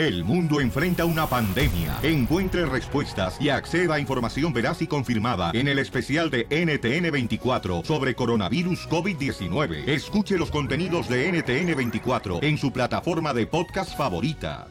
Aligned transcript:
El 0.00 0.24
mundo 0.24 0.62
enfrenta 0.62 1.04
una 1.04 1.26
pandemia. 1.26 1.98
Encuentre 2.02 2.64
respuestas 2.64 3.36
y 3.38 3.50
acceda 3.50 3.96
a 3.96 4.00
información 4.00 4.50
veraz 4.50 4.80
y 4.80 4.86
confirmada 4.86 5.50
en 5.52 5.68
el 5.68 5.78
especial 5.78 6.30
de 6.30 6.48
NTN24 6.48 7.84
sobre 7.84 8.14
coronavirus 8.14 8.88
COVID-19. 8.88 9.86
Escuche 9.86 10.38
los 10.38 10.50
contenidos 10.50 11.06
de 11.06 11.30
NTN24 11.30 12.42
en 12.42 12.56
su 12.56 12.72
plataforma 12.72 13.34
de 13.34 13.46
podcast 13.46 13.94
favorita. 13.94 14.68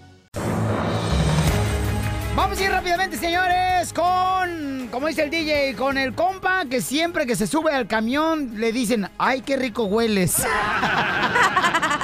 Vamos 2.35 2.59
a 2.59 2.63
ir 2.63 2.71
rápidamente, 2.71 3.15
señores, 3.15 3.93
con, 3.93 4.87
como 4.89 5.09
dice 5.09 5.25
el 5.25 5.29
DJ, 5.29 5.75
con 5.75 5.99
el 5.99 6.15
compa 6.15 6.65
que 6.65 6.81
siempre 6.81 7.27
que 7.27 7.35
se 7.35 7.45
sube 7.45 7.71
al 7.71 7.85
camión 7.85 8.59
le 8.59 8.71
dicen, 8.71 9.07
ay, 9.19 9.41
qué 9.41 9.57
rico 9.57 9.83
hueles. 9.83 10.37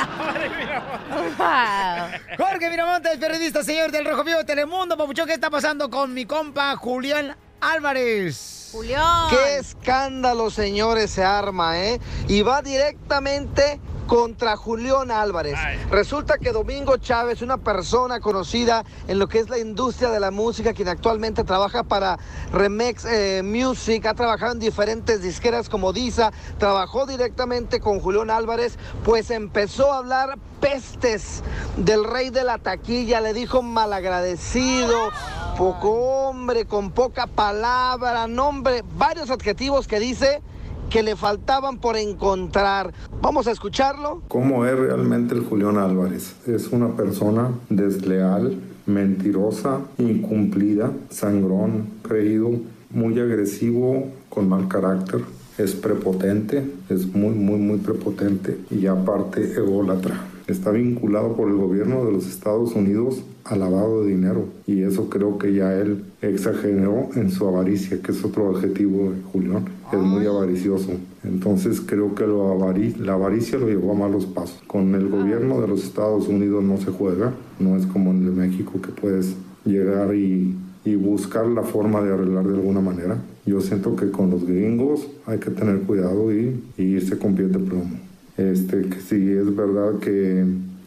Jorge 2.38 2.70
Miramontes, 2.70 3.18
periodista, 3.18 3.64
señor 3.64 3.92
del 3.92 4.06
Rojo 4.06 4.24
Vivo 4.24 4.40
de 4.40 4.44
Telemundo. 4.44 4.98
Papuchón, 4.98 5.28
¿qué 5.28 5.34
está 5.34 5.50
pasando 5.50 5.90
con 5.90 6.14
mi 6.14 6.26
compa 6.26 6.76
Julián 6.76 7.36
Álvarez? 7.62 8.70
Julián. 8.74 9.30
Qué 9.30 9.58
escándalo, 9.58 10.50
señores, 10.50 11.12
se 11.12 11.24
arma, 11.24 11.80
¿eh? 11.80 12.02
Y 12.28 12.42
va 12.42 12.62
directamente 12.62 13.80
contra 14.06 14.56
Julián 14.56 15.12
Álvarez. 15.12 15.58
Resulta 15.90 16.38
que 16.38 16.52
Domingo 16.52 16.98
Chávez, 16.98 17.42
una 17.42 17.58
persona 17.58 18.20
conocida 18.20 18.84
en 19.08 19.20
lo 19.20 19.28
que 19.28 19.40
es 19.40 19.50
la 19.50 19.58
industria 19.58 20.10
de 20.10 20.20
la 20.20 20.32
música, 20.32 20.74
quien 20.74 20.88
actualmente 20.88 21.44
trabaja 21.44 21.84
para 21.84 22.18
Remex 22.52 23.06
eh, 23.06 23.42
Music, 23.44 24.06
ha 24.06 24.14
trabajado 24.14 24.54
en 24.54 24.60
diferentes 24.60 25.22
disqueras 25.22 25.70
como 25.70 25.94
Disa, 25.94 26.32
trabajó 26.58 27.06
directamente 27.06 27.80
con 27.80 28.00
Julián 28.00 28.30
Álvarez, 28.30 28.78
pues 29.04 29.32
empezó 29.32 29.94
a 29.94 29.98
hablar 29.98 30.38
pestes 30.60 31.44
del 31.78 32.04
rey 32.04 32.30
de 32.30 32.44
la 32.44 32.58
taquilla, 32.58 33.22
le 33.22 33.34
dijo 33.34 33.62
malagradecido, 33.62 35.12
poco 35.58 35.92
hombre, 35.92 36.66
con 36.66 36.92
poca 36.92 37.28
palabra, 37.28 38.28
nombre, 38.28 38.84
varios 38.98 39.30
adjetivos 39.30 39.88
que 39.88 40.00
dice 40.00 40.42
que 40.90 41.04
le 41.04 41.16
faltaban 41.16 41.78
por 41.78 41.98
encontrar. 41.98 42.94
Vamos 43.22 43.48
a 43.48 43.52
escucharlo. 43.52 44.22
¿Cómo 44.28 44.66
es 44.66 44.78
realmente 44.78 45.36
el 45.36 45.42
Julián 45.42 45.78
Álvarez? 45.78 46.36
Es 46.48 46.70
una 46.70 46.96
persona 46.96 47.52
desleal, 47.70 48.58
mentirosa, 48.86 49.80
incumplida, 49.98 50.92
sangrón, 51.10 51.90
creído, 52.04 52.52
muy 52.92 53.20
agresivo, 53.20 54.08
con 54.30 54.48
mal 54.50 54.68
carácter. 54.68 55.22
Es 55.58 55.74
prepotente, 55.74 56.66
es 56.90 57.08
muy, 57.08 57.34
muy, 57.34 57.60
muy 57.60 57.78
prepotente 57.78 58.60
y 58.70 58.88
aparte 58.88 59.54
ególatra. 59.54 60.26
Está 60.48 60.72
vinculado 60.72 61.34
por 61.34 61.48
el 61.48 61.56
gobierno 61.56 62.06
de 62.06 62.12
los 62.12 62.28
Estados 62.28 62.74
Unidos 62.74 63.24
al 63.46 63.60
lavado 63.60 64.04
de 64.04 64.10
dinero 64.10 64.46
y 64.66 64.82
eso 64.82 65.08
creo 65.08 65.38
que 65.38 65.54
ya 65.54 65.74
él 65.76 66.04
exageró 66.22 67.10
en 67.16 67.32
su 67.32 67.48
avaricia, 67.48 68.02
que 68.02 68.12
es 68.12 68.24
otro 68.26 68.56
adjetivo 68.56 69.12
de 69.12 69.22
Julián, 69.32 69.66
es 69.94 70.00
muy 70.00 70.26
avaricioso. 70.26 70.92
Entonces 71.24 71.80
creo 71.80 72.16
que 72.16 72.26
lo 72.26 72.56
la 73.00 73.14
avaricia 73.14 73.60
lo 73.60 73.68
llevó 73.68 73.92
a 73.92 73.96
malos 73.96 74.26
pasos. 74.26 74.62
Con 74.66 74.96
el 74.96 75.10
gobierno 75.10 75.62
de 75.62 75.68
los 75.68 75.84
Estados 75.84 76.28
Unidos 76.28 76.64
no 76.64 76.78
se 76.78 76.92
juega, 76.92 77.34
no 77.60 77.78
es 77.78 77.86
como 77.86 78.12
en 78.12 78.26
el 78.26 78.32
México 78.32 78.82
que 78.82 78.90
puedes 78.90 79.36
llegar 79.64 80.16
y, 80.16 80.56
y 80.84 80.96
buscar 80.96 81.46
la 81.46 81.62
forma 81.62 82.02
de 82.02 82.14
arreglar 82.14 82.46
de 82.48 82.56
alguna 82.56 82.82
manera. 82.82 83.18
Yo 83.46 83.62
siento 83.62 83.96
que 83.96 84.10
con 84.10 84.32
los 84.32 84.46
gringos 84.46 85.08
hay 85.28 85.38
que 85.38 85.52
tener 85.52 85.82
cuidado 85.82 86.34
y, 86.34 86.64
y 86.78 86.84
irse 86.84 87.18
con 87.20 87.36
pies 87.36 87.52
de 87.52 87.60
plomo. 87.60 88.00
Este, 88.38 88.82
que 88.90 89.00
si 89.00 89.30
es 89.30 89.56
verdad 89.56 90.00
que, 90.00 90.46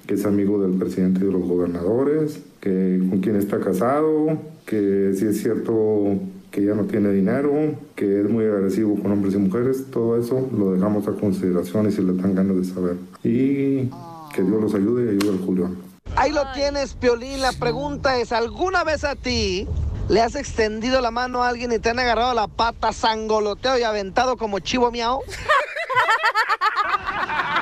que 0.09 0.14
es 0.14 0.25
amigo 0.25 0.59
del 0.59 0.73
presidente 0.73 1.20
y 1.20 1.27
de 1.27 1.33
los 1.33 1.42
gobernadores, 1.42 2.41
que 2.61 2.98
con 3.11 3.20
quien 3.20 3.37
está 3.37 3.61
casado, 3.61 4.39
que 4.64 5.12
si 5.14 5.27
es 5.27 5.42
cierto 5.42 6.17
que 6.51 6.64
ya 6.64 6.75
no 6.75 6.84
tiene 6.84 7.12
dinero, 7.12 7.53
que 7.95 8.23
es 8.23 8.29
muy 8.29 8.47
agresivo 8.47 8.98
con 9.03 9.12
hombres 9.12 9.34
y 9.34 9.36
mujeres, 9.36 9.91
todo 9.91 10.19
eso 10.19 10.48
lo 10.57 10.73
dejamos 10.73 11.07
a 11.07 11.13
consideración 11.13 11.89
y 11.89 11.92
si 11.92 12.01
le 12.01 12.14
dan 12.14 12.35
ganas 12.35 12.57
de 12.57 12.64
saber. 12.64 12.96
Y 13.23 13.91
que 14.35 14.42
Dios 14.42 14.63
los 14.63 14.74
ayude 14.74 15.05
y 15.05 15.08
ayude 15.11 15.29
al 15.29 15.45
Julián. 15.45 15.77
Ahí 16.17 16.33
lo 16.33 16.40
tienes, 16.55 16.95
Piolín. 16.95 17.42
La 17.42 17.52
pregunta 17.52 18.19
es, 18.19 18.33
¿alguna 18.33 18.85
vez 18.85 19.05
a 19.05 19.14
ti 19.14 19.69
le 20.08 20.23
has 20.23 20.36
extendido 20.36 21.02
la 21.02 21.11
mano 21.11 21.42
a 21.42 21.51
alguien 21.51 21.70
y 21.70 21.80
te 21.80 21.90
han 21.90 21.98
agarrado 21.98 22.33
la 22.33 22.48
pata, 22.48 22.95
sangoloteo 22.95 23.79
y 23.79 23.83
aventado 23.83 24.39
como 24.39 24.58
chivo 24.58 24.90
miau? 24.90 25.20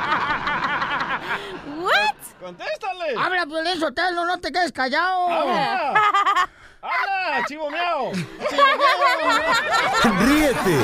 ¡Contéstale! 2.41 3.15
Habla, 3.19 3.47
Piolín 3.47 3.81
Sotelo, 3.81 4.27
no 4.27 4.39
te 4.39 4.53
quedes 4.53 4.73
callado. 4.73 5.29
¡Habla! 5.29 5.95
¡Habla, 6.83 7.47
chivo 7.49 7.71
miau! 7.71 8.13
Ríete 10.21 10.79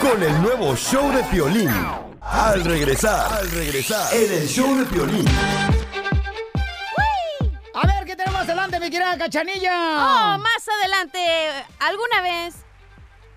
con 0.00 0.22
el 0.22 0.42
nuevo 0.42 0.74
show 0.74 1.10
de 1.12 1.22
Piolín. 1.24 1.70
Al 2.20 2.64
regresar, 2.64 3.32
al 3.32 3.50
regresar, 3.50 4.12
en 4.12 4.32
el 4.32 4.48
show 4.48 4.76
de 4.76 4.84
Piolín. 4.86 5.26
A 7.74 7.86
ver, 7.86 8.04
¿qué 8.04 8.16
tenemos 8.16 8.42
adelante, 8.42 8.80
mi 8.80 8.90
querida 8.90 9.16
Cachanilla? 9.16 9.74
Oh, 9.74 10.38
más 10.38 10.68
adelante, 10.80 11.20
alguna 11.78 12.20
vez, 12.22 12.56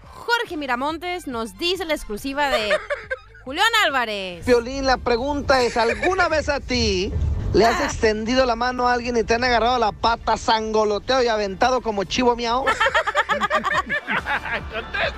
Jorge 0.04 0.58
Miramontes 0.58 1.28
nos 1.28 1.58
dice 1.58 1.86
la 1.86 1.94
exclusiva 1.94 2.50
de 2.50 2.76
Julián 3.46 3.72
Álvarez. 3.86 4.44
Piolín, 4.46 4.86
la 4.86 4.98
pregunta 4.98 5.62
es, 5.62 5.78
¿alguna 5.78 6.28
vez 6.28 6.50
a 6.50 6.60
ti 6.60 7.14
le 7.54 7.66
has 7.66 7.82
extendido 7.82 8.46
la 8.46 8.56
mano 8.56 8.88
a 8.88 8.94
alguien 8.94 9.18
y 9.18 9.24
te 9.24 9.34
han 9.34 9.44
agarrado 9.44 9.78
la 9.78 9.92
pata, 9.92 10.38
sangoloteo 10.38 11.22
y 11.24 11.28
aventado 11.28 11.82
como 11.82 12.04
chivo 12.04 12.36
miau? 12.36 12.66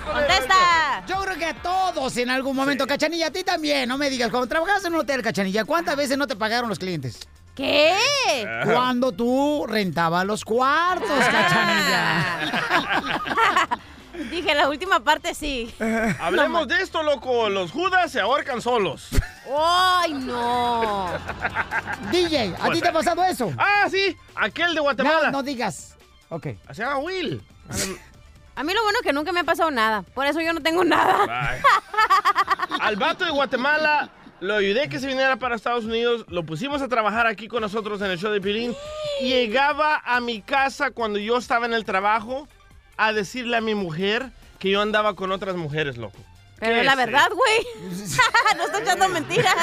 ¡Contesta! 0.06 1.04
Yo 1.08 1.22
creo 1.22 1.38
que 1.38 1.46
a 1.46 1.54
todos 1.62 2.18
en 2.18 2.30
algún 2.30 2.56
momento, 2.56 2.88
Cachanilla, 2.88 3.28
a 3.28 3.32
ti 3.32 3.44
también, 3.44 3.90
no 3.90 3.98
me 3.98 4.10
digas, 4.10 4.30
cuando 4.30 4.48
trabajabas 4.48 4.86
en 4.86 4.94
un 4.94 5.02
hotel, 5.02 5.22
Cachanilla, 5.22 5.66
¿cuántas 5.66 5.96
veces 5.96 6.18
no 6.18 6.28
te 6.28 6.36
pagaron 6.36 6.70
los 6.70 6.80
clientes? 6.80 7.28
¿Qué? 7.56 7.96
Cuando 8.66 9.12
tú 9.12 9.66
rentabas 9.68 10.26
los 10.26 10.44
cuartos, 10.44 11.08
Cachanilla. 11.32 12.50
Dije, 14.30 14.54
la 14.54 14.70
última 14.70 15.00
parte 15.00 15.34
sí. 15.34 15.74
Hablemos 16.20 16.68
de 16.68 16.82
esto, 16.82 17.02
loco. 17.04 17.50
Los 17.50 17.72
judas 17.72 18.12
se 18.12 18.20
ahorcan 18.20 18.62
solos. 18.62 19.10
¡Ay, 19.58 20.14
no! 20.14 21.10
DJ, 22.12 22.56
¿a 22.62 22.70
ti 22.70 22.82
te 22.82 22.88
ha 22.90 22.94
pasado 22.94 23.24
eso? 23.24 23.52
Ah, 23.58 23.88
sí. 23.90 24.16
Aquel 24.36 24.76
de 24.76 24.82
Guatemala. 24.82 25.32
No, 25.32 25.40
no 25.40 25.44
digas. 25.44 25.98
Ok. 26.30 26.48
Se 26.72 26.84
llama 26.84 27.00
Will. 27.00 27.42
A 28.56 28.64
mí 28.64 28.74
lo 28.74 28.84
bueno 28.84 29.00
es 29.00 29.06
que 29.06 29.14
nunca 29.14 29.32
me 29.32 29.40
ha 29.40 29.44
pasado 29.44 29.72
nada. 29.72 30.04
Por 30.14 30.28
eso 30.28 30.40
yo 30.42 30.54
no 30.54 30.62
tengo 30.62 30.84
nada. 30.84 31.60
Al 32.80 32.96
vato 32.96 33.26
de 33.26 33.32
Guatemala 33.32 34.12
lo 34.40 34.56
ayudé 34.56 34.90
que 34.90 35.00
se 35.00 35.08
viniera 35.08 35.38
para 35.38 35.56
Estados 35.56 35.86
Unidos, 35.86 36.26
lo 36.28 36.44
pusimos 36.46 36.82
a 36.82 36.90
trabajar 36.90 37.28
aquí 37.28 37.48
con 37.48 37.62
nosotros 37.62 38.02
en 38.02 38.12
el 38.12 38.20
show 38.20 38.32
de 38.32 38.42
Pirín. 38.42 38.76
Llegaba 39.22 40.02
a 40.06 40.20
mi 40.20 40.42
casa 40.42 40.92
cuando 40.92 41.18
yo 41.18 41.38
estaba 41.38 41.66
en 41.66 41.74
el 41.74 41.86
trabajo 41.86 42.48
a 42.98 43.14
decirle 43.14 43.58
a 43.58 43.62
mi 43.62 43.76
mujer 43.76 44.32
que 44.60 44.70
yo 44.70 44.82
andaba 44.82 45.16
con 45.16 45.32
otras 45.32 45.56
mujeres, 45.56 45.98
loco. 45.98 46.18
Pero 46.60 46.76
¿Qué 46.76 46.80
es 46.82 46.86
la 46.86 46.96
verdad, 46.96 47.30
güey. 47.34 47.92
no 48.58 48.64
estoy 48.66 48.82
echando 48.84 49.10
mentiras. 49.10 49.56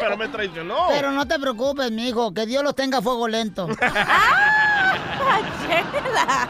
Pero 0.00 0.16
me 0.16 0.28
traicionó. 0.28 0.88
Pero 0.90 1.12
no 1.12 1.26
te 1.26 1.38
preocupes, 1.38 1.90
mijo, 1.90 2.34
que 2.34 2.44
Dios 2.46 2.62
los 2.62 2.74
tenga 2.74 2.98
a 2.98 3.02
fuego 3.02 3.26
lento. 3.28 3.68
Chela. 5.66 6.48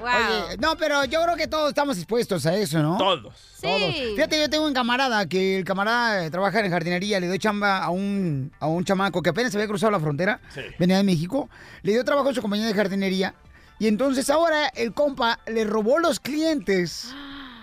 Wow. 0.00 0.10
Oye, 0.48 0.56
no, 0.58 0.76
pero 0.76 1.04
yo 1.04 1.22
creo 1.22 1.36
que 1.36 1.48
todos 1.48 1.70
estamos 1.70 1.96
expuestos 1.96 2.46
a 2.46 2.54
eso, 2.54 2.78
¿no? 2.80 2.96
Todos. 2.96 3.34
Todos. 3.60 3.94
Fíjate, 4.14 4.38
yo 4.38 4.48
tengo 4.48 4.66
un 4.66 4.72
camarada 4.74 5.26
que 5.26 5.58
el 5.58 5.64
camarada 5.64 6.24
eh, 6.24 6.30
trabaja 6.30 6.60
en 6.60 6.70
jardinería, 6.70 7.18
le 7.18 7.26
doy 7.26 7.38
chamba 7.38 7.78
a 7.78 7.90
un, 7.90 8.52
a 8.60 8.66
un 8.68 8.84
chamaco 8.84 9.20
que 9.22 9.30
apenas 9.30 9.50
se 9.50 9.58
había 9.58 9.66
cruzado 9.66 9.90
la 9.90 9.98
frontera, 9.98 10.38
Sí. 10.54 10.60
venía 10.78 10.98
de 10.98 11.02
México, 11.02 11.48
le 11.82 11.92
dio 11.92 12.04
trabajo 12.04 12.28
en 12.28 12.34
su 12.36 12.42
compañía 12.42 12.66
de 12.66 12.74
jardinería 12.74 13.34
y 13.78 13.88
entonces 13.88 14.30
ahora 14.30 14.68
el 14.68 14.92
compa 14.92 15.38
le 15.46 15.64
robó 15.64 15.98
los 15.98 16.20
clientes, 16.20 17.08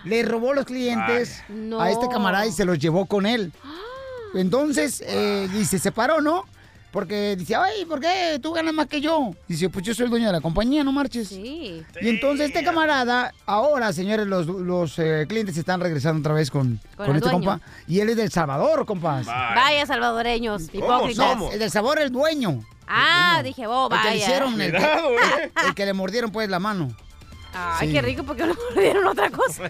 le 0.03 0.23
robó 0.23 0.53
los 0.53 0.65
clientes 0.65 1.43
Ay. 1.49 1.55
No. 1.55 1.79
a 1.81 1.89
este 1.91 2.07
camarada 2.09 2.45
y 2.45 2.51
se 2.51 2.65
los 2.65 2.77
llevó 2.79 3.05
con 3.05 3.25
él. 3.25 3.51
Entonces, 4.35 5.03
eh, 5.05 5.47
y 5.53 5.65
se 5.65 5.77
separó, 5.79 6.21
¿no? 6.21 6.45
Porque 6.91 7.35
dice, 7.35 7.55
ay, 7.55 7.85
¿por 7.85 7.99
qué 7.99 8.39
tú 8.39 8.53
ganas 8.53 8.71
más 8.71 8.85
que 8.85 9.01
yo? 9.01 9.31
Dice, 9.47 9.67
pues 9.69 9.83
yo 9.83 9.95
soy 9.95 10.05
el 10.05 10.09
dueño 10.11 10.27
de 10.27 10.33
la 10.33 10.41
compañía, 10.41 10.83
no 10.83 10.91
marches. 10.91 11.29
Sí. 11.29 11.83
Y 11.99 12.07
entonces 12.07 12.47
este 12.49 12.63
camarada, 12.63 13.33
ahora, 13.47 13.91
señores, 13.93 14.27
los, 14.27 14.45
los 14.45 14.99
eh, 14.99 15.25
clientes 15.27 15.57
están 15.57 15.79
regresando 15.79 16.19
otra 16.19 16.33
vez 16.35 16.51
con, 16.51 16.79
Con 16.95 17.15
este 17.15 17.29
dueño. 17.29 17.31
compa. 17.47 17.61
Y 17.87 17.99
él 17.99 18.09
es 18.09 18.15
del 18.17 18.31
Salvador, 18.31 18.85
compas. 18.85 19.25
Vaya 19.25 19.85
salvadoreños, 19.87 20.69
hipócritas. 20.71 21.37
El 21.53 21.59
del 21.59 21.71
Salvador, 21.71 21.99
el 21.99 22.11
dueño. 22.11 22.63
Ah, 22.87 23.41
dije, 23.43 23.65
oh, 23.67 23.85
El 23.85 23.89
que 23.89 23.95
vaya. 23.97 24.09
le 24.11 24.17
hicieron, 24.17 24.61
el, 24.61 24.71
que, 24.71 24.77
Cuidado, 24.77 25.09
eh. 25.39 25.51
el 25.67 25.75
que 25.75 25.85
le 25.85 25.93
mordieron 25.93 26.31
pues 26.31 26.49
la 26.49 26.59
mano. 26.59 26.95
Ay, 27.55 27.87
Sí. 27.87 27.93
qué 27.93 28.01
rico, 28.01 28.23
porque 28.23 28.45
no 28.45 28.55
me 28.75 28.81
dieron 28.81 29.05
otra 29.07 29.29
cosa. 29.29 29.69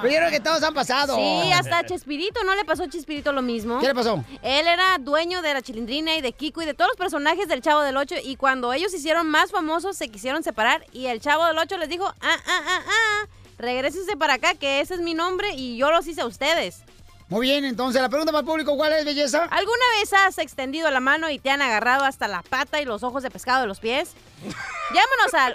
Pero 0.00 0.14
yo 0.14 0.18
creo 0.18 0.30
que 0.30 0.40
todos 0.40 0.62
han 0.64 0.74
pasado. 0.74 1.14
Sí, 1.14 1.52
hasta 1.52 1.84
Chespirito, 1.86 2.42
¿no 2.44 2.54
le 2.56 2.64
pasó 2.64 2.84
a 2.84 2.88
Chespirito 2.88 3.32
lo 3.32 3.40
mismo? 3.42 3.78
¿Qué 3.78 3.86
le 3.86 3.94
pasó? 3.94 4.24
Él 4.42 4.66
era 4.66 4.98
dueño 4.98 5.42
de 5.42 5.54
la 5.54 5.62
Chilindrina 5.62 6.16
y 6.16 6.20
de 6.20 6.32
Kiko 6.32 6.60
y 6.62 6.66
de 6.66 6.74
todos 6.74 6.88
los 6.90 6.96
personajes 6.96 7.46
del 7.48 7.62
Chavo 7.62 7.82
del 7.82 7.96
Ocho 7.96 8.16
y 8.22 8.34
cuando 8.36 8.72
ellos 8.72 8.90
se 8.90 8.96
hicieron 8.98 9.28
más 9.30 9.52
famosos 9.52 9.96
se 9.96 10.08
quisieron 10.08 10.42
separar 10.42 10.84
y 10.92 11.06
el 11.06 11.20
Chavo 11.20 11.44
del 11.46 11.56
Ocho 11.58 11.78
les 11.78 11.88
dijo, 11.88 12.04
ah, 12.06 12.14
ah, 12.20 12.62
ah, 12.66 12.80
ah, 12.84 13.26
regrésense 13.58 14.16
para 14.16 14.34
acá 14.34 14.54
que 14.54 14.80
ese 14.80 14.94
es 14.94 15.00
mi 15.00 15.14
nombre 15.14 15.50
y 15.54 15.76
yo 15.76 15.92
los 15.92 16.04
hice 16.08 16.22
a 16.22 16.26
ustedes. 16.26 16.82
Muy 17.32 17.46
bien, 17.46 17.64
entonces 17.64 18.02
la 18.02 18.10
pregunta 18.10 18.30
para 18.30 18.40
el 18.40 18.46
público, 18.46 18.76
¿cuál 18.76 18.92
es, 18.92 19.06
belleza? 19.06 19.44
¿Alguna 19.44 19.84
vez 19.98 20.12
has 20.12 20.36
extendido 20.36 20.90
la 20.90 21.00
mano 21.00 21.30
y 21.30 21.38
te 21.38 21.48
han 21.48 21.62
agarrado 21.62 22.04
hasta 22.04 22.28
la 22.28 22.42
pata 22.42 22.82
y 22.82 22.84
los 22.84 23.02
ojos 23.02 23.22
de 23.22 23.30
pescado 23.30 23.62
de 23.62 23.68
los 23.68 23.80
pies? 23.80 24.10
Llámanos 24.92 25.32
al 25.32 25.54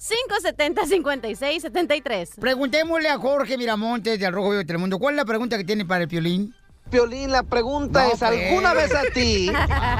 855-570-5673. 0.00 2.40
Preguntémosle 2.40 3.08
a 3.08 3.18
Jorge 3.18 3.56
Miramontes 3.56 4.18
de 4.18 4.26
Al 4.26 4.32
Rojo 4.32 4.48
Vivo 4.48 4.58
de 4.58 4.64
Telemundo, 4.64 4.98
¿cuál 4.98 5.14
es 5.14 5.18
la 5.18 5.26
pregunta 5.26 5.56
que 5.56 5.62
tiene 5.62 5.86
para 5.86 6.02
el 6.02 6.08
Piolín? 6.08 6.52
Piolín, 6.90 7.30
la 7.30 7.44
pregunta 7.44 8.02
No, 8.02 8.10
es, 8.12 8.20
¿alguna 8.20 8.72
pues. 8.72 8.90
vez 8.90 8.98
a 8.98 9.02
ti 9.14 9.48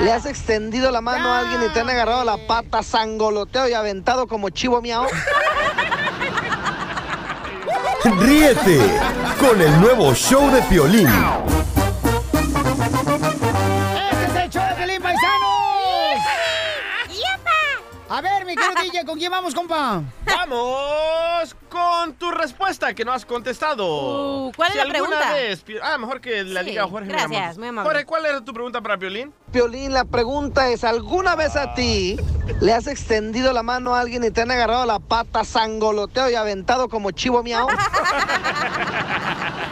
le 0.00 0.10
has 0.10 0.26
extendido 0.26 0.90
la 0.90 1.00
mano 1.00 1.32
a 1.32 1.38
alguien 1.38 1.62
y 1.62 1.68
te 1.72 1.78
han 1.78 1.88
agarrado 1.88 2.24
la 2.24 2.48
pata, 2.48 2.82
sangoloteo 2.82 3.68
y 3.68 3.74
aventado 3.74 4.26
como 4.26 4.50
chivo 4.50 4.82
miau? 4.82 5.06
Ríete 8.04 8.80
con 9.38 9.60
el 9.60 9.80
nuevo 9.80 10.12
show 10.12 10.50
de 10.50 10.60
Piolín. 10.62 11.08
A 18.14 18.20
ver, 18.20 18.44
mi 18.44 18.54
querido 18.54 18.74
DJ, 18.82 19.06
¿con 19.06 19.18
quién 19.18 19.30
vamos, 19.30 19.54
compa? 19.54 20.02
Vamos 20.26 21.56
con 21.70 22.12
tu 22.12 22.30
respuesta 22.30 22.92
que 22.92 23.06
no 23.06 23.12
has 23.14 23.24
contestado. 23.24 24.48
Uh, 24.48 24.52
¿cuál 24.54 24.70
es 24.70 24.76
la 24.76 24.84
pregunta? 24.84 25.32
vez 25.32 25.64
ah, 25.82 25.96
mejor 25.96 26.20
que 26.20 26.44
la 26.44 26.60
Sí, 26.60 26.66
diga 26.66 26.86
Jorge. 26.86 27.08
gracias, 27.08 27.56
muy 27.56 27.68
amable. 27.68 27.88
Jorge, 27.88 28.04
¿cuál 28.04 28.26
era 28.26 28.44
tu 28.44 28.52
pregunta 28.52 28.82
para 28.82 28.98
Piolín? 28.98 29.32
Piolín, 29.50 29.94
la 29.94 30.04
pregunta 30.04 30.68
es, 30.68 30.84
¿alguna 30.84 31.36
vez 31.36 31.56
a 31.56 31.72
ti 31.72 32.18
le 32.60 32.74
has 32.74 32.86
extendido 32.86 33.50
la 33.54 33.62
mano 33.62 33.94
a 33.94 34.00
alguien 34.00 34.22
y 34.24 34.30
te 34.30 34.42
han 34.42 34.50
agarrado 34.50 34.84
la 34.84 34.98
pata, 34.98 35.42
sangoloteo 35.42 36.28
y 36.28 36.34
aventado 36.34 36.90
como 36.90 37.12
chivo 37.12 37.42
miau? 37.42 37.66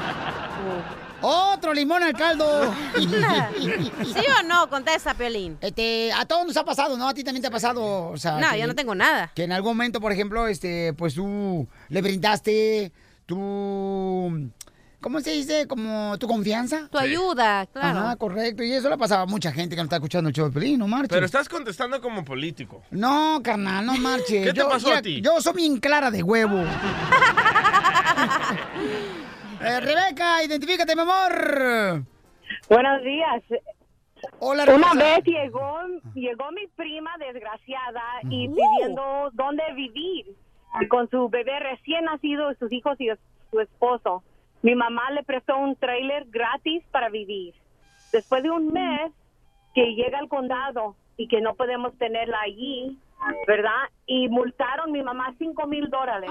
Otro 1.22 1.74
limón 1.74 2.02
al 2.02 2.12
caldo. 2.14 2.74
¿Sí 2.96 4.24
o 4.40 4.42
no? 4.46 4.68
Contesta, 4.70 5.14
Piolín. 5.14 5.58
Este, 5.60 6.12
a 6.12 6.24
todos 6.24 6.46
nos 6.46 6.56
ha 6.56 6.64
pasado, 6.64 6.96
¿no? 6.96 7.08
A 7.08 7.14
ti 7.14 7.22
también 7.24 7.42
te 7.42 7.48
ha 7.48 7.50
pasado, 7.50 8.08
o 8.08 8.16
sea... 8.16 8.38
No, 8.38 8.50
que- 8.52 8.58
yo 8.60 8.66
no 8.66 8.74
tengo 8.74 8.94
nada. 8.94 9.30
Que 9.34 9.44
en 9.44 9.52
algún 9.52 9.72
momento, 9.76 10.00
por 10.00 10.12
ejemplo, 10.12 10.46
este, 10.46 10.92
pues 10.94 11.14
tú 11.14 11.66
le 11.88 12.02
brindaste 12.02 12.92
tu... 13.26 14.50
¿Cómo 15.00 15.20
se 15.22 15.30
dice? 15.32 15.66
Como 15.66 16.18
tu 16.18 16.26
confianza. 16.28 16.86
Tu 16.90 16.98
ayuda, 16.98 17.64
claro. 17.66 18.00
Ajá, 18.00 18.16
correcto. 18.16 18.62
Y 18.62 18.72
eso 18.72 18.90
le 18.90 18.98
pasaba 18.98 19.22
a 19.22 19.26
mucha 19.26 19.50
gente 19.50 19.74
que 19.74 19.80
no 19.80 19.84
está 19.84 19.96
escuchando 19.96 20.28
el 20.28 20.34
show 20.34 20.46
de 20.48 20.52
Pelín, 20.52 20.78
no 20.78 20.86
marches. 20.88 21.08
Pero 21.08 21.24
estás 21.24 21.48
contestando 21.48 22.02
como 22.02 22.22
político. 22.22 22.82
No, 22.90 23.40
carnal, 23.42 23.86
no 23.86 23.94
marches. 23.96 24.44
¿Qué 24.44 24.52
te 24.52 24.58
Yo- 24.60 24.68
pasó 24.68 24.92
a 24.92 25.00
ti? 25.00 25.22
Yo 25.22 25.40
soy 25.40 25.54
bien 25.54 25.78
clara 25.78 26.10
de 26.10 26.22
huevo. 26.22 26.62
Eh, 29.62 29.80
Rebeca, 29.80 30.42
identifícate, 30.42 30.96
mi 30.96 31.02
amor. 31.02 32.04
Buenos 32.68 33.02
días. 33.02 33.42
Hola, 34.38 34.64
Una 34.74 34.94
vez 34.94 35.22
llegó, 35.24 35.80
llegó 36.14 36.50
mi 36.52 36.66
prima 36.68 37.10
desgraciada 37.18 38.02
y 38.30 38.48
pidiendo 38.48 39.30
dónde 39.34 39.62
vivir 39.74 40.34
y 40.80 40.88
con 40.88 41.10
su 41.10 41.28
bebé 41.28 41.58
recién 41.60 42.04
nacido, 42.06 42.54
sus 42.54 42.72
hijos 42.72 42.98
y 43.00 43.08
su 43.50 43.60
esposo. 43.60 44.22
Mi 44.62 44.74
mamá 44.74 45.10
le 45.10 45.24
prestó 45.24 45.58
un 45.58 45.76
trailer 45.76 46.24
gratis 46.30 46.82
para 46.90 47.10
vivir. 47.10 47.54
Después 48.12 48.42
de 48.42 48.50
un 48.50 48.68
mes 48.72 49.12
que 49.74 49.94
llega 49.94 50.18
al 50.18 50.28
condado 50.28 50.96
y 51.18 51.28
que 51.28 51.42
no 51.42 51.54
podemos 51.54 51.96
tenerla 51.98 52.40
allí, 52.40 52.98
¿verdad? 53.46 53.88
Y 54.06 54.28
multaron 54.28 54.92
mi 54.92 55.02
mamá 55.02 55.34
cinco 55.38 55.66
mil 55.66 55.88
dólares. 55.90 56.30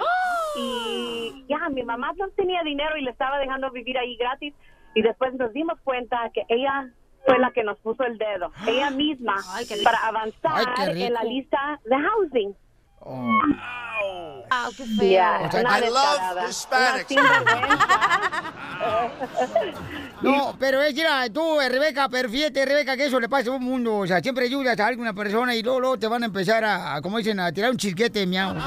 Y 0.58 1.46
ya, 1.48 1.70
mi 1.70 1.84
mamá 1.84 2.14
no 2.18 2.30
tenía 2.30 2.64
dinero 2.64 2.98
y 2.98 3.02
le 3.04 3.12
estaba 3.12 3.40
dejando 3.40 3.72
vivir 3.72 3.98
ahí 3.98 4.16
gratis. 4.18 4.54
Y 4.96 5.02
después 5.02 5.34
nos 5.36 5.54
dimos 5.54 5.80
cuenta 5.84 6.30
que 6.34 6.44
ella 6.50 6.90
fue 7.26 7.38
la 7.40 7.52
que 7.52 7.64
nos 7.64 7.78
puso 7.80 8.04
el 8.04 8.18
dedo, 8.18 8.52
ella 8.68 8.90
misma, 8.92 9.36
para 9.84 9.98
avanzar 10.08 10.74
Ay, 10.78 11.04
en 11.04 11.14
la 11.14 11.24
lista 11.24 11.80
de 11.86 11.96
housing. 11.96 12.56
Ah, 14.52 14.70
qué 14.76 14.86
feo. 14.86 15.12
Ya, 15.12 15.42
O 15.46 15.52
sea, 15.52 15.62
I 15.62 15.90
una 15.90 16.52
sinvergüenza. 17.08 18.54
No, 20.22 20.56
pero 20.60 20.82
es, 20.82 20.94
mira, 20.94 21.30
tú, 21.30 21.62
eh, 21.62 21.70
Rebeca, 21.70 22.10
pero 22.10 22.30
fíjate, 22.30 22.66
Rebeca, 22.66 22.98
que 22.98 23.06
eso 23.06 23.20
le 23.20 23.30
pasa 23.30 23.50
a 23.50 23.54
un 23.54 23.64
mundo. 23.64 24.00
O 24.00 24.08
sea, 24.08 24.22
siempre 24.22 24.46
ayudas 24.46 24.80
a 24.80 24.88
alguna 24.88 25.14
persona 25.14 25.56
y 25.56 25.64
luego, 25.64 25.80
luego 25.80 26.00
te 26.00 26.08
van 26.08 26.24
a 26.24 26.26
empezar 26.26 26.64
a, 26.64 26.96
a, 26.96 27.02
como 27.02 27.18
dicen, 27.18 27.40
a 27.40 27.52
tirar 27.54 27.72
un 27.72 27.78
chisquete, 27.78 28.26
miau. 28.26 28.56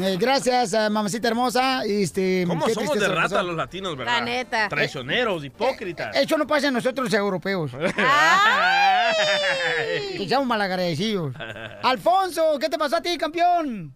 Eh, 0.00 0.16
gracias, 0.18 0.72
eh, 0.72 0.88
mamacita 0.88 1.28
hermosa. 1.28 1.82
Este, 1.84 2.44
¿Cómo 2.46 2.68
somos 2.68 2.98
de 2.98 3.08
rata 3.08 3.36
pasó. 3.36 3.42
los 3.42 3.56
latinos, 3.56 3.96
verdad? 3.96 4.18
La 4.18 4.24
neta. 4.24 4.68
Traicioneros, 4.68 5.44
hipócritas. 5.44 6.16
Eso 6.16 6.38
no 6.38 6.46
pasa 6.46 6.68
en 6.68 6.74
nosotros 6.74 7.06
los 7.06 7.14
europeos. 7.14 7.72
seamos 10.28 10.46
malagradecidos. 10.46 11.34
Alfonso, 11.82 12.58
¿qué 12.58 12.68
te 12.68 12.78
pasó 12.78 12.96
a 12.96 13.02
ti, 13.02 13.16
campeón? 13.18 13.94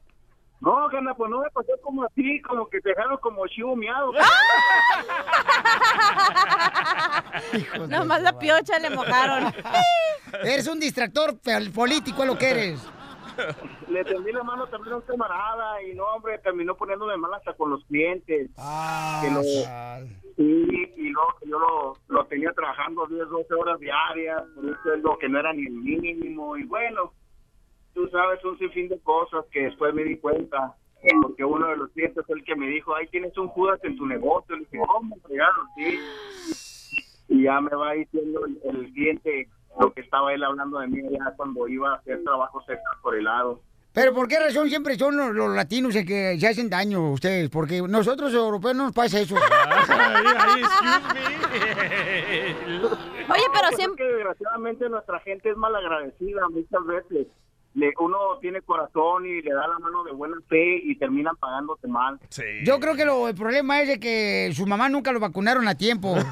No, 0.61 0.89
Gana, 0.89 1.15
pues 1.15 1.31
no 1.31 1.41
me 1.41 1.51
pasó 1.51 1.73
como 1.83 2.05
así, 2.05 2.41
como 2.43 2.67
que 2.69 2.81
te 2.81 2.89
dejaron 2.91 3.19
como 3.19 3.47
chivo 3.49 3.77
miado. 3.77 4.13
De 7.53 7.89
Nomás 7.89 8.23
la 8.23 8.39
piocha 8.39 8.79
le 8.79 8.91
mojaron. 8.91 9.53
Eres 10.43 10.67
un 10.69 10.81
distractor 10.81 11.39
político, 11.75 12.23
es 12.23 12.29
lo 12.29 12.39
que 12.39 12.51
eres. 12.51 12.89
Le 13.89 14.05
tendí 14.05 14.33
la 14.33 14.43
mano 14.43 14.67
también 14.69 14.95
a 14.95 14.97
un 14.97 15.03
camarada 15.03 15.83
y 15.83 15.95
no, 15.95 16.05
hombre, 16.07 16.39
terminó 16.39 16.77
poniéndome 16.77 17.17
mal 17.17 17.35
hasta 17.35 17.53
con 17.55 17.71
los 17.71 17.85
clientes. 17.85 18.51
Ah, 18.57 19.21
Que 19.23 19.31
lo-. 19.31 19.43
Y, 20.37 20.93
y 20.97 21.13
yo 21.13 21.59
lo, 21.59 21.95
lo 22.09 22.27
tenía 22.27 22.53
trabajando 22.53 23.07
10, 23.07 23.29
12 23.29 23.55
horas 23.55 23.79
diarias, 23.81 24.43
por 24.55 24.83
sueldo 24.83 25.19
que 25.19 25.29
no 25.29 25.39
era 25.41 25.53
ni 25.53 25.67
el 25.67 25.73
mínimo. 25.73 26.57
Y 26.57 26.65
bueno, 26.65 27.13
sabes, 28.15 28.45
un 28.45 28.59
sinfín 28.59 28.89
de 28.89 28.99
cosas 29.01 29.45
que 29.51 29.65
después 29.65 29.93
me 29.95 30.05
di 30.05 30.17
cuenta. 30.19 30.75
Porque 31.21 31.45
uno 31.45 31.67
de 31.69 31.77
los 31.77 31.91
clientes 31.91 32.25
fue 32.27 32.39
el 32.39 32.45
que 32.45 32.57
me 32.57 32.67
dijo, 32.69 32.95
ahí 32.95 33.07
tienes 33.09 33.37
un 33.37 33.49
Judas 33.49 33.79
en 33.83 33.97
tu 33.97 34.07
negocio. 34.07 34.57
Le 34.57 34.63
dije, 34.65 34.79
¿cómo? 34.87 35.17
Fregado, 35.27 35.53
sí. 35.77 35.99
Y 37.29 37.43
ya 37.43 37.61
me 37.61 37.75
va 37.77 37.93
diciendo 37.93 38.47
el, 38.47 38.59
el 38.65 38.93
cliente 38.93 39.49
lo 39.79 39.93
que 39.93 40.01
estaba 40.03 40.33
él 40.33 40.45
hablando 40.45 40.79
de 40.79 40.87
mí 40.87 41.03
ya 41.11 41.33
cuando 41.37 41.67
iba 41.69 41.93
a 41.93 41.97
hacer 41.97 42.23
trabajos 42.23 42.63
extras 42.69 42.97
por 43.03 43.17
el 43.17 43.25
lado. 43.25 43.61
Pero 43.93 44.13
¿por 44.13 44.27
qué 44.27 44.41
razón 44.41 44.69
siempre 44.69 44.97
son 44.97 45.17
los, 45.17 45.33
los 45.35 45.55
latinos 45.55 45.95
el 45.95 46.05
que 46.05 46.37
se 46.39 46.49
hacen 46.49 46.69
daño 46.69 46.99
a 46.99 47.11
ustedes? 47.13 47.49
Porque 47.49 47.81
nosotros 47.83 48.33
los 48.33 48.43
europeos 48.43 48.75
no 48.75 48.85
nos 48.85 48.93
pasa 48.93 49.21
eso. 49.21 49.37
Ay, 49.89 50.27
ay. 50.39 50.63
Oye, 53.29 53.47
pero 53.53 53.69
Pues 53.69 53.77
siempre... 53.77 54.05
es 54.05 54.11
que 54.11 54.17
desgraciadamente 54.17 54.89
nuestra 54.89 55.21
gente 55.21 55.51
es 55.51 55.57
mal 55.57 55.75
agradecida 55.77 56.49
muchas 56.49 56.87
veces. 56.87 57.27
Le, 57.75 57.93
uno 57.99 58.17
tiene 58.41 58.63
corazón 58.63 59.27
y 59.27 59.43
le 59.43 59.53
da 59.53 59.67
la 59.67 59.79
mano 59.81 60.05
de 60.05 60.13
buena 60.13 60.37
fe 60.49 60.77
y 60.85 60.97
terminan 60.97 61.35
pagándote 61.37 61.89
mal. 61.89 62.21
Sí. 62.29 62.43
Yo 62.65 62.79
creo 62.79 62.95
que 62.95 63.05
lo, 63.05 63.27
el 63.29 63.35
problema 63.35 63.81
es 63.83 63.89
de 63.89 63.99
que 64.01 64.53
su 64.55 64.65
mamá 64.67 64.89
nunca 64.89 65.11
lo 65.11 65.19
vacunaron 65.21 65.67
a 65.67 65.75
tiempo. 65.75 66.15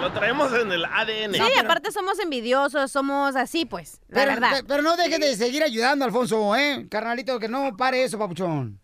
Lo 0.00 0.10
traemos 0.12 0.50
en 0.54 0.72
el 0.72 0.84
ADN. 0.84 1.34
Sí, 1.34 1.58
aparte 1.62 1.92
somos 1.92 2.18
envidiosos, 2.20 2.90
somos 2.90 3.36
así, 3.36 3.66
pues, 3.66 4.00
la 4.08 4.20
Pero, 4.20 4.32
verdad. 4.32 4.50
pe- 4.58 4.64
pero 4.66 4.82
no 4.82 4.96
dejes 4.96 5.20
de 5.20 5.36
seguir 5.36 5.62
ayudando, 5.62 6.04
Alfonso, 6.06 6.56
¿eh? 6.56 6.86
Carnalito, 6.90 7.38
que 7.38 7.48
no 7.48 7.76
pare 7.76 8.02
eso, 8.04 8.18
papuchón. 8.18 8.80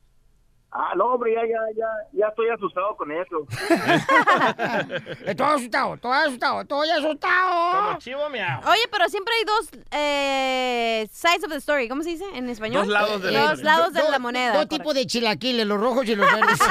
Ah, 0.78 0.92
no, 0.94 1.06
hombre, 1.06 1.32
ya, 1.32 1.40
ya, 1.40 1.58
ya, 1.74 1.86
ya 2.12 2.26
estoy 2.28 2.50
asustado 2.50 2.94
con 2.96 3.10
eso. 3.10 3.46
Estoy 5.24 5.46
asustado, 5.46 5.94
estoy 5.94 6.12
asustado, 6.12 6.60
estoy 6.60 6.90
asustado. 6.90 7.86
Como 7.86 7.98
chivo 7.98 8.28
miau. 8.28 8.60
Oye, 8.68 8.82
pero 8.90 9.08
siempre 9.08 9.32
hay 9.38 9.44
dos 9.44 9.70
eh, 9.90 11.08
sides 11.10 11.44
of 11.44 11.50
the 11.50 11.56
story. 11.56 11.88
¿Cómo 11.88 12.02
se 12.02 12.10
dice 12.10 12.24
en 12.34 12.48
español? 12.50 12.82
Dos 12.82 12.88
lados 12.92 13.22
de 13.22 13.30
la 13.32 13.40
Dos 13.50 13.62
lados 13.62 13.92
de 13.94 14.02
Do- 14.02 14.10
la 14.10 14.18
moneda. 14.18 14.52
Dos 14.54 14.68
tipos 14.68 14.94
de 14.94 15.06
chilaquiles, 15.06 15.66
los 15.66 15.80
rojos 15.80 16.06
y 16.08 16.14
los 16.14 16.30
verdes. 16.30 16.58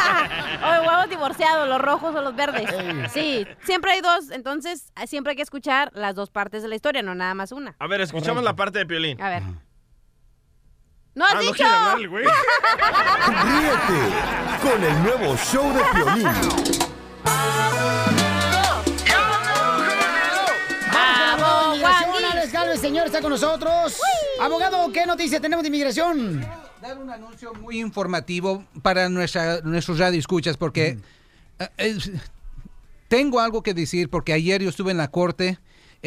O 0.65 0.87
huevos 0.87 1.09
divorciados, 1.09 1.67
los 1.67 1.81
rojos 1.81 2.15
o 2.15 2.21
los 2.21 2.35
verdes. 2.35 2.69
Sí, 3.11 3.45
siempre 3.63 3.91
hay 3.91 4.01
dos, 4.01 4.31
entonces 4.31 4.91
siempre 5.05 5.31
hay 5.31 5.35
que 5.35 5.41
escuchar 5.43 5.91
las 5.93 6.15
dos 6.15 6.29
partes 6.29 6.63
de 6.63 6.69
la 6.69 6.75
historia, 6.75 7.01
no 7.01 7.13
nada 7.15 7.33
más 7.33 7.51
una. 7.51 7.75
A 7.79 7.87
ver, 7.87 8.01
escuchamos 8.01 8.43
la 8.43 8.55
parte 8.55 8.79
de 8.79 8.85
Piolín. 8.85 9.21
A 9.21 9.29
ver. 9.29 9.43
¡No 11.15 11.25
has 11.25 11.31
Ah, 11.31 11.35
no 11.35 11.41
dicho! 11.41 11.65
hablar 11.65 11.99
el 11.99 12.09
güey. 12.09 12.25
Ríete 13.45 14.01
con 14.61 14.83
el 14.83 15.03
nuevo 15.03 15.37
show 15.37 15.73
de 15.73 15.81
Piolín. 15.93 16.27
¡Vamos, 22.53 22.79
señor, 22.79 23.05
está 23.07 23.21
con 23.21 23.31
nosotros. 23.31 23.99
Abogado, 24.39 24.91
¿qué 24.91 25.05
noticia 25.05 25.39
tenemos 25.39 25.63
de 25.63 25.67
inmigración? 25.67 26.45
dar 26.81 26.97
un 26.99 27.09
anuncio 27.09 27.51
muy 27.55 27.79
informativo 27.79 28.63
para 28.83 29.09
nuestra, 29.09 29.59
nuestros 29.61 29.97
radioescuchas 29.97 30.55
porque 30.55 30.99
eh, 31.57 31.67
eh, 31.79 31.97
tengo 33.07 33.39
algo 33.39 33.63
que 33.63 33.73
decir 33.73 34.07
porque 34.09 34.33
ayer 34.33 34.61
yo 34.61 34.69
estuve 34.69 34.91
en 34.91 34.97
la 34.97 35.07
corte. 35.07 35.57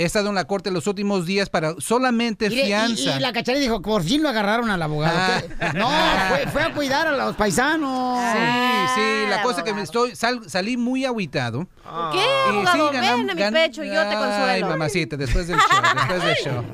He 0.00 0.05
estado 0.05 0.28
en 0.28 0.37
la 0.37 0.45
corte 0.47 0.71
los 0.71 0.87
últimos 0.87 1.26
días 1.26 1.50
para 1.50 1.75
solamente 1.78 2.47
Y, 2.47 2.61
y- 2.61 2.64
fianza. 2.67 3.17
y 3.17 3.21
la 3.21 3.33
cacharilla 3.33 3.62
dijo, 3.62 3.83
por 3.83 4.05
fin 4.05 4.23
lo 4.23 4.28
agarraron 4.28 4.71
al 4.71 4.81
abogado. 4.81 5.19
Ah. 5.61 5.73
No, 5.75 5.88
fue, 6.28 6.47
fue 6.52 6.62
a 6.62 6.73
cuidar 6.73 7.09
a 7.09 7.12
los 7.17 7.35
paisanos. 7.35 8.21
Sí, 8.33 8.38
sí, 8.95 9.00
Ah, 9.26 9.26
la 9.31 9.43
cosa 9.43 9.64
que 9.64 9.75
me 9.75 9.83
estoy 9.83 10.14
sal- 10.14 10.49
salí 10.49 10.76
muy 10.76 11.05
agüitado. 11.05 11.67
¿Qué, 12.12 12.19
Y 12.19 12.50
abogado? 12.50 12.93
ganam- 12.93 13.00
Ven 13.26 13.31
a 13.31 13.35
mi 13.35 13.40
gan- 13.43 13.52
pecho, 13.52 13.83
yo 13.83 13.93
te 13.93 13.99
Ay, 13.99 14.17
consuelo. 14.17 14.69
mamacita, 14.69 15.17
después 15.17 15.49
del 15.49 15.59
show, 15.59 15.83
después 15.97 16.23
del 16.25 16.37
show. 16.45 16.64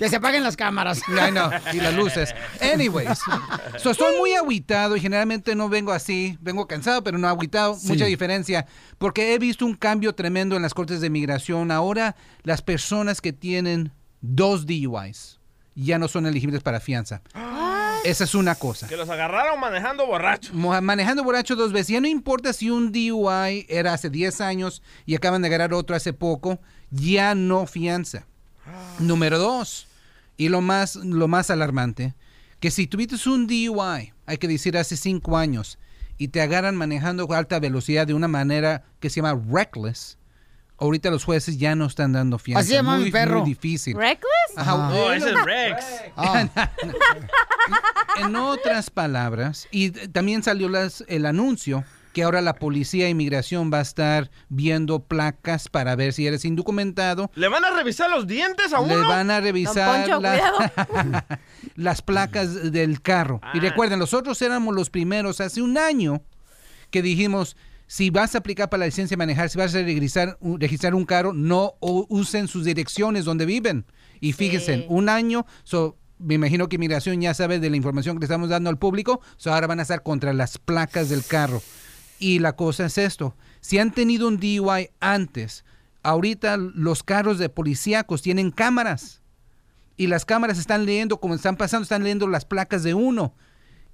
Que 0.00 0.08
se 0.08 0.16
apaguen 0.16 0.42
las 0.42 0.56
cámaras. 0.56 1.00
No, 1.32 1.50
y 1.72 1.76
las 1.80 1.94
luces. 1.94 2.34
Anyways, 2.60 3.20
so 3.78 3.90
estoy 3.90 4.16
muy 4.16 4.32
agüitado 4.32 4.96
y 4.96 5.00
generalmente 5.00 5.54
no 5.54 5.68
vengo 5.68 5.92
así. 5.92 6.36
Vengo 6.40 6.66
cansado, 6.66 7.04
pero 7.04 7.18
no 7.18 7.28
agüitado. 7.28 7.76
Sí. 7.76 7.86
Mucha 7.88 8.06
diferencia. 8.06 8.66
Porque 8.98 9.34
he 9.34 9.38
visto 9.38 9.64
un 9.66 9.74
cambio 9.74 10.14
tremendo 10.14 10.56
en 10.56 10.62
las 10.62 10.74
cortes 10.74 11.00
de 11.00 11.10
migración. 11.10 11.70
Ahora, 11.70 12.16
las 12.42 12.62
personas 12.62 13.20
que 13.20 13.32
tienen 13.32 13.92
dos 14.22 14.66
DUIs 14.66 15.38
ya 15.76 15.98
no 15.98 16.08
son 16.08 16.26
elegibles 16.26 16.62
para 16.62 16.80
fianza. 16.80 17.22
Esa 18.02 18.24
es 18.24 18.34
una 18.34 18.54
cosa. 18.54 18.88
Que 18.88 18.96
los 18.96 19.10
agarraron 19.10 19.60
manejando 19.60 20.06
borrachos. 20.06 20.54
Mo- 20.54 20.80
Manejando 20.80 21.22
borracho 21.22 21.54
dos 21.54 21.72
veces. 21.72 21.88
Ya 21.88 22.00
no 22.00 22.08
importa 22.08 22.54
si 22.54 22.70
un 22.70 22.90
DUI 22.92 23.66
era 23.68 23.92
hace 23.92 24.08
10 24.08 24.40
años 24.40 24.82
y 25.04 25.14
acaban 25.14 25.42
de 25.42 25.48
agarrar 25.48 25.74
otro 25.74 25.94
hace 25.94 26.14
poco, 26.14 26.58
ya 26.90 27.34
no 27.34 27.66
fianza. 27.66 28.26
Número 28.98 29.38
dos, 29.38 29.86
y 30.40 30.48
lo 30.48 30.62
más, 30.62 30.96
lo 30.96 31.28
más 31.28 31.50
alarmante, 31.50 32.14
que 32.60 32.70
si 32.70 32.86
tuviste 32.86 33.16
un 33.28 33.46
DUI, 33.46 34.14
hay 34.24 34.38
que 34.38 34.48
decir 34.48 34.78
hace 34.78 34.96
5 34.96 35.36
años, 35.36 35.78
y 36.16 36.28
te 36.28 36.40
agarran 36.40 36.76
manejando 36.76 37.30
a 37.30 37.36
alta 37.36 37.58
velocidad 37.60 38.06
de 38.06 38.14
una 38.14 38.26
manera 38.26 38.84
que 39.00 39.10
se 39.10 39.16
llama 39.20 39.38
reckless, 39.52 40.16
ahorita 40.78 41.10
los 41.10 41.24
jueces 41.24 41.58
ya 41.58 41.74
no 41.74 41.84
están 41.84 42.12
dando 42.12 42.38
fianza. 42.38 42.60
Así 42.60 42.72
llama 42.72 42.96
muy, 42.96 43.04
mi 43.04 43.10
perro. 43.10 43.40
Muy 43.40 43.50
difícil. 43.50 43.94
¿Reckless? 43.98 44.56
Ajá, 44.56 44.76
No, 44.78 44.94
Oh, 44.94 45.12
ese 45.12 45.28
es 45.30 45.44
Rex. 45.44 45.84
En 48.18 48.34
otras 48.36 48.88
palabras, 48.90 49.68
y 49.70 49.90
también 49.90 50.42
salió 50.42 50.68
las- 50.68 51.04
el 51.06 51.26
anuncio 51.26 51.84
que 52.12 52.22
ahora 52.24 52.40
la 52.40 52.54
policía 52.54 53.04
de 53.04 53.10
inmigración 53.10 53.70
va 53.72 53.78
a 53.78 53.82
estar 53.82 54.30
viendo 54.48 55.00
placas 55.04 55.68
para 55.68 55.94
ver 55.96 56.12
si 56.12 56.26
eres 56.26 56.44
indocumentado. 56.44 57.30
¿Le 57.34 57.48
van 57.48 57.64
a 57.64 57.70
revisar 57.70 58.10
los 58.10 58.26
dientes 58.26 58.72
a 58.72 58.80
Le 58.80 58.96
uno? 58.98 59.08
van 59.08 59.30
a 59.30 59.40
revisar 59.40 60.00
Poncho, 60.06 60.20
la- 60.20 61.24
las 61.76 62.02
placas 62.02 62.72
del 62.72 63.00
carro. 63.00 63.40
Y 63.54 63.58
Ah. 63.58 63.62
recuerden, 63.62 63.98
nosotros 63.98 64.40
éramos 64.42 64.74
los 64.74 64.90
primeros 64.90 65.40
hace 65.40 65.62
un 65.62 65.78
año 65.78 66.22
que 66.90 67.02
dijimos, 67.02 67.56
si 67.86 68.10
vas 68.10 68.34
a 68.34 68.38
aplicar 68.38 68.68
para 68.70 68.80
la 68.80 68.86
licencia 68.86 69.14
de 69.14 69.18
manejar, 69.18 69.48
si 69.50 69.58
vas 69.58 69.74
a 69.74 69.78
registrar, 69.82 70.36
un- 70.40 70.60
registrar 70.60 70.94
un 70.94 71.04
carro, 71.04 71.32
no 71.32 71.74
usen 71.80 72.48
sus 72.48 72.64
direcciones 72.64 73.24
donde 73.24 73.46
viven. 73.46 73.84
Y 74.20 74.32
fíjense, 74.32 74.86
un 74.88 75.08
año, 75.08 75.46
so, 75.64 75.96
me 76.18 76.34
imagino 76.34 76.68
que 76.68 76.76
Migración 76.78 77.20
ya 77.20 77.32
sabe 77.34 77.58
de 77.60 77.70
la 77.70 77.76
información 77.76 78.16
que 78.16 78.20
le 78.20 78.24
estamos 78.26 78.48
dando 78.50 78.68
al 78.68 78.78
público, 78.78 79.20
so 79.38 79.52
ahora 79.52 79.66
van 79.66 79.78
a 79.78 79.82
estar 79.82 80.02
contra 80.02 80.32
las 80.34 80.58
placas 80.58 81.08
del 81.08 81.24
carro. 81.24 81.62
Y 82.20 82.38
la 82.38 82.54
cosa 82.54 82.84
es 82.86 82.98
esto, 82.98 83.34
si 83.60 83.78
han 83.78 83.90
tenido 83.92 84.28
un 84.28 84.36
DUI 84.38 84.90
antes, 85.00 85.64
ahorita 86.02 86.56
los 86.58 87.02
carros 87.02 87.38
de 87.38 87.48
policíacos 87.48 88.22
tienen 88.22 88.50
cámaras 88.52 89.22
y 89.96 90.06
las 90.06 90.24
cámaras 90.24 90.58
están 90.58 90.86
leyendo, 90.86 91.18
como 91.18 91.34
están 91.34 91.56
pasando, 91.56 91.82
están 91.82 92.02
leyendo 92.02 92.26
las 92.28 92.44
placas 92.44 92.82
de 92.82 92.94
uno. 92.94 93.34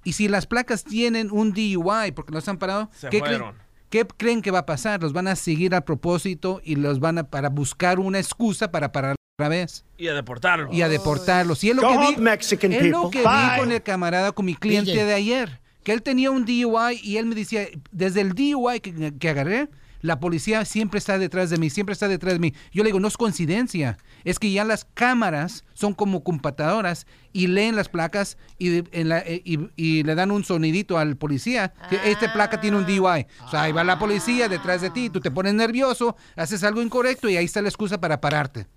Y 0.03 0.13
si 0.13 0.27
las 0.27 0.45
placas 0.45 0.83
tienen 0.83 1.31
un 1.31 1.53
DUI 1.53 2.11
porque 2.13 2.33
los 2.33 2.47
han 2.47 2.57
parado, 2.57 2.89
Se 2.93 3.09
¿qué 3.09 3.19
creen, 3.21 3.37
fueron. 3.39 3.55
qué 3.89 4.05
creen 4.05 4.41
que 4.41 4.51
va 4.51 4.59
a 4.59 4.65
pasar? 4.65 5.01
Los 5.01 5.13
van 5.13 5.27
a 5.27 5.35
seguir 5.35 5.73
a 5.73 5.81
propósito 5.81 6.61
y 6.63 6.75
los 6.75 6.99
van 6.99 7.17
a 7.17 7.23
para 7.29 7.49
buscar 7.49 7.99
una 7.99 8.19
excusa 8.19 8.71
para 8.71 8.91
parar 8.91 9.15
otra 9.39 9.49
vez 9.49 9.85
Y 9.97 10.07
a 10.07 10.13
deportarlo. 10.13 10.69
y 10.73 10.81
a 10.81 10.89
deportarlos. 10.89 11.63
Y 11.63 11.69
es 11.69 11.75
lo 11.75 11.81
Go 11.81 11.89
que 11.91 11.97
home, 11.97 12.15
vi, 12.15 12.21
Mexican 12.21 12.73
es 12.73 12.85
lo 12.87 13.03
people. 13.03 13.21
que 13.21 13.27
vi 13.27 13.33
Bye. 13.49 13.59
con 13.59 13.71
el 13.71 13.83
camarada, 13.83 14.31
con 14.33 14.45
mi 14.45 14.55
cliente 14.55 14.91
DJ. 14.91 15.05
de 15.05 15.13
ayer, 15.13 15.61
que 15.87 15.93
él 15.93 16.01
tenía 16.03 16.31
un 16.31 16.43
DUI 16.43 16.99
y 17.01 17.15
él 17.15 17.27
me 17.27 17.33
decía, 17.33 17.65
desde 17.93 18.19
el 18.19 18.33
DUI 18.33 18.81
que, 18.81 19.13
que 19.17 19.29
agarré, 19.29 19.69
la 20.01 20.19
policía 20.19 20.65
siempre 20.65 20.97
está 20.97 21.17
detrás 21.17 21.49
de 21.49 21.55
mí, 21.57 21.69
siempre 21.69 21.93
está 21.93 22.09
detrás 22.09 22.33
de 22.33 22.39
mí. 22.39 22.53
Yo 22.73 22.83
le 22.83 22.89
digo, 22.89 22.99
no 22.99 23.07
es 23.07 23.15
coincidencia, 23.15 23.97
es 24.25 24.37
que 24.37 24.51
ya 24.51 24.65
las 24.65 24.83
cámaras 24.93 25.63
son 25.73 25.93
como 25.93 26.25
computadoras 26.25 27.07
y 27.31 27.47
leen 27.47 27.77
las 27.77 27.87
placas 27.87 28.37
y, 28.57 28.67
de- 28.67 28.83
en 28.91 29.07
la- 29.07 29.19
eh, 29.19 29.41
y- 29.45 29.69
y 29.77 30.03
le 30.03 30.13
dan 30.15 30.31
un 30.31 30.43
sonidito 30.43 30.97
al 30.97 31.15
policía. 31.15 31.73
que 31.89 32.11
Esta 32.11 32.33
placa 32.33 32.59
tiene 32.59 32.75
un 32.75 32.85
DUI. 32.85 33.25
O 33.45 33.49
sea, 33.49 33.61
ahí 33.61 33.71
va 33.71 33.85
la 33.85 33.97
policía 33.97 34.49
detrás 34.49 34.81
de 34.81 34.89
ti, 34.89 35.09
tú 35.09 35.21
te 35.21 35.31
pones 35.31 35.53
nervioso, 35.53 36.17
haces 36.35 36.65
algo 36.65 36.81
incorrecto 36.81 37.29
y 37.29 37.37
ahí 37.37 37.45
está 37.45 37.61
la 37.61 37.69
excusa 37.69 38.01
para 38.01 38.19
pararte. 38.19 38.67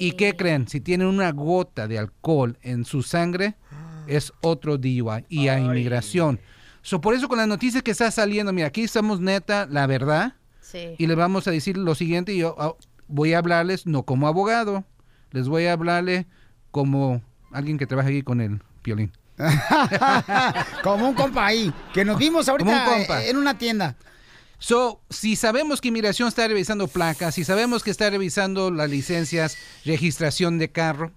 ¿Y 0.00 0.12
qué 0.12 0.34
creen? 0.34 0.66
Si 0.68 0.80
tienen 0.80 1.06
una 1.06 1.30
gota 1.32 1.86
de 1.86 1.98
alcohol 1.98 2.56
en 2.62 2.86
su 2.86 3.02
sangre, 3.02 3.56
es 4.06 4.32
otro 4.40 4.78
DUI 4.78 5.24
y 5.28 5.48
a 5.48 5.58
inmigración. 5.58 6.40
So, 6.82 7.00
por 7.00 7.14
eso 7.14 7.28
con 7.28 7.38
las 7.38 7.48
noticias 7.48 7.82
que 7.82 7.90
está 7.90 8.10
saliendo, 8.10 8.52
mira, 8.52 8.68
aquí 8.68 8.82
estamos 8.82 9.20
neta, 9.20 9.66
la 9.70 9.86
verdad, 9.86 10.34
Sí. 10.60 10.94
y 10.98 11.06
les 11.06 11.16
vamos 11.16 11.46
a 11.46 11.50
decir 11.50 11.76
lo 11.76 11.94
siguiente, 11.94 12.32
y 12.34 12.38
yo 12.38 12.54
ah, 12.58 12.74
voy 13.08 13.34
a 13.34 13.38
hablarles 13.38 13.86
no 13.86 14.04
como 14.04 14.26
abogado, 14.28 14.84
les 15.32 15.48
voy 15.48 15.66
a 15.66 15.72
hablarle 15.72 16.26
como 16.70 17.22
alguien 17.52 17.78
que 17.78 17.86
trabaja 17.86 18.08
aquí 18.08 18.22
con 18.22 18.40
el 18.40 18.60
violín. 18.84 19.12
Como 20.82 21.08
un 21.08 21.14
compa 21.14 21.46
ahí, 21.46 21.72
que 21.92 22.04
nos 22.04 22.18
vimos 22.18 22.48
ahorita 22.48 22.70
Como 22.70 22.92
un 22.92 22.98
compa. 23.00 23.22
eh, 23.22 23.30
en 23.30 23.36
una 23.36 23.58
tienda. 23.58 23.96
So, 24.58 25.02
si 25.10 25.36
sabemos 25.36 25.80
que 25.80 25.88
inmigración 25.88 26.28
está 26.28 26.48
revisando 26.48 26.88
placas, 26.88 27.34
si 27.34 27.44
sabemos 27.44 27.82
que 27.82 27.90
está 27.90 28.08
revisando 28.08 28.70
las 28.70 28.88
licencias, 28.88 29.58
registración 29.84 30.58
de 30.58 30.70
carro, 30.72 31.12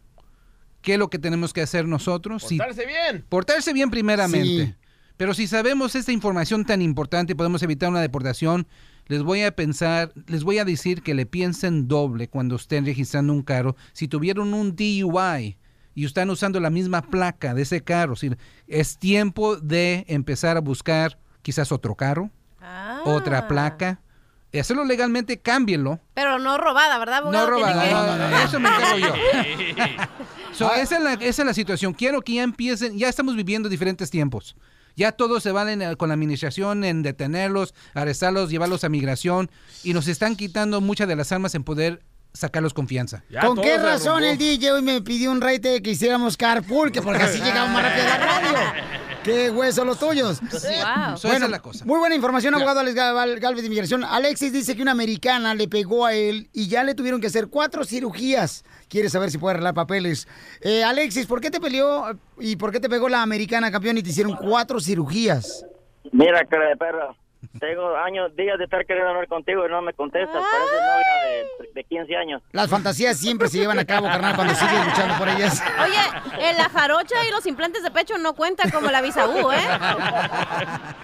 ¿qué 0.81 0.93
es 0.93 1.00
lo 1.00 1.09
que 1.09 1.19
tenemos 1.19 1.53
que 1.53 1.62
hacer 1.62 1.86
nosotros? 1.88 2.43
Si- 2.43 2.57
Portarse 2.57 2.86
bien. 2.86 3.25
Portarse 3.29 3.74
bien 3.74 3.89
primeramente. 3.89 4.65
Sí. 4.67 4.75
Pero 5.17 5.33
si 5.33 5.48
sabemos 5.48 5.95
esta 5.95 6.12
información 6.13 6.63
tan 6.65 6.81
importante 6.81 7.33
y 7.33 7.36
podemos 7.36 7.62
evitar 7.63 7.89
una 7.89 8.00
deportación, 8.01 8.67
les 9.07 9.21
voy 9.24 9.41
a 9.41 9.51
pensar, 9.55 10.13
les 10.27 10.43
voy 10.43 10.59
a 10.59 10.65
decir 10.65 11.01
que 11.01 11.13
le 11.13 11.25
piensen 11.25 11.88
doble 11.88 12.29
cuando 12.29 12.55
estén 12.55 12.86
registrando 12.86 13.33
un 13.33 13.41
carro. 13.41 13.75
Si 13.91 14.07
tuvieron 14.07 14.53
un 14.53 14.75
DUI 14.77 15.57
y 15.95 16.05
están 16.05 16.29
usando 16.29 16.59
la 16.62 16.69
misma 16.69 17.01
placa 17.01 17.53
de 17.53 17.63
ese 17.63 17.81
carro, 17.81 18.15
si 18.15 18.31
es 18.67 18.98
tiempo 18.98 19.57
de 19.57 20.05
empezar 20.07 20.55
a 20.55 20.62
buscar 20.62 21.19
quizás 21.41 21.71
otro 21.74 21.95
carro, 21.95 22.29
Ah. 22.62 23.01
otra 23.05 23.48
placa. 23.48 24.00
Y 24.51 24.60
hacerlo 24.60 24.84
legalmente, 24.84 25.39
cámbienlo. 25.39 26.00
Pero 26.15 26.39
no 26.39 26.58
robada, 26.58 26.98
¿verdad, 26.98 27.22
No 27.24 27.38
abogado? 27.39 27.56
Tiene 27.56 27.62
robada, 27.74 27.84
que- 27.88 27.94
no, 27.94 28.18
no, 28.18 28.29
no, 28.29 28.38
eso 28.39 28.60
me 28.60 28.70
encargo 28.70 28.98
yo. 28.98 29.13
So, 30.51 30.74
esa, 30.74 30.98
es 30.98 31.03
la, 31.03 31.13
esa 31.13 31.41
es 31.44 31.46
la 31.46 31.53
situación. 31.53 31.94
Quiero 31.94 32.22
que 32.22 32.34
ya 32.34 32.44
empiecen, 32.44 32.98
ya 32.98 33.08
estamos 33.08 33.36
viviendo 33.36 33.70
diferentes 33.70 34.10
tiempos. 34.10 34.56
Ya 34.96 35.12
todos 35.13 35.44
se 35.44 35.51
van 35.51 35.70
en- 35.70 35.96
con 35.96 36.10
la 36.10 36.15
administración 36.15 36.84
en 36.84 37.01
detenerlos, 37.03 37.74
arrestarlos, 37.94 38.50
llevarlos 38.50 38.84
a 38.84 38.89
migración 38.89 39.50
y 39.84 39.94
nos 39.94 40.08
están 40.08 40.36
quitando 40.36 40.82
muchas 40.82 41.08
de 41.08 41.15
las 41.15 41.32
armas 41.32 41.56
en 41.56 41.63
poder 41.63 42.01
sacarlos 42.34 42.74
confianza. 42.74 43.24
¿Con 43.41 43.62
qué 43.62 43.77
razón 43.77 44.24
el 44.24 44.38
DJ 44.38 44.72
hoy 44.74 44.82
me 44.82 45.01
pidió 45.01 45.32
un 45.32 45.39
rate 45.39 45.82
que 45.82 45.91
hiciéramos 45.91 46.36
carpool? 46.36 46.91
Que 46.91 47.01
porque 47.01 47.24
así 47.24 47.39
llegamos 47.39 47.72
más 47.72 47.84
rápido 47.84 48.06
a 48.06 48.18
la 48.18 48.18
radio. 48.18 48.58
¡Qué 49.24 49.50
hueso 49.50 49.84
los 49.84 50.00
tuyos! 50.00 50.40
Wow. 50.42 51.18
So, 51.18 51.28
esa 51.32 51.46
es 51.46 51.52
la 51.52 51.60
cosa. 51.60 51.84
Muy 51.86 52.00
buena 52.00 52.16
información, 52.16 52.56
abogado 52.56 52.80
Alex 52.80 52.96
Gal- 52.96 53.40
Galvez 53.40 53.62
de 53.62 53.68
Inmigración. 53.68 54.04
Alexis 54.06 54.54
dice 54.54 54.76
que 54.76 54.82
una 54.82 54.92
americana 54.92 55.54
le 55.54 55.68
pegó 55.68 56.06
a 56.06 56.14
él 56.14 56.50
y 56.54 56.68
ya 56.68 56.84
le 56.84 56.96
tuvieron 56.96 57.20
que 57.20 57.28
hacer 57.28 57.48
cuatro 57.50 57.84
cirugías. 57.84 58.64
Quiere 58.88 59.10
saber 59.10 59.30
si 59.30 59.38
puede 59.38 59.56
arreglar 59.56 59.74
papeles. 59.74 60.28
Eh, 60.62 60.84
Alexis, 60.84 61.26
¿por 61.28 61.42
qué 61.42 61.52
te 61.52 61.60
peleó 61.60 62.18
y 62.40 62.56
por 62.56 62.72
qué 62.72 62.80
te 62.80 62.90
pegó 62.90 63.10
la 63.10 63.22
americana 63.22 63.72
campeón 63.72 63.98
y 63.98 64.04
te 64.04 64.10
hicieron 64.10 64.36
cuatro 64.38 64.80
cirugías? 64.80 65.66
Mira, 66.12 66.44
cara 66.46 66.70
de 66.70 66.78
perro. 66.78 67.16
Tengo 67.60 67.96
años, 67.98 68.36
días 68.36 68.58
de 68.60 68.65
estar 68.65 68.86
queriendo 68.86 69.10
hablar 69.10 69.27
contigo 69.27 69.65
y 69.65 69.70
no 69.70 69.82
me 69.82 69.94
contestas. 69.94 70.36
Parece 70.41 70.75
novia 70.75 71.48
de, 71.63 71.70
de 71.74 71.84
15 71.84 72.15
años. 72.15 72.41
Las 72.51 72.70
fantasías 72.70 73.18
siempre 73.18 73.48
se 73.48 73.58
llevan 73.58 73.79
a 73.79 73.86
cabo, 73.86 74.06
carnal, 74.08 74.36
cuando 74.36 74.53
sigues 74.53 74.86
luchando 74.86 75.15
por 75.18 75.27
ellas. 75.29 75.63
Oye, 75.84 76.48
eh, 76.48 76.53
la 76.56 76.70
jarocha 76.70 77.15
y 77.27 77.32
los 77.32 77.46
implantes 77.48 77.82
de 77.82 77.89
pecho 77.91 78.18
no 78.20 78.36
cuentan 78.36 78.70
como 78.70 78.91
la 78.91 79.01
bisaú, 79.01 79.51
¿eh? 79.51 79.58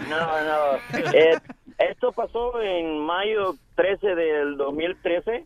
No, 0.08 0.18
no. 0.44 1.12
Eh, 1.14 1.38
esto 1.80 2.12
pasó 2.12 2.62
en 2.62 3.00
mayo 3.00 3.56
13 3.76 4.16
del 4.16 4.58
2013. 4.58 5.46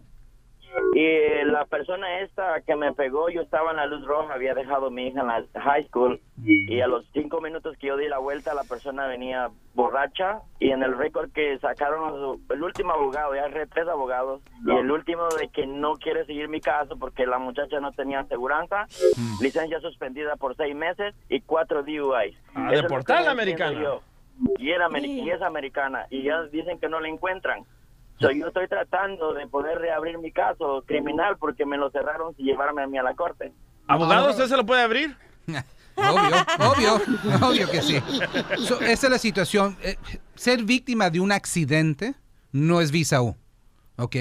Y 0.93 1.45
la 1.45 1.65
persona 1.65 2.19
esta 2.21 2.61
que 2.61 2.75
me 2.75 2.93
pegó, 2.93 3.29
yo 3.29 3.41
estaba 3.41 3.71
en 3.71 3.77
la 3.77 3.85
luz 3.85 4.05
roja, 4.05 4.33
había 4.33 4.53
dejado 4.53 4.87
a 4.87 4.91
mi 4.91 5.07
hija 5.07 5.21
en 5.21 5.27
la 5.27 5.43
high 5.61 5.87
school. 5.87 6.19
Y 6.43 6.81
a 6.81 6.87
los 6.87 7.05
cinco 7.13 7.41
minutos 7.41 7.77
que 7.77 7.87
yo 7.87 7.97
di 7.97 8.07
la 8.07 8.17
vuelta, 8.17 8.53
la 8.53 8.63
persona 8.63 9.07
venía 9.07 9.49
borracha. 9.73 10.41
Y 10.59 10.71
en 10.71 10.83
el 10.83 10.97
récord 10.97 11.31
que 11.31 11.57
sacaron 11.59 12.39
el 12.49 12.63
último 12.63 12.93
abogado, 12.93 13.35
ya 13.35 13.45
hay 13.45 13.65
tres 13.67 13.87
abogados, 13.87 14.41
y 14.65 14.71
el 14.71 14.91
último 14.91 15.27
de 15.39 15.49
que 15.49 15.67
no 15.67 15.93
quiere 15.93 16.25
seguir 16.25 16.49
mi 16.49 16.59
caso 16.59 16.97
porque 16.97 17.25
la 17.25 17.39
muchacha 17.39 17.79
no 17.79 17.91
tenía 17.91 18.19
aseguranza, 18.21 18.85
licencia 19.41 19.79
suspendida 19.79 20.35
por 20.35 20.55
seis 20.55 20.75
meses 20.75 21.15
y 21.29 21.41
cuatro 21.41 21.83
DUIs. 21.83 22.35
A 22.55 22.71
lo 22.71 22.81
deportar 22.81 23.23
la 23.23 23.31
americana. 23.31 23.99
Y, 24.57 24.71
era, 24.71 24.87
y 24.99 25.29
es 25.29 25.41
americana. 25.41 26.05
Y 26.09 26.23
ya 26.23 26.43
dicen 26.43 26.79
que 26.79 26.89
no 26.89 26.99
la 26.99 27.09
encuentran. 27.09 27.65
So, 28.19 28.31
yo 28.31 28.47
estoy 28.47 28.67
tratando 28.67 29.33
de 29.33 29.47
poder 29.47 29.77
reabrir 29.79 30.17
mi 30.17 30.31
caso 30.31 30.83
criminal 30.85 31.37
porque 31.39 31.65
me 31.65 31.77
lo 31.77 31.89
cerraron 31.91 32.35
sin 32.35 32.45
llevarme 32.45 32.83
a 32.83 32.87
mí 32.87 32.97
a 32.97 33.03
la 33.03 33.13
corte. 33.15 33.53
¿Abogado 33.87 34.29
usted 34.29 34.47
se 34.47 34.57
lo 34.57 34.65
puede 34.65 34.81
abrir? 34.81 35.15
Obvio, 35.97 36.35
obvio, 36.59 36.95
obvio 37.49 37.69
que 37.71 37.81
sí. 37.81 38.01
So, 38.65 38.79
esa 38.79 39.07
es 39.07 39.11
la 39.11 39.17
situación. 39.17 39.75
Eh, 39.83 39.97
ser 40.35 40.63
víctima 40.63 41.09
de 41.09 41.19
un 41.19 41.31
accidente 41.31 42.13
no 42.53 42.79
es 42.79 42.91
visa 42.91 43.21
U, 43.21 43.35
¿ok? 43.97 44.15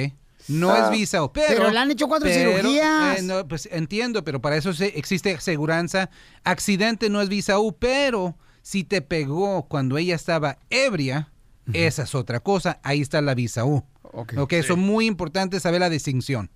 No 0.48 0.70
Ah, 0.72 0.78
es 0.86 0.90
visa 0.90 1.22
U, 1.22 1.32
pero... 1.32 1.46
pero 1.56 1.70
le 1.70 1.78
han 1.78 1.90
hecho 1.90 2.08
cuatro 2.08 2.28
cirugías. 2.28 3.20
eh, 3.20 3.22
no, 3.22 3.46
pues 3.46 3.68
entiendo, 3.70 4.24
pero 4.24 4.40
para 4.40 4.56
eso 4.56 4.72
se- 4.72 4.98
existe 4.98 5.34
aseguranza. 5.34 6.10
Accidente 6.42 7.10
no 7.10 7.20
es 7.20 7.28
visa 7.28 7.60
U, 7.60 7.72
pero 7.78 8.34
si 8.62 8.82
te 8.82 9.00
pegó 9.02 9.68
cuando 9.68 9.98
ella 9.98 10.16
estaba 10.16 10.58
ebria, 10.70 11.28
esa 11.72 12.02
es 12.02 12.14
otra 12.14 12.40
cosa. 12.40 12.80
Ahí 12.82 13.00
está 13.00 13.20
la 13.20 13.34
visa 13.34 13.64
U. 13.64 13.84
Ok, 14.02 14.52
eso 14.54 14.72
es 14.72 14.78
muy 14.78 15.06
importante 15.06 15.60
saber 15.60 15.80
la 15.80 15.90
distinción. 15.90 16.50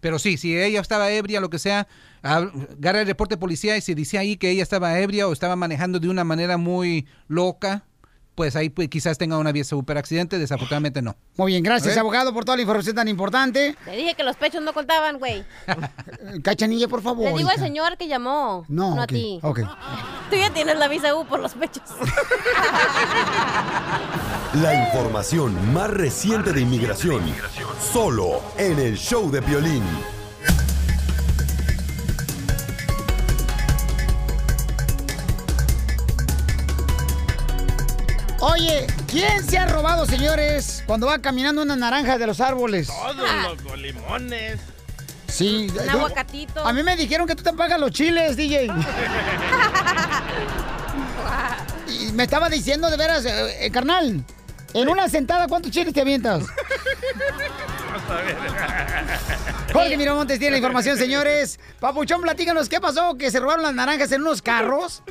Pero 0.00 0.18
sí, 0.18 0.36
si 0.36 0.56
ella 0.56 0.80
estaba 0.80 1.10
ebria, 1.10 1.40
lo 1.40 1.50
que 1.50 1.58
sea, 1.58 1.88
agarra 2.22 3.00
el 3.00 3.06
reporte 3.06 3.34
de 3.34 3.40
policía 3.40 3.76
y 3.76 3.80
si 3.80 3.94
dice 3.94 4.18
ahí 4.18 4.36
que 4.36 4.50
ella 4.50 4.62
estaba 4.62 4.98
ebria 4.98 5.26
o 5.26 5.32
estaba 5.32 5.56
manejando 5.56 5.98
de 5.98 6.08
una 6.08 6.24
manera 6.24 6.56
muy 6.56 7.06
loca, 7.28 7.84
pues 8.36 8.54
ahí 8.54 8.68
pues, 8.68 8.88
quizás 8.88 9.18
tenga 9.18 9.38
una 9.38 9.50
vía 9.50 9.64
super 9.64 9.98
accidente, 9.98 10.38
desafortunadamente 10.38 11.02
no. 11.02 11.16
Muy 11.36 11.52
bien, 11.52 11.64
gracias, 11.64 11.96
abogado, 11.96 12.32
por 12.32 12.44
toda 12.44 12.56
la 12.56 12.62
información 12.62 12.94
tan 12.94 13.08
importante. 13.08 13.74
Le 13.86 13.96
dije 13.96 14.14
que 14.14 14.22
los 14.22 14.36
pechos 14.36 14.62
no 14.62 14.72
contaban, 14.72 15.18
güey. 15.18 15.42
Cachanilla, 16.44 16.86
por 16.86 17.02
favor. 17.02 17.30
Le 17.32 17.36
digo 17.36 17.48
al 17.48 17.58
señor 17.58 17.96
que 17.96 18.06
llamó, 18.06 18.64
No, 18.68 18.94
no, 18.94 19.02
a 19.02 19.06
ti. 19.06 19.40
ok. 19.42 19.60
Tú 20.30 20.36
ya 20.36 20.50
tienes 20.50 20.78
la 20.78 20.86
visa 20.86 21.16
U 21.16 21.26
por 21.26 21.40
los 21.40 21.54
pechos. 21.54 21.82
La 24.62 24.86
información 24.86 25.72
más 25.74 25.90
reciente 25.90 26.52
de 26.52 26.60
inmigración. 26.62 27.22
Solo 27.92 28.40
en 28.56 28.78
el 28.78 28.96
show 28.96 29.30
de 29.30 29.40
violín. 29.40 29.82
Oye, 38.48 38.86
¿quién 39.10 39.42
se 39.44 39.58
ha 39.58 39.66
robado, 39.66 40.06
señores, 40.06 40.84
cuando 40.86 41.08
va 41.08 41.18
caminando 41.18 41.62
una 41.62 41.74
naranja 41.74 42.16
de 42.16 42.28
los 42.28 42.40
árboles? 42.40 42.86
Todos, 42.86 43.16
loco, 43.42 43.74
limones. 43.74 44.60
Sí. 45.26 45.66
Un 45.82 45.90
aguacatito. 45.90 46.64
A 46.64 46.72
mí 46.72 46.84
me 46.84 46.94
dijeron 46.94 47.26
que 47.26 47.34
tú 47.34 47.42
te 47.42 47.52
pagas 47.52 47.80
los 47.80 47.90
chiles, 47.90 48.36
DJ. 48.36 48.66
y 51.88 52.12
me 52.12 52.22
estaba 52.22 52.48
diciendo 52.48 52.88
de 52.88 52.96
veras, 52.96 53.24
eh, 53.24 53.66
eh, 53.66 53.70
carnal, 53.72 54.24
en 54.76 54.88
una 54.90 55.08
sentada, 55.08 55.48
¿cuántos 55.48 55.72
chiles 55.72 55.94
te 55.94 56.02
avientas? 56.02 56.44
Jorge 59.72 59.96
Miramontes 59.96 60.38
tiene 60.38 60.52
la 60.52 60.58
información, 60.58 60.96
señores. 60.96 61.58
Papuchón, 61.80 62.20
platícanos, 62.22 62.68
¿qué 62.68 62.80
pasó? 62.80 63.16
¿Que 63.16 63.30
se 63.30 63.40
robaron 63.40 63.62
las 63.62 63.74
naranjas 63.74 64.12
en 64.12 64.22
unos 64.22 64.42
carros? 64.42 65.02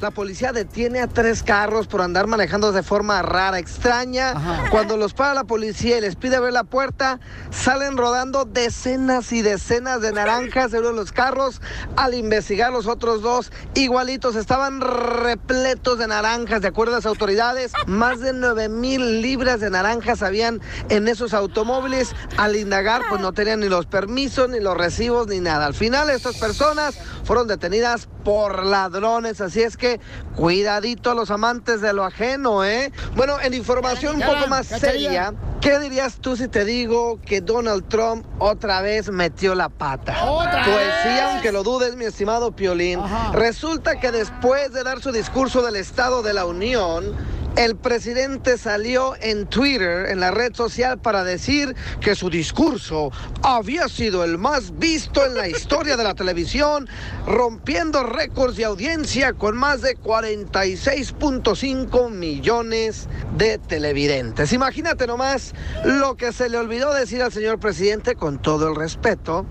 La 0.00 0.10
policía 0.10 0.52
detiene 0.52 1.00
a 1.00 1.06
tres 1.06 1.42
carros 1.42 1.86
por 1.86 2.02
andar 2.02 2.26
manejando 2.26 2.72
de 2.72 2.82
forma 2.82 3.22
rara, 3.22 3.58
extraña. 3.58 4.68
Cuando 4.70 4.96
los 4.96 5.14
para 5.14 5.34
la 5.34 5.44
policía 5.44 5.98
y 5.98 6.00
les 6.00 6.16
pide 6.16 6.36
abrir 6.36 6.52
la 6.52 6.64
puerta, 6.64 7.20
salen 7.50 7.96
rodando 7.96 8.44
decenas 8.44 9.32
y 9.32 9.42
decenas 9.42 10.00
de 10.00 10.12
naranjas 10.12 10.72
en 10.72 10.80
uno 10.80 10.88
de 10.88 10.94
los 10.94 11.12
carros. 11.12 11.60
Al 11.96 12.14
investigar 12.14 12.72
los 12.72 12.86
otros 12.86 13.22
dos, 13.22 13.52
igualitos, 13.74 14.36
estaban 14.36 14.80
repletos 14.80 15.98
de 15.98 16.08
naranjas, 16.08 16.62
de 16.62 16.68
acuerdo 16.68 16.94
a 16.94 16.98
las 16.98 17.06
autoridades. 17.06 17.72
Más 17.86 18.20
de 18.20 18.32
9 18.32 18.68
mil 18.80 19.22
libras 19.22 19.60
de 19.60 19.70
naranjas 19.70 20.22
habían 20.22 20.60
en 20.88 21.08
esos 21.08 21.34
automóviles. 21.34 22.14
Al 22.36 22.56
indagar, 22.56 23.02
pues 23.08 23.20
no 23.20 23.32
tenían 23.32 23.60
ni 23.60 23.68
los 23.68 23.86
permisos, 23.86 24.48
ni 24.48 24.60
los 24.60 24.76
recibos, 24.76 25.26
ni 25.26 25.40
nada. 25.40 25.66
Al 25.66 25.74
final, 25.74 26.10
estas 26.10 26.36
personas 26.36 26.98
fueron 27.24 27.46
detenidas 27.46 28.08
por 28.24 28.64
ladrones, 28.64 29.40
así 29.40 29.62
es 29.62 29.76
que 29.76 30.00
cuidadito 30.36 31.10
a 31.10 31.14
los 31.14 31.30
amantes 31.30 31.80
de 31.80 31.92
lo 31.92 32.04
ajeno, 32.04 32.64
¿eh? 32.64 32.92
Bueno, 33.16 33.40
en 33.40 33.54
información 33.54 34.16
un 34.16 34.22
poco 34.22 34.46
más 34.48 34.66
seria, 34.66 35.34
¿qué 35.60 35.78
dirías 35.78 36.16
tú 36.20 36.36
si 36.36 36.48
te 36.48 36.64
digo 36.64 37.20
que 37.24 37.40
Donald 37.40 37.88
Trump 37.88 38.26
otra 38.38 38.82
vez 38.82 39.10
metió 39.10 39.54
la 39.54 39.68
pata? 39.68 40.30
¿Otra 40.30 40.64
Pues 40.64 40.86
sí, 41.02 41.20
aunque 41.20 41.52
lo 41.52 41.62
dudes, 41.62 41.96
mi 41.96 42.04
estimado 42.04 42.52
Piolín, 42.52 43.00
resulta 43.32 43.98
que 43.98 44.12
después 44.12 44.72
de 44.72 44.82
dar 44.82 45.00
su 45.00 45.12
discurso 45.12 45.62
del 45.62 45.76
Estado 45.76 46.22
de 46.22 46.34
la 46.34 46.44
Unión, 46.44 47.14
el 47.58 47.76
presidente 47.76 48.56
salió 48.56 49.14
en 49.20 49.46
Twitter, 49.48 50.06
en 50.10 50.20
la 50.20 50.30
red 50.30 50.54
social, 50.54 51.00
para 51.00 51.24
decir 51.24 51.74
que 52.00 52.14
su 52.14 52.30
discurso 52.30 53.10
había 53.42 53.88
sido 53.88 54.22
el 54.22 54.38
más 54.38 54.78
visto 54.78 55.26
en 55.26 55.34
la 55.34 55.48
historia 55.48 55.96
de 55.96 56.04
la 56.04 56.14
televisión, 56.14 56.88
rompiendo 57.26 58.04
récords 58.04 58.56
de 58.56 58.64
audiencia 58.64 59.32
con 59.32 59.56
más 59.56 59.82
de 59.82 59.98
46.5 59.98 62.12
millones 62.12 63.08
de 63.36 63.58
televidentes. 63.58 64.52
Imagínate 64.52 65.08
nomás 65.08 65.52
lo 65.84 66.16
que 66.16 66.32
se 66.32 66.48
le 66.48 66.58
olvidó 66.58 66.94
decir 66.94 67.22
al 67.22 67.32
señor 67.32 67.58
presidente, 67.58 68.14
con 68.14 68.40
todo 68.40 68.68
el 68.68 68.76
respeto, 68.76 69.46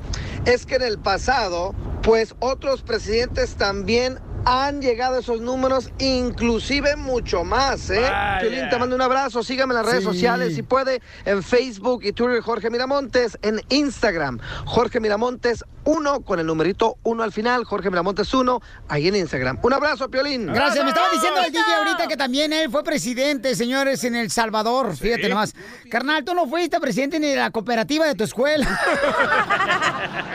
es 0.46 0.66
que 0.66 0.76
en 0.76 0.84
el 0.84 0.98
pasado, 0.98 1.76
pues 2.04 2.36
otros 2.40 2.84
presidentes 2.84 3.56
también 3.56 4.18
han 4.50 4.82
llegado 4.82 5.20
esos 5.20 5.42
números, 5.42 5.92
inclusive 6.00 6.96
mucho 6.96 7.44
más, 7.44 7.90
¿eh? 7.90 8.10
Piolín, 8.40 8.70
te 8.70 8.78
mando 8.80 8.96
un 8.96 9.02
abrazo, 9.02 9.44
sígame 9.44 9.74
en 9.74 9.78
las 9.80 9.86
redes 9.86 10.00
Sí. 10.00 10.06
sociales 10.06 10.56
si 10.56 10.64
puede, 10.64 11.02
en 11.26 11.44
Facebook 11.44 12.02
y 12.06 12.14
Twitter 12.14 12.40
Jorge 12.42 12.70
Miramontes, 12.70 13.38
en 13.42 13.62
Instagram 13.70 14.40
Jorge 14.66 15.02
Miramontes 15.02 15.66
1 15.84 16.22
con 16.22 16.40
el 16.40 16.46
numerito 16.46 16.98
1 17.04 17.24
al 17.24 17.32
final, 17.34 17.66
Jorge 17.66 17.90
Miramontes 17.90 18.34
1, 18.34 18.62
ahí 18.88 19.08
en 19.10 19.16
Instagram. 19.18 19.60
Un 19.62 19.74
abrazo, 19.74 20.10
Piolín. 20.10 20.46
Gracias, 20.48 20.84
me 20.84 20.92
estaba 20.92 21.10
diciendo 21.12 21.40
el 21.46 21.52
DJ 21.52 21.64
ahorita 21.78 22.08
que 22.08 22.16
también 22.18 22.54
él 22.54 22.70
fue 22.72 22.84
presidente, 22.84 23.54
señores, 23.56 24.04
en 24.06 24.16
El 24.16 24.30
Salvador. 24.32 24.96
Fíjate 24.96 25.28
nomás. 25.30 25.54
Carnal, 25.92 26.24
tú 26.24 26.34
no 26.34 26.48
fuiste 26.48 26.80
presidente 26.80 27.20
ni 27.20 27.28
de 27.28 27.36
la 27.38 27.52
cooperativa 27.52 28.06
de 28.06 28.16
tu 28.16 28.24
escuela. 28.24 28.68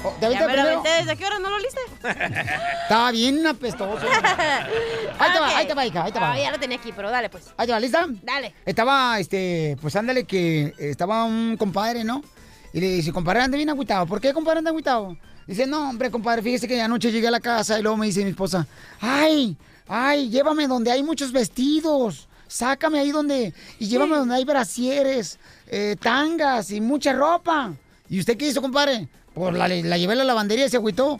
Oh, 0.03 0.12
¿te 0.12 0.21
Ya 0.21 0.27
aventaste 0.27 0.47
me 0.47 0.57
lo 0.57 0.63
primero? 0.63 0.79
aventé. 0.79 0.89
¿Desde 1.03 1.17
qué 1.17 1.25
hora 1.25 1.39
no 1.39 1.49
lo 1.49 1.59
liste? 1.59 1.79
Estaba 2.83 3.12
bien 3.12 3.45
apestoso. 3.45 4.05
Ahí 5.19 5.33
te 5.33 5.39
va, 5.39 5.57
ahí 5.57 5.67
te 5.67 5.73
va, 5.73 5.85
hija, 5.85 6.03
ahí 6.05 6.12
te 6.13 6.19
va. 6.19 6.31
Ah, 6.31 6.39
ya 6.39 6.51
lo 6.51 6.57
tenía 6.59 6.77
aquí, 6.77 6.93
pero 6.95 7.12
dale, 7.12 7.29
pues. 7.29 7.43
Ahí 7.57 7.67
te 7.67 7.73
va, 7.73 7.79
¿lista? 7.81 8.05
Dale. 8.23 8.53
Estaba, 8.65 9.19
este, 9.19 9.75
pues 9.81 9.93
ándale 9.97 10.23
que 10.23 10.73
estaba 10.79 11.25
un 11.25 11.57
compadre, 11.57 12.05
¿no? 12.05 12.23
Y 12.71 12.79
le 12.79 12.88
dice, 12.88 13.12
compadre, 13.12 13.41
anda 13.41 13.57
bien 13.57 13.69
agüitado. 13.69 14.05
¿Por 14.05 14.21
qué, 14.21 14.33
compadre, 14.33 14.59
anda 14.59 14.69
agüitado? 14.69 15.17
Dice, 15.45 15.67
no, 15.67 15.89
hombre, 15.89 16.09
compadre, 16.09 16.41
fíjese 16.41 16.67
que 16.67 16.81
anoche 16.81 17.12
llegué 17.12 17.27
a 17.27 17.31
la 17.31 17.39
casa 17.41 17.77
y 17.77 17.81
luego 17.81 17.97
me 17.97 18.05
dice 18.05 18.23
mi 18.23 18.29
esposa, 18.29 18.65
ay, 19.01 19.57
ay, 19.88 20.29
llévame 20.29 20.67
donde 20.67 20.91
hay 20.91 21.03
muchos 21.03 21.31
vestidos. 21.33 22.29
Sácame 22.47 22.99
ahí 22.99 23.12
donde, 23.12 23.53
y 23.77 23.88
llévame 23.88 24.15
donde 24.15 24.35
hay 24.35 24.45
brasieres, 24.45 25.38
eh, 25.67 25.95
tangas 26.01 26.71
y 26.71 26.79
mucha 26.79 27.12
ropa. 27.13 27.73
¿Y 28.09 28.19
usted 28.19 28.38
qué 28.38 28.47
hizo, 28.47 28.62
compadre? 28.62 29.07
Pues 29.39 29.54
la, 29.54 29.69
la 29.69 29.97
llevé 29.97 30.13
a 30.13 30.15
la 30.17 30.25
lavandería 30.25 30.65
y 30.65 30.69
se 30.69 30.75
agüitó. 30.75 31.17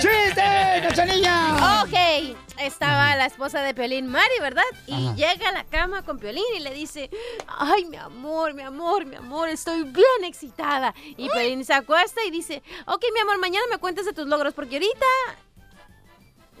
¡Chiste, 0.00 0.42
cachanilla! 0.82 1.84
Ok, 1.84 2.36
estaba 2.58 3.14
la 3.14 3.26
esposa 3.26 3.62
de 3.62 3.72
Piolín, 3.72 4.08
Mari, 4.08 4.34
¿verdad? 4.40 4.64
Y 4.88 4.94
Ajá. 4.94 5.14
llega 5.14 5.50
a 5.50 5.52
la 5.52 5.62
cama 5.62 6.02
con 6.02 6.18
Piolín 6.18 6.42
y 6.56 6.60
le 6.60 6.74
dice, 6.74 7.08
ay, 7.46 7.84
mi 7.84 7.98
amor, 7.98 8.52
mi 8.54 8.62
amor, 8.62 9.04
mi 9.06 9.14
amor, 9.14 9.48
estoy 9.48 9.84
bien 9.84 10.24
excitada. 10.24 10.92
Y 11.16 11.28
Piolín 11.28 11.64
se 11.64 11.74
acuesta 11.74 12.20
y 12.24 12.32
dice, 12.32 12.64
ok, 12.86 13.04
mi 13.14 13.20
amor, 13.20 13.38
mañana 13.38 13.64
me 13.70 13.78
cuentas 13.78 14.06
de 14.06 14.12
tus 14.12 14.26
logros, 14.26 14.54
porque 14.54 14.74
ahorita... 14.74 15.06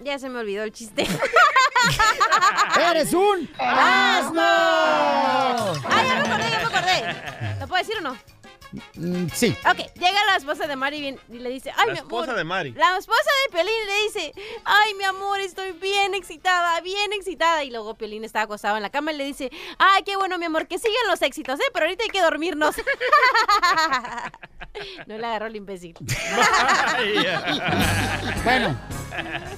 Ya 0.04 0.18
se 0.18 0.28
me 0.28 0.40
olvidó 0.40 0.64
el 0.64 0.72
chiste. 0.72 1.06
¡Eres 2.90 3.12
un 3.14 3.48
asno! 3.58 4.42
¡Ah, 4.42 6.02
ya 6.06 6.14
me 6.14 6.28
acordé, 6.28 6.50
ya 6.50 6.58
me 6.58 6.76
acordé! 6.76 7.60
¿Lo 7.60 7.68
puedo 7.68 7.82
decir 7.82 7.96
o 7.98 8.00
no? 8.00 8.16
Mm, 8.94 9.26
sí. 9.34 9.54
Ok, 9.70 9.78
llega 9.94 10.24
la 10.30 10.36
esposa 10.36 10.66
de 10.66 10.76
Mari 10.76 11.16
y 11.30 11.38
le 11.38 11.50
dice, 11.50 11.70
ay, 11.76 11.86
La 11.88 11.92
mi 11.92 11.98
amor. 11.98 12.20
esposa 12.22 12.34
de 12.38 12.44
Mari. 12.44 12.72
La 12.72 12.96
esposa 12.98 13.30
de 13.46 13.52
Piolín 13.52 13.72
le 13.86 14.02
dice, 14.06 14.32
ay, 14.64 14.94
mi 14.94 15.04
amor, 15.04 15.40
estoy 15.40 15.72
bien 15.72 16.14
excitada, 16.14 16.80
bien 16.80 17.12
excitada. 17.12 17.64
Y 17.64 17.70
luego 17.70 17.94
Piolín 17.94 18.24
está 18.24 18.42
acostado 18.42 18.76
en 18.76 18.82
la 18.82 18.90
cama 18.90 19.12
y 19.12 19.16
le 19.16 19.24
dice, 19.24 19.50
ay, 19.78 20.02
qué 20.04 20.16
bueno, 20.16 20.38
mi 20.38 20.46
amor, 20.46 20.66
que 20.68 20.78
sigan 20.78 20.94
los 21.08 21.20
éxitos, 21.22 21.58
¿eh? 21.60 21.64
Pero 21.72 21.86
ahorita 21.86 22.04
hay 22.04 22.10
que 22.10 22.20
dormirnos. 22.22 22.76
no 25.06 25.18
le 25.18 25.26
agarró 25.26 25.46
el 25.46 25.56
imbécil. 25.56 25.94
Bueno, 28.44 28.76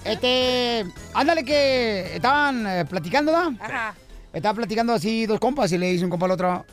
este, 0.04 0.84
ándale 1.14 1.44
que 1.44 2.16
estaban 2.16 2.66
eh, 2.66 2.84
platicando, 2.84 3.32
¿no? 3.32 3.56
Ajá. 3.60 3.94
Estaban 4.32 4.56
platicando 4.56 4.92
así 4.92 5.26
dos 5.26 5.40
compas 5.40 5.70
y 5.72 5.78
le 5.78 5.90
dice 5.92 6.04
un 6.04 6.10
compa 6.10 6.26
al 6.26 6.32
otro, 6.32 6.64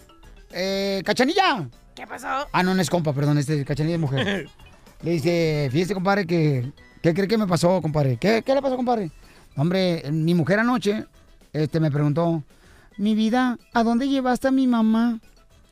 eh, 0.52 1.02
cachanilla. 1.06 1.68
¿Qué 1.96 2.08
pasó? 2.08 2.48
Ah, 2.52 2.64
no, 2.64 2.74
no 2.74 2.82
es 2.82 2.90
compa, 2.90 3.14
perdón, 3.14 3.38
este 3.38 3.66
cachanilla 3.66 3.96
es 3.96 4.02
mujer. 4.02 4.50
Le 5.02 5.12
dice, 5.12 5.70
fíjese, 5.72 5.94
compadre, 5.94 6.26
que, 6.28 6.72
¿qué 7.02 7.14
cree 7.14 7.28
que 7.28 7.38
me 7.38 7.48
pasó, 7.48 7.82
compadre? 7.82 8.18
¿Qué, 8.18 8.44
qué 8.46 8.54
le 8.54 8.62
pasó, 8.62 8.76
compadre? 8.76 9.10
Hombre, 9.56 10.04
mi 10.12 10.36
mujer 10.36 10.60
anoche, 10.60 11.06
este, 11.54 11.80
me 11.80 11.90
preguntó, 11.90 12.44
mi 12.98 13.16
vida, 13.16 13.58
¿a 13.74 13.84
dónde 13.84 14.08
llevaste 14.08 14.48
a 14.48 14.52
mi 14.52 14.68
mamá? 14.68 15.20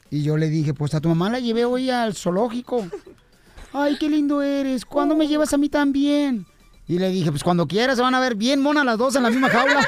Y 0.10 0.24
yo 0.24 0.36
le 0.38 0.50
dije, 0.50 0.74
pues 0.74 0.96
a 0.96 1.00
tu 1.02 1.10
mamá 1.10 1.30
la 1.30 1.40
llevé 1.40 1.66
hoy 1.66 1.92
al 1.92 2.16
zoológico. 2.16 2.88
Ay, 3.74 3.98
qué 4.00 4.10
lindo 4.10 4.42
eres. 4.42 4.84
¿Cuándo 4.84 5.16
me 5.16 5.28
llevas 5.28 5.54
a 5.54 5.58
mí 5.58 5.70
también? 5.70 6.48
Y 6.88 6.98
le 6.98 7.10
dije, 7.10 7.30
pues 7.30 7.44
cuando 7.44 7.68
quieras, 7.68 7.98
se 7.98 8.02
van 8.02 8.16
a 8.16 8.20
ver 8.20 8.34
bien 8.34 8.64
monas 8.64 8.84
las 8.84 8.98
dos 8.98 9.16
en 9.16 9.22
la 9.22 9.30
misma 9.30 9.50
jaula. 9.50 9.88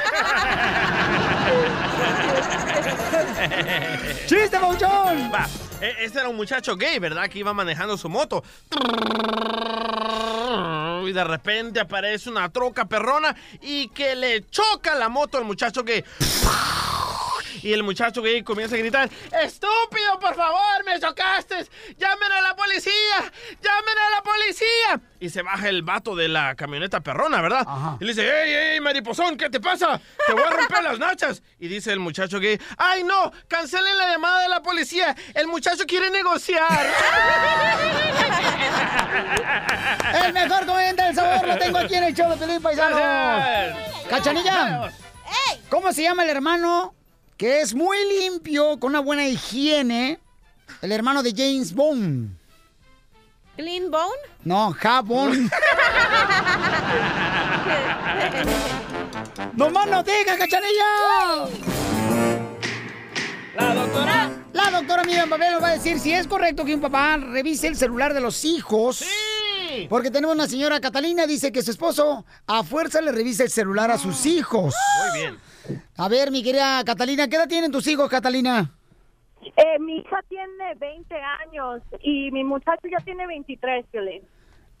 ¡Chiste! 4.26 4.56
Va, 4.56 4.72
e- 4.72 5.61
este 5.82 6.20
era 6.20 6.28
un 6.28 6.36
muchacho 6.36 6.76
gay, 6.76 6.98
¿verdad? 6.98 7.28
Que 7.28 7.40
iba 7.40 7.52
manejando 7.52 7.96
su 7.96 8.08
moto. 8.08 8.44
Y 11.04 11.12
de 11.12 11.24
repente 11.24 11.80
aparece 11.80 12.30
una 12.30 12.48
troca 12.50 12.84
perrona 12.84 13.34
y 13.60 13.88
que 13.88 14.14
le 14.14 14.46
choca 14.48 14.94
la 14.94 15.08
moto 15.08 15.38
al 15.38 15.44
muchacho 15.44 15.82
gay. 15.82 16.04
Y 17.62 17.72
el 17.72 17.84
muchacho 17.84 18.22
gay 18.22 18.42
comienza 18.42 18.74
a 18.74 18.78
gritar, 18.78 19.08
¡Estúpido, 19.40 20.18
por 20.20 20.34
favor, 20.34 20.84
me 20.84 20.98
chocaste! 20.98 21.64
¡Llamen 21.96 22.32
a 22.32 22.42
la 22.42 22.56
policía! 22.56 22.92
¡Llamen 23.62 23.98
a 23.98 24.10
la 24.10 24.22
policía! 24.22 25.00
Y 25.20 25.30
se 25.30 25.42
baja 25.42 25.68
el 25.68 25.82
vato 25.82 26.16
de 26.16 26.28
la 26.28 26.56
camioneta 26.56 27.00
perrona, 27.00 27.40
¿verdad? 27.40 27.64
Y 28.00 28.04
le 28.04 28.12
dice, 28.12 28.28
¡Ey, 28.28 28.74
ey, 28.74 28.80
mariposón, 28.80 29.36
¿qué 29.36 29.48
te 29.48 29.60
pasa? 29.60 30.00
Te 30.26 30.32
voy 30.32 30.42
a 30.42 30.50
romper 30.50 30.82
las 30.82 30.98
nachas. 30.98 31.42
Y 31.60 31.68
dice 31.68 31.92
el 31.92 32.00
muchacho 32.00 32.40
gay, 32.40 32.60
¡Ay, 32.76 33.04
no! 33.04 33.30
¡Cancelen 33.46 33.96
la 33.96 34.10
llamada 34.10 34.42
de 34.42 34.48
la 34.48 34.60
policía! 34.60 35.14
¡El 35.34 35.46
muchacho 35.46 35.84
quiere 35.86 36.10
negociar! 36.10 36.62
El 40.24 40.32
mejor 40.32 40.66
comediante 40.66 41.02
del 41.02 41.14
sabor 41.14 41.46
lo 41.46 41.58
tengo 41.58 41.78
aquí 41.78 41.94
en 41.94 42.04
el 42.04 42.14
show 42.14 42.30
de 42.30 42.36
Pelín 42.36 42.62
Paisano. 42.62 42.96
Gracias. 42.96 44.06
Cachanilla, 44.08 44.92
¿cómo 45.68 45.92
se 45.92 46.02
llama 46.02 46.24
el 46.24 46.30
hermano 46.30 46.94
que 47.36 47.60
es 47.60 47.74
muy 47.74 47.96
limpio, 48.20 48.78
con 48.78 48.90
una 48.90 49.00
buena 49.00 49.26
higiene? 49.26 50.20
El 50.80 50.92
hermano 50.92 51.22
de 51.22 51.32
James 51.36 51.74
Bond. 51.74 52.36
¿Clean 53.56 53.90
Bone? 53.90 54.12
No, 54.44 54.72
jabón. 54.72 55.50
¡No 59.54 59.70
más 59.70 59.86
no 59.86 60.02
digas, 60.02 60.38
cachanilla! 60.38 61.48
La 63.54 63.74
doctora. 63.74 64.30
La 64.52 64.70
doctora 64.70 65.04
Miriam 65.04 65.28
Babel 65.28 65.52
nos 65.52 65.62
va 65.62 65.68
a 65.68 65.72
decir 65.72 65.98
si 65.98 66.12
es 66.12 66.26
correcto 66.26 66.64
que 66.64 66.74
un 66.74 66.80
papá 66.80 67.18
revise 67.18 67.66
el 67.66 67.76
celular 67.76 68.14
de 68.14 68.20
los 68.20 68.44
hijos. 68.44 68.96
¡Sí! 68.98 69.86
Porque 69.88 70.10
tenemos 70.10 70.34
una 70.34 70.48
señora 70.48 70.80
Catalina, 70.80 71.26
dice 71.26 71.52
que 71.52 71.62
su 71.62 71.70
esposo 71.70 72.24
a 72.46 72.62
fuerza 72.62 73.00
le 73.00 73.12
revisa 73.12 73.44
el 73.44 73.50
celular 73.50 73.90
a 73.90 73.98
sus 73.98 74.26
hijos. 74.26 74.74
Muy 75.10 75.20
bien. 75.20 75.38
A 75.96 76.08
ver, 76.08 76.30
mi 76.30 76.42
querida 76.42 76.82
Catalina, 76.84 77.28
¿qué 77.28 77.36
edad 77.36 77.48
tienen 77.48 77.70
tus 77.70 77.86
hijos, 77.86 78.08
Catalina? 78.08 78.70
Eh, 79.42 79.78
mi 79.80 79.98
hija 79.98 80.20
tiene 80.28 80.74
20 80.78 81.14
años 81.14 81.82
y 82.02 82.30
mi 82.30 82.44
muchacho 82.44 82.88
ya 82.90 82.98
tiene 83.04 83.26
23, 83.26 83.86
Piolín. 83.90 84.22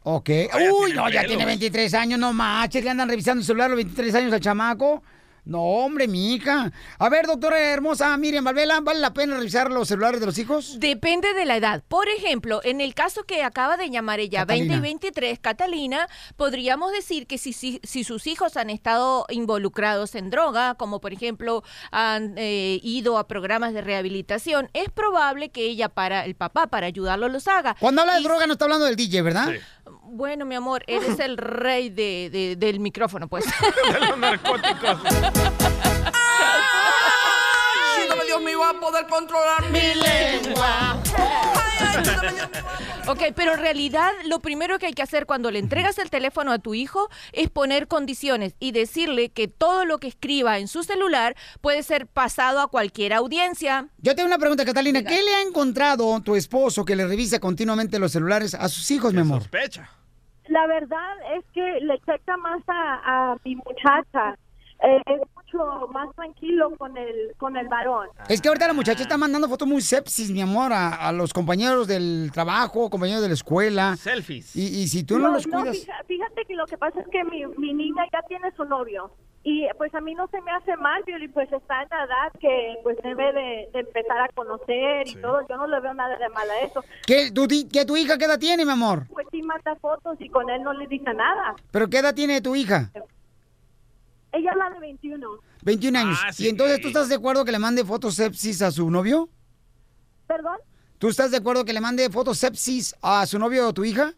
Ok. 0.04 0.30
Uy, 0.54 0.92
no, 0.94 1.08
ya 1.08 1.20
pelos. 1.20 1.26
tiene 1.28 1.44
23 1.46 1.94
años, 1.94 2.18
no 2.18 2.32
manches, 2.32 2.82
le 2.82 2.90
andan 2.90 3.08
revisando 3.08 3.40
el 3.40 3.46
celular 3.46 3.66
a 3.66 3.74
los 3.74 3.76
23 3.76 4.14
años 4.14 4.32
al 4.32 4.40
chamaco. 4.40 5.02
No, 5.44 5.60
hombre, 5.60 6.06
mi 6.06 6.34
hija. 6.34 6.70
A 6.98 7.08
ver, 7.08 7.26
doctora 7.26 7.58
hermosa 7.58 8.16
Miriam 8.16 8.44
Valvela, 8.44 8.80
¿vale 8.80 9.00
la 9.00 9.12
pena 9.12 9.36
revisar 9.36 9.72
los 9.72 9.88
celulares 9.88 10.20
de 10.20 10.26
los 10.26 10.38
hijos? 10.38 10.78
Depende 10.78 11.34
de 11.34 11.44
la 11.44 11.56
edad. 11.56 11.82
Por 11.88 12.08
ejemplo, 12.08 12.60
en 12.62 12.80
el 12.80 12.94
caso 12.94 13.24
que 13.24 13.42
acaba 13.42 13.76
de 13.76 13.90
llamar 13.90 14.20
ella, 14.20 14.40
Catalina. 14.40 14.74
20 14.74 14.78
y 14.78 14.80
23, 14.80 15.38
Catalina, 15.40 16.06
podríamos 16.36 16.92
decir 16.92 17.26
que 17.26 17.38
si, 17.38 17.52
si, 17.52 17.80
si 17.82 18.04
sus 18.04 18.28
hijos 18.28 18.56
han 18.56 18.70
estado 18.70 19.26
involucrados 19.30 20.14
en 20.14 20.30
droga, 20.30 20.76
como 20.76 21.00
por 21.00 21.12
ejemplo 21.12 21.64
han 21.90 22.34
eh, 22.36 22.78
ido 22.84 23.18
a 23.18 23.26
programas 23.26 23.74
de 23.74 23.80
rehabilitación, 23.80 24.70
es 24.74 24.90
probable 24.90 25.48
que 25.50 25.64
ella 25.64 25.88
para 25.88 26.24
el 26.24 26.36
papá, 26.36 26.68
para 26.68 26.86
ayudarlo, 26.86 27.28
los 27.28 27.48
haga. 27.48 27.74
Cuando 27.80 28.02
habla 28.02 28.14
de 28.14 28.22
droga 28.22 28.46
no 28.46 28.52
está 28.52 28.66
hablando 28.66 28.86
del 28.86 28.94
DJ, 28.94 29.22
¿verdad? 29.22 29.48
Sí. 29.50 29.58
Bueno, 30.14 30.44
mi 30.44 30.54
amor, 30.54 30.84
eres 30.86 31.18
el 31.20 31.38
rey 31.38 31.88
de, 31.88 32.28
de- 32.30 32.56
del 32.56 32.80
micrófono, 32.80 33.28
pues. 33.28 33.46
De 33.92 33.98
los 34.06 34.18
narcóticos. 34.18 34.98
Ayúdame, 37.96 38.24
Dios 38.26 38.42
mío, 38.42 38.62
a 38.62 38.78
poder 38.78 39.06
controlar 39.06 39.70
mi 39.70 39.80
lengua. 39.94 40.98
Ok, 43.08 43.22
pero 43.34 43.54
en 43.54 43.60
realidad 43.60 44.12
lo 44.26 44.40
primero 44.40 44.78
que 44.78 44.84
hay 44.86 44.92
que 44.92 45.00
hacer 45.02 45.24
cuando 45.24 45.50
le 45.50 45.58
entregas 45.58 45.96
el 45.98 46.10
teléfono 46.10 46.52
a 46.52 46.58
tu 46.58 46.74
hijo 46.74 47.08
es 47.32 47.48
poner 47.48 47.88
condiciones 47.88 48.54
y 48.60 48.72
decirle 48.72 49.30
que 49.30 49.48
todo 49.48 49.86
lo 49.86 49.96
que 49.96 50.08
escriba 50.08 50.58
en 50.58 50.68
su 50.68 50.82
celular 50.84 51.34
puede 51.62 51.82
ser 51.82 52.06
pasado 52.06 52.60
a 52.60 52.68
cualquier 52.68 53.14
audiencia. 53.14 53.88
Yo 53.96 54.14
tengo 54.14 54.26
una 54.26 54.38
pregunta, 54.38 54.66
Catalina. 54.66 55.02
¿Qué 55.02 55.22
le 55.22 55.34
ha 55.36 55.40
encontrado 55.40 56.20
tu 56.20 56.36
esposo 56.36 56.84
que 56.84 56.96
le 56.96 57.06
revisa 57.06 57.40
continuamente 57.40 57.98
los 57.98 58.12
celulares 58.12 58.54
a 58.54 58.68
sus 58.68 58.90
hijos, 58.90 59.14
mi 59.14 59.20
amor? 59.20 59.40
Sospecha. 59.40 59.88
La 60.52 60.66
verdad 60.66 61.12
es 61.34 61.44
que 61.54 61.80
le 61.80 61.98
checa 62.00 62.36
más 62.36 62.60
a, 62.68 63.32
a 63.32 63.36
mi 63.42 63.56
muchacha. 63.56 64.36
Eh, 64.84 65.00
es 65.06 65.20
mucho 65.34 65.88
más 65.92 66.14
tranquilo 66.14 66.76
con 66.76 66.94
el 66.96 67.32
con 67.38 67.56
el 67.56 67.68
varón. 67.68 68.08
Es 68.28 68.42
que 68.42 68.48
ahorita 68.48 68.66
la 68.66 68.74
muchacha 68.74 69.02
está 69.02 69.16
mandando 69.16 69.48
fotos 69.48 69.66
muy 69.66 69.80
sepsis, 69.80 70.30
mi 70.30 70.42
amor, 70.42 70.72
a, 70.74 71.08
a 71.08 71.12
los 71.12 71.32
compañeros 71.32 71.86
del 71.86 72.30
trabajo, 72.34 72.90
compañeros 72.90 73.22
de 73.22 73.28
la 73.28 73.34
escuela. 73.34 73.96
Selfies. 73.96 74.54
Y, 74.54 74.82
y 74.82 74.88
si 74.88 75.04
tú 75.04 75.18
no, 75.18 75.32
los 75.32 75.46
cuidas... 75.46 75.86
fíjate 76.06 76.44
que 76.46 76.54
lo 76.54 76.66
que 76.66 76.76
pasa 76.76 77.00
es 77.00 77.06
que 77.08 77.24
mi, 77.24 77.46
mi 77.56 77.72
niña 77.72 78.04
ya 78.12 78.20
tiene 78.28 78.50
su 78.54 78.64
novio. 78.66 79.10
Y 79.44 79.66
pues 79.76 79.92
a 79.94 80.00
mí 80.00 80.14
no 80.14 80.28
se 80.28 80.40
me 80.42 80.52
hace 80.52 80.76
mal, 80.76 81.02
Pioli, 81.02 81.26
pues 81.26 81.50
está 81.52 81.82
en 81.82 81.88
la 81.90 82.04
edad 82.04 82.32
que 82.40 82.76
pues 82.84 82.96
debe 83.02 83.32
de, 83.32 83.68
de 83.72 83.80
empezar 83.80 84.20
a 84.20 84.28
conocer 84.28 85.08
y 85.08 85.16
todo. 85.16 85.40
Yo 85.48 85.56
no 85.56 85.66
le 85.66 85.80
veo 85.80 85.92
nada 85.94 86.16
de 86.16 86.28
mal 86.28 86.48
a 86.48 86.60
eso. 86.60 86.84
¿Qué, 87.06 87.32
tu, 87.32 87.48
ti- 87.48 87.68
que 87.68 87.84
tu 87.84 87.96
hija 87.96 88.16
qué 88.18 88.26
edad 88.26 88.38
tiene, 88.38 88.64
mi 88.64 88.70
amor? 88.70 89.08
Pues 89.08 89.26
sí 89.32 89.42
manda 89.42 89.74
fotos 89.76 90.16
y 90.20 90.28
con 90.28 90.48
él 90.48 90.62
no 90.62 90.72
le 90.72 90.86
dice 90.86 91.12
nada. 91.12 91.56
¿Pero 91.72 91.88
qué 91.90 91.98
edad 91.98 92.14
tiene 92.14 92.40
tu 92.40 92.54
hija? 92.54 92.92
Ella 94.30 94.50
es 94.52 94.56
la 94.56 94.70
de 94.70 94.78
21. 94.80 95.28
21 95.64 95.98
años. 95.98 96.18
Ah, 96.24 96.32
sí. 96.32 96.44
¿Y 96.44 96.48
entonces 96.48 96.80
tú 96.80 96.88
estás 96.88 97.08
de 97.08 97.16
acuerdo 97.16 97.44
que 97.44 97.52
le 97.52 97.58
mande 97.58 97.84
fotos 97.84 98.14
sepsis 98.14 98.62
a 98.62 98.70
su 98.70 98.88
novio? 98.90 99.28
¿Perdón? 100.28 100.56
¿Tú 100.98 101.08
estás 101.08 101.32
de 101.32 101.38
acuerdo 101.38 101.64
que 101.64 101.72
le 101.72 101.80
mande 101.80 102.08
fotos 102.10 102.38
sepsis 102.38 102.94
a 103.02 103.26
su 103.26 103.38
novio 103.40 103.66
o 103.68 103.72
tu 103.74 103.84
hija? 103.84 104.12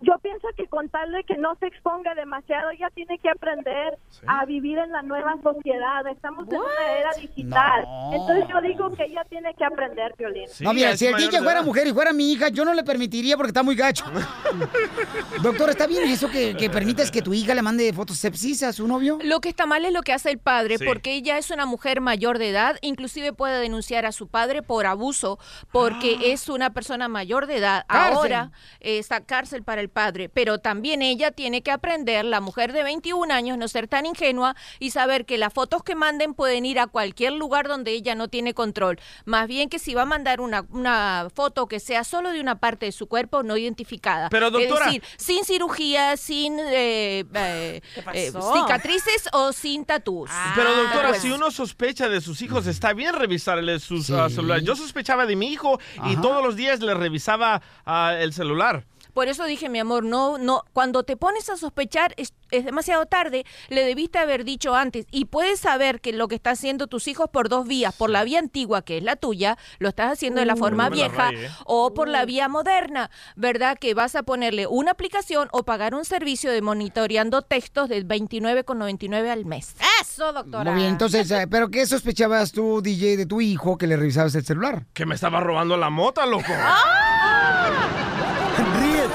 Yo 0.00 0.18
pienso 0.22 0.48
que 0.56 0.66
con 0.66 0.88
tal 0.88 1.12
de 1.12 1.24
que 1.24 1.36
no 1.36 1.54
se 1.60 1.66
exponga 1.66 2.14
demasiado, 2.14 2.70
ella 2.70 2.90
tiene 2.94 3.18
que 3.18 3.28
aprender 3.30 3.98
a 4.26 4.44
vivir 4.44 4.78
en 4.78 4.90
la 4.92 5.02
nueva 5.02 5.36
sociedad. 5.42 6.06
Estamos 6.06 6.46
en 6.48 6.56
una 6.58 6.98
era 6.98 7.10
digital. 7.20 7.82
No. 7.84 8.12
Entonces 8.12 8.44
yo 8.52 8.60
digo 8.60 8.94
que 8.94 9.04
ella 9.04 9.24
tiene 9.28 9.54
que 9.54 9.64
aprender, 9.64 10.14
Violín. 10.18 10.48
no, 10.60 10.72
mira, 10.74 10.96
si 10.96 11.06
el 11.06 11.16
DJ 11.16 11.42
fuera 11.42 11.62
mujer 11.62 11.86
y 11.86 11.92
fuera 11.92 12.12
mi 12.12 12.32
hija, 12.32 12.48
yo 12.48 12.64
no 12.64 12.74
le 12.74 12.84
permitiría 12.84 13.36
porque 13.36 13.48
está 13.50 13.62
muy 13.62 13.74
gacho. 13.74 14.04
Doctor, 15.42 15.70
¿está 15.70 15.86
bien 15.86 16.04
eso 16.08 16.30
que, 16.30 16.56
que 16.56 16.70
permites 16.70 17.10
que 17.10 17.22
tu 17.22 17.32
hija 17.34 17.54
le 17.54 17.62
mande 17.62 17.92
fotos 17.92 18.16
sepsis 18.18 18.62
a 18.62 18.72
su 18.72 18.86
novio? 18.86 19.18
Lo 19.22 19.40
que 19.40 19.48
está 19.48 19.66
mal 19.66 19.84
es 19.84 19.92
lo 19.92 20.02
que 20.02 20.12
hace 20.12 20.30
el 20.30 20.38
padre, 20.38 20.78
Sí. 20.78 20.84
porque 20.84 21.14
ella 21.14 21.38
es 21.38 21.50
una 21.50 21.66
mujer 21.66 22.00
mayor 22.00 22.38
de 22.38 22.50
edad, 22.50 22.76
inclusive 22.82 23.32
puede 23.32 23.60
denunciar 23.60 24.06
a 24.06 24.12
su 24.12 24.28
padre 24.28 24.62
por 24.62 24.86
abuso, 24.86 25.38
porque 25.72 26.32
es 26.32 26.48
una 26.48 26.70
persona 26.70 27.08
mayor 27.08 27.46
de 27.46 27.56
edad. 27.58 27.84
Cárcel. 27.88 28.16
Ahora 28.16 28.50
eh, 28.80 28.98
está 28.98 29.20
cárcel 29.24 29.62
para 29.62 29.80
el 29.80 29.85
padre, 29.88 30.28
pero 30.28 30.58
también 30.58 31.02
ella 31.02 31.30
tiene 31.30 31.62
que 31.62 31.70
aprender, 31.70 32.24
la 32.24 32.40
mujer 32.40 32.72
de 32.72 32.82
21 32.82 33.32
años, 33.32 33.58
no 33.58 33.68
ser 33.68 33.88
tan 33.88 34.06
ingenua 34.06 34.54
y 34.78 34.90
saber 34.90 35.24
que 35.26 35.38
las 35.38 35.52
fotos 35.52 35.82
que 35.82 35.94
manden 35.94 36.34
pueden 36.34 36.64
ir 36.66 36.78
a 36.78 36.86
cualquier 36.86 37.32
lugar 37.32 37.68
donde 37.68 37.92
ella 37.92 38.14
no 38.14 38.28
tiene 38.28 38.54
control. 38.54 38.98
Más 39.24 39.46
bien 39.48 39.68
que 39.68 39.78
si 39.78 39.94
va 39.94 40.02
a 40.02 40.06
mandar 40.06 40.40
una, 40.40 40.64
una 40.70 41.28
foto 41.34 41.66
que 41.66 41.80
sea 41.80 42.04
solo 42.04 42.30
de 42.30 42.40
una 42.40 42.58
parte 42.58 42.86
de 42.86 42.92
su 42.92 43.06
cuerpo 43.06 43.42
no 43.42 43.56
identificada. 43.56 44.28
Pero, 44.30 44.50
doctora- 44.50 44.86
Es 44.86 44.92
decir, 44.94 45.02
sin 45.16 45.44
cirugía, 45.44 46.16
sin 46.16 46.58
eh, 46.58 47.24
eh, 47.34 47.80
eh, 48.14 48.32
cicatrices 48.32 49.28
o 49.32 49.52
sin 49.52 49.84
tatús. 49.84 50.30
Pero 50.54 50.74
doctora, 50.74 51.08
Pues, 51.10 51.22
si 51.22 51.30
uno 51.30 51.50
sospecha 51.50 52.08
de 52.08 52.20
sus 52.20 52.42
hijos, 52.42 52.66
está 52.66 52.92
bien 52.92 53.14
revisarle 53.14 53.78
sus 53.80 54.10
ah, 54.10 54.28
celulares. 54.28 54.64
Yo 54.64 54.76
sospechaba 54.76 55.26
de 55.26 55.36
mi 55.36 55.48
hijo 55.52 55.78
y 56.06 56.16
todos 56.16 56.42
los 56.44 56.56
días 56.56 56.80
le 56.80 56.94
revisaba 56.94 57.62
ah, 57.84 58.14
el 58.18 58.32
celular. 58.32 58.84
Por 59.16 59.28
eso 59.28 59.46
dije, 59.46 59.70
mi 59.70 59.78
amor, 59.78 60.04
no, 60.04 60.36
no, 60.36 60.62
cuando 60.74 61.02
te 61.02 61.16
pones 61.16 61.48
a 61.48 61.56
sospechar 61.56 62.12
es, 62.18 62.34
es 62.50 62.66
demasiado 62.66 63.06
tarde, 63.06 63.46
le 63.70 63.82
debiste 63.82 64.18
haber 64.18 64.44
dicho 64.44 64.76
antes. 64.76 65.06
Y 65.10 65.24
puedes 65.24 65.58
saber 65.58 66.02
que 66.02 66.12
lo 66.12 66.28
que 66.28 66.34
están 66.34 66.52
haciendo 66.52 66.86
tus 66.86 67.08
hijos 67.08 67.30
por 67.32 67.48
dos 67.48 67.66
vías, 67.66 67.94
por 67.94 68.10
la 68.10 68.24
vía 68.24 68.40
antigua, 68.40 68.82
que 68.82 68.98
es 68.98 69.02
la 69.02 69.16
tuya, 69.16 69.56
lo 69.78 69.88
estás 69.88 70.12
haciendo 70.12 70.40
de 70.40 70.44
la 70.44 70.52
Uh, 70.52 70.58
forma 70.58 70.84
no 70.84 70.90
me 70.90 70.96
la 70.98 71.08
vieja, 71.08 71.30
raye, 71.30 71.46
¿eh? 71.46 71.50
o 71.64 71.94
por 71.94 72.10
la 72.10 72.26
vía 72.26 72.48
moderna, 72.48 73.10
¿verdad? 73.36 73.78
Que 73.78 73.94
vas 73.94 74.16
a 74.16 74.22
ponerle 74.22 74.66
una 74.66 74.90
aplicación 74.90 75.48
o 75.50 75.62
pagar 75.62 75.94
un 75.94 76.04
servicio 76.04 76.52
de 76.52 76.60
monitoreando 76.60 77.40
textos 77.40 77.88
de 77.88 78.04
29,99 78.04 79.30
al 79.30 79.46
mes. 79.46 79.76
Eso, 80.02 80.30
doctora. 80.34 80.70
Muy 80.70 80.80
bien, 80.82 80.92
entonces, 80.92 81.30
eh, 81.30 81.46
¿pero 81.50 81.70
qué 81.70 81.86
sospechabas 81.86 82.52
tú, 82.52 82.82
DJ, 82.82 83.16
de 83.16 83.24
tu 83.24 83.40
hijo 83.40 83.78
que 83.78 83.86
le 83.86 83.96
revisabas 83.96 84.34
el 84.34 84.44
celular? 84.44 84.84
Que 84.92 85.06
me 85.06 85.14
estaba 85.14 85.40
robando 85.40 85.78
la 85.78 85.88
mota, 85.88 86.26
loco. 86.26 86.52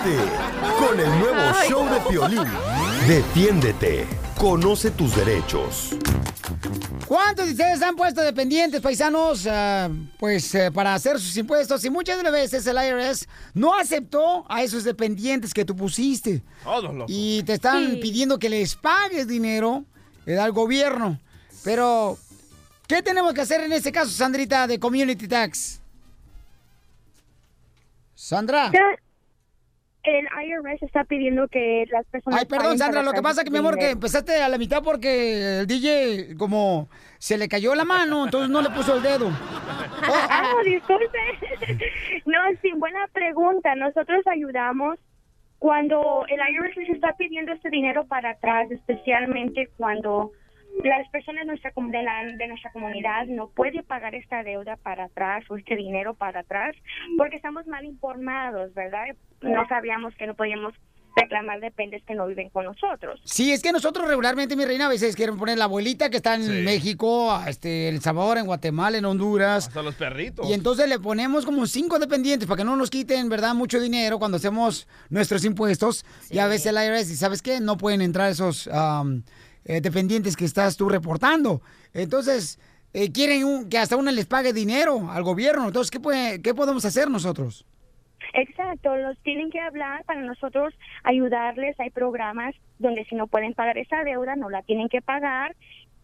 Con 0.03 0.99
el 0.99 1.19
nuevo 1.19 1.35
Ay, 1.55 1.69
show 1.69 1.85
de 1.85 1.99
no. 1.99 2.07
Piolín. 2.07 2.43
Defiéndete. 3.07 4.07
Conoce 4.35 4.89
tus 4.89 5.15
derechos. 5.15 5.91
¿Cuántos 7.07 7.45
de 7.45 7.51
ustedes 7.51 7.81
han 7.83 7.95
puesto 7.95 8.21
dependientes, 8.21 8.81
paisanos, 8.81 9.45
ah, 9.47 9.89
pues 10.17 10.55
eh, 10.55 10.71
para 10.71 10.95
hacer 10.95 11.19
sus 11.19 11.37
impuestos? 11.37 11.85
Y 11.85 11.91
muchas 11.91 12.17
de 12.17 12.23
las 12.23 12.31
veces 12.31 12.65
el 12.65 12.77
IRS 12.77 13.27
no 13.53 13.75
aceptó 13.75 14.43
a 14.49 14.63
esos 14.63 14.83
dependientes 14.83 15.53
que 15.53 15.63
tú 15.65 15.75
pusiste. 15.75 16.41
Todos 16.63 16.91
locos. 16.95 17.05
Y 17.07 17.43
te 17.43 17.53
están 17.53 17.91
Sí. 17.91 17.97
pidiendo 17.97 18.39
que 18.39 18.49
les 18.49 18.75
pagues 18.75 19.27
dinero 19.27 19.83
eh, 20.25 20.39
al 20.39 20.51
gobierno. 20.51 21.19
Pero, 21.63 22.17
¿qué 22.87 23.03
tenemos 23.03 23.33
que 23.35 23.41
hacer 23.41 23.61
en 23.61 23.71
este 23.73 23.91
caso, 23.91 24.09
Sandrita, 24.09 24.65
de 24.65 24.79
Community 24.79 25.27
Tax? 25.27 25.79
Sandra. 28.15 28.71
El 30.03 30.25
IRS 30.25 30.81
está 30.81 31.03
pidiendo 31.03 31.47
que 31.47 31.85
las 31.91 32.05
personas. 32.07 32.39
Ay, 32.39 32.45
perdón, 32.45 32.77
Sandra, 32.77 33.03
lo 33.03 33.11
que 33.11 33.21
pasa 33.21 33.43
que, 33.43 33.51
mi 33.51 33.59
amor, 33.59 33.77
que 33.77 33.91
empezaste 33.91 34.41
a 34.41 34.49
la 34.49 34.57
mitad 34.57 34.81
porque 34.81 35.59
el 35.59 35.67
DJ, 35.67 36.35
como 36.37 36.89
se 37.19 37.37
le 37.37 37.47
cayó 37.47 37.75
la 37.75 37.85
mano, 37.85 38.25
entonces 38.25 38.49
no 38.49 38.61
le 38.61 38.69
puso 38.71 38.95
el 38.95 39.03
dedo. 39.03 39.29
Ah, 40.03 40.55
disculpe. 40.65 41.19
No, 42.25 42.39
sí, 42.61 42.71
buena 42.75 43.07
pregunta. 43.13 43.75
Nosotros 43.75 44.25
ayudamos 44.25 44.97
cuando 45.59 46.25
el 46.27 46.39
IRS 46.39 46.75
les 46.75 46.89
está 46.89 47.13
pidiendo 47.17 47.51
este 47.51 47.69
dinero 47.69 48.07
para 48.07 48.31
atrás, 48.31 48.71
especialmente 48.71 49.69
cuando 49.77 50.31
las 50.83 51.07
personas 51.09 51.41
de 51.41 51.47
nuestra, 51.47 51.71
com- 51.71 51.91
de, 51.91 52.01
la- 52.03 52.25
de 52.25 52.47
nuestra 52.47 52.71
comunidad 52.71 53.25
no 53.27 53.49
pueden 53.49 53.83
pagar 53.83 54.15
esta 54.15 54.43
deuda 54.43 54.77
para 54.77 55.05
atrás 55.05 55.43
o 55.49 55.57
este 55.57 55.75
dinero 55.75 56.13
para 56.15 56.41
atrás 56.41 56.75
porque 57.17 57.35
estamos 57.35 57.67
mal 57.67 57.85
informados, 57.85 58.73
¿verdad? 58.73 59.05
No 59.41 59.67
sabíamos 59.67 60.13
que 60.15 60.27
no 60.27 60.35
podíamos 60.35 60.73
reclamar 61.13 61.59
dependes 61.59 62.01
que 62.05 62.15
no 62.15 62.25
viven 62.25 62.49
con 62.51 62.63
nosotros. 62.63 63.19
Sí, 63.25 63.51
es 63.51 63.61
que 63.61 63.73
nosotros 63.73 64.07
regularmente, 64.07 64.55
mi 64.55 64.63
reina, 64.63 64.85
a 64.85 64.89
veces 64.89 65.13
quieren 65.17 65.37
poner 65.37 65.57
la 65.57 65.65
abuelita 65.65 66.09
que 66.09 66.15
está 66.15 66.35
en 66.35 66.63
México, 66.63 67.33
a, 67.33 67.49
este, 67.49 67.89
El 67.89 67.99
Salvador, 67.99 68.37
en 68.37 68.45
Guatemala, 68.45 68.97
en 68.97 69.03
Honduras. 69.03 69.67
Hasta 69.67 69.81
los 69.81 69.95
perritos. 69.95 70.49
Y 70.49 70.53
entonces 70.53 70.87
le 70.87 70.99
ponemos 70.99 71.45
como 71.45 71.65
cinco 71.67 71.99
dependientes 71.99 72.47
para 72.47 72.59
que 72.59 72.63
no 72.63 72.77
nos 72.77 72.89
quiten, 72.89 73.27
¿verdad? 73.27 73.53
Mucho 73.53 73.81
dinero 73.81 74.19
cuando 74.19 74.37
hacemos 74.37 74.87
nuestros 75.09 75.43
impuestos. 75.43 76.05
Y 76.29 76.39
a 76.39 76.47
veces 76.47 76.67
el 76.67 76.75
IRS, 76.81 77.11
¿y 77.11 77.17
sabes 77.17 77.41
qué? 77.41 77.59
No 77.59 77.75
pueden 77.75 78.01
entrar 78.01 78.31
esos 78.31 78.67
am, 78.69 79.23
eh, 79.65 79.81
dependientes 79.81 80.35
que 80.35 80.45
estás 80.45 80.77
tú 80.77 80.89
reportando. 80.89 81.61
Entonces, 81.93 82.59
eh, 82.93 83.11
quieren 83.11 83.43
un- 83.45 83.69
que 83.69 83.77
hasta 83.77 83.95
uno 83.97 84.11
les 84.11 84.25
pague 84.25 84.53
dinero 84.53 85.09
al 85.11 85.23
gobierno. 85.23 85.67
Entonces, 85.67 85.91
¿qué, 85.91 85.99
puede- 85.99 86.41
qué 86.41 86.53
podemos 86.53 86.83
hacer 86.85 87.09
nosotros? 87.09 87.65
Exacto, 88.33 88.95
los 88.95 89.17
tienen 89.23 89.49
que 89.49 89.59
hablar 89.59 90.03
para 90.05 90.21
nosotros 90.21 90.73
ayudarles. 91.03 91.77
Hay 91.79 91.89
programas 91.89 92.55
donde 92.79 93.03
si 93.05 93.15
no 93.15 93.27
pueden 93.27 93.53
pagar 93.53 93.77
esa 93.77 94.03
deuda, 94.03 94.35
no 94.35 94.49
la 94.49 94.61
tienen 94.63 94.89
que 94.89 95.01
pagar. 95.01 95.55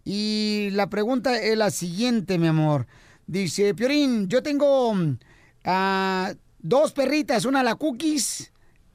Y 0.05 0.71
la 0.73 0.89
pregunta 0.89 1.37
es 1.37 1.59
la 1.59 1.71
siguiente, 1.71 2.39
mi 2.39 2.47
amor. 2.47 2.87
Dice, 3.27 3.75
Piolín, 3.75 4.29
yo 4.29 4.43
tengo 4.43 4.95
mm, 4.95 5.19
ah, 5.65 6.33
dos 6.59 6.93
perritas, 6.93 7.45
una 7.45 7.63
la 7.63 7.75
Cookies 7.75 8.53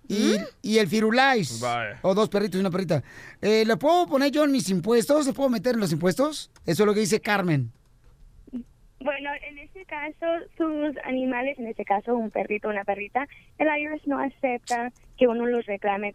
y, 0.07 0.35
y 0.61 0.77
el 0.77 0.87
Firulais. 0.87 1.61
O 2.01 2.13
dos 2.13 2.29
perritos 2.29 2.57
y 2.57 2.61
una 2.61 2.71
perrita. 2.71 3.03
Eh, 3.41 3.63
¿Le 3.65 3.77
puedo 3.77 4.07
poner 4.07 4.31
yo 4.31 4.43
en 4.43 4.51
mis 4.51 4.69
impuestos? 4.69 5.27
¿Le 5.27 5.33
puedo 5.33 5.49
meter 5.49 5.75
en 5.75 5.81
los 5.81 5.91
impuestos? 5.91 6.51
Eso 6.65 6.83
es 6.83 6.87
lo 6.87 6.93
que 6.93 7.01
dice 7.01 7.19
Carmen. 7.19 7.71
Bueno, 9.03 9.31
en 9.49 9.57
este 9.57 9.83
caso, 9.85 10.25
sus 10.57 10.95
animales, 11.05 11.57
en 11.57 11.67
este 11.67 11.83
caso 11.85 12.15
un 12.15 12.29
perrito 12.29 12.67
o 12.67 12.71
una 12.71 12.83
perrita, 12.83 13.27
el 13.57 13.67
IRS 13.67 14.05
no 14.05 14.19
acepta 14.19 14.93
que 15.17 15.27
uno 15.27 15.45
los 15.47 15.65
reclame 15.65 16.13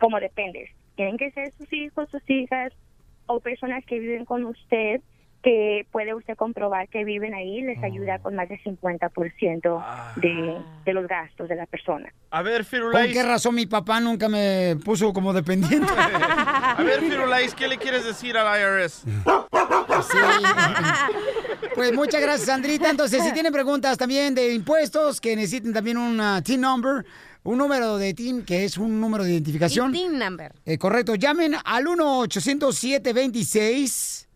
como 0.00 0.18
dependes. 0.18 0.68
Tienen 0.96 1.16
que 1.16 1.30
ser 1.30 1.52
sus 1.56 1.72
hijos, 1.72 2.08
sus 2.10 2.28
hijas 2.28 2.72
o 3.26 3.40
personas 3.40 3.84
que 3.84 4.00
viven 4.00 4.24
con 4.24 4.44
usted 4.44 5.00
que 5.42 5.86
puede 5.92 6.14
usted 6.14 6.34
comprobar 6.36 6.88
que 6.88 7.04
viven 7.04 7.32
ahí, 7.34 7.60
les 7.62 7.80
ayuda 7.82 8.18
con 8.18 8.34
más 8.34 8.48
del 8.48 8.60
50% 8.62 9.84
de, 10.16 10.56
de 10.84 10.92
los 10.92 11.06
gastos 11.06 11.48
de 11.48 11.54
la 11.54 11.66
persona. 11.66 12.12
A 12.30 12.42
ver, 12.42 12.62
¿Por 12.62 12.66
Firulais. 12.66 13.12
qué 13.12 13.22
razón 13.22 13.54
mi 13.54 13.66
papá 13.66 14.00
nunca 14.00 14.28
me 14.28 14.74
puso 14.84 15.12
como 15.12 15.32
dependiente? 15.32 15.86
A 15.96 16.82
ver, 16.82 16.98
Firulais, 17.00 17.54
¿qué 17.54 17.68
le 17.68 17.78
quieres 17.78 18.04
decir 18.04 18.36
al 18.36 18.60
IRS? 18.60 19.04
Pues 21.74 21.92
muchas 21.94 22.20
gracias, 22.20 22.46
Sandrita. 22.46 22.90
Entonces, 22.90 23.22
si 23.22 23.32
tienen 23.32 23.52
preguntas 23.52 23.96
también 23.96 24.34
de 24.34 24.52
impuestos, 24.54 25.20
que 25.20 25.36
necesiten 25.36 25.72
también 25.72 25.96
un 25.96 26.18
uh, 26.20 26.42
TIN 26.42 26.60
number, 26.60 27.06
un 27.44 27.58
número 27.58 27.96
de 27.98 28.14
TIN, 28.14 28.44
que 28.44 28.64
es 28.64 28.76
un 28.78 29.00
número 29.00 29.22
de 29.24 29.30
identificación. 29.32 29.94
Y 29.94 29.98
TIN 30.00 30.18
number. 30.18 30.52
Eh, 30.64 30.76
correcto, 30.78 31.14
llamen 31.14 31.54
al 31.64 31.84
1-800-726. 31.86 34.26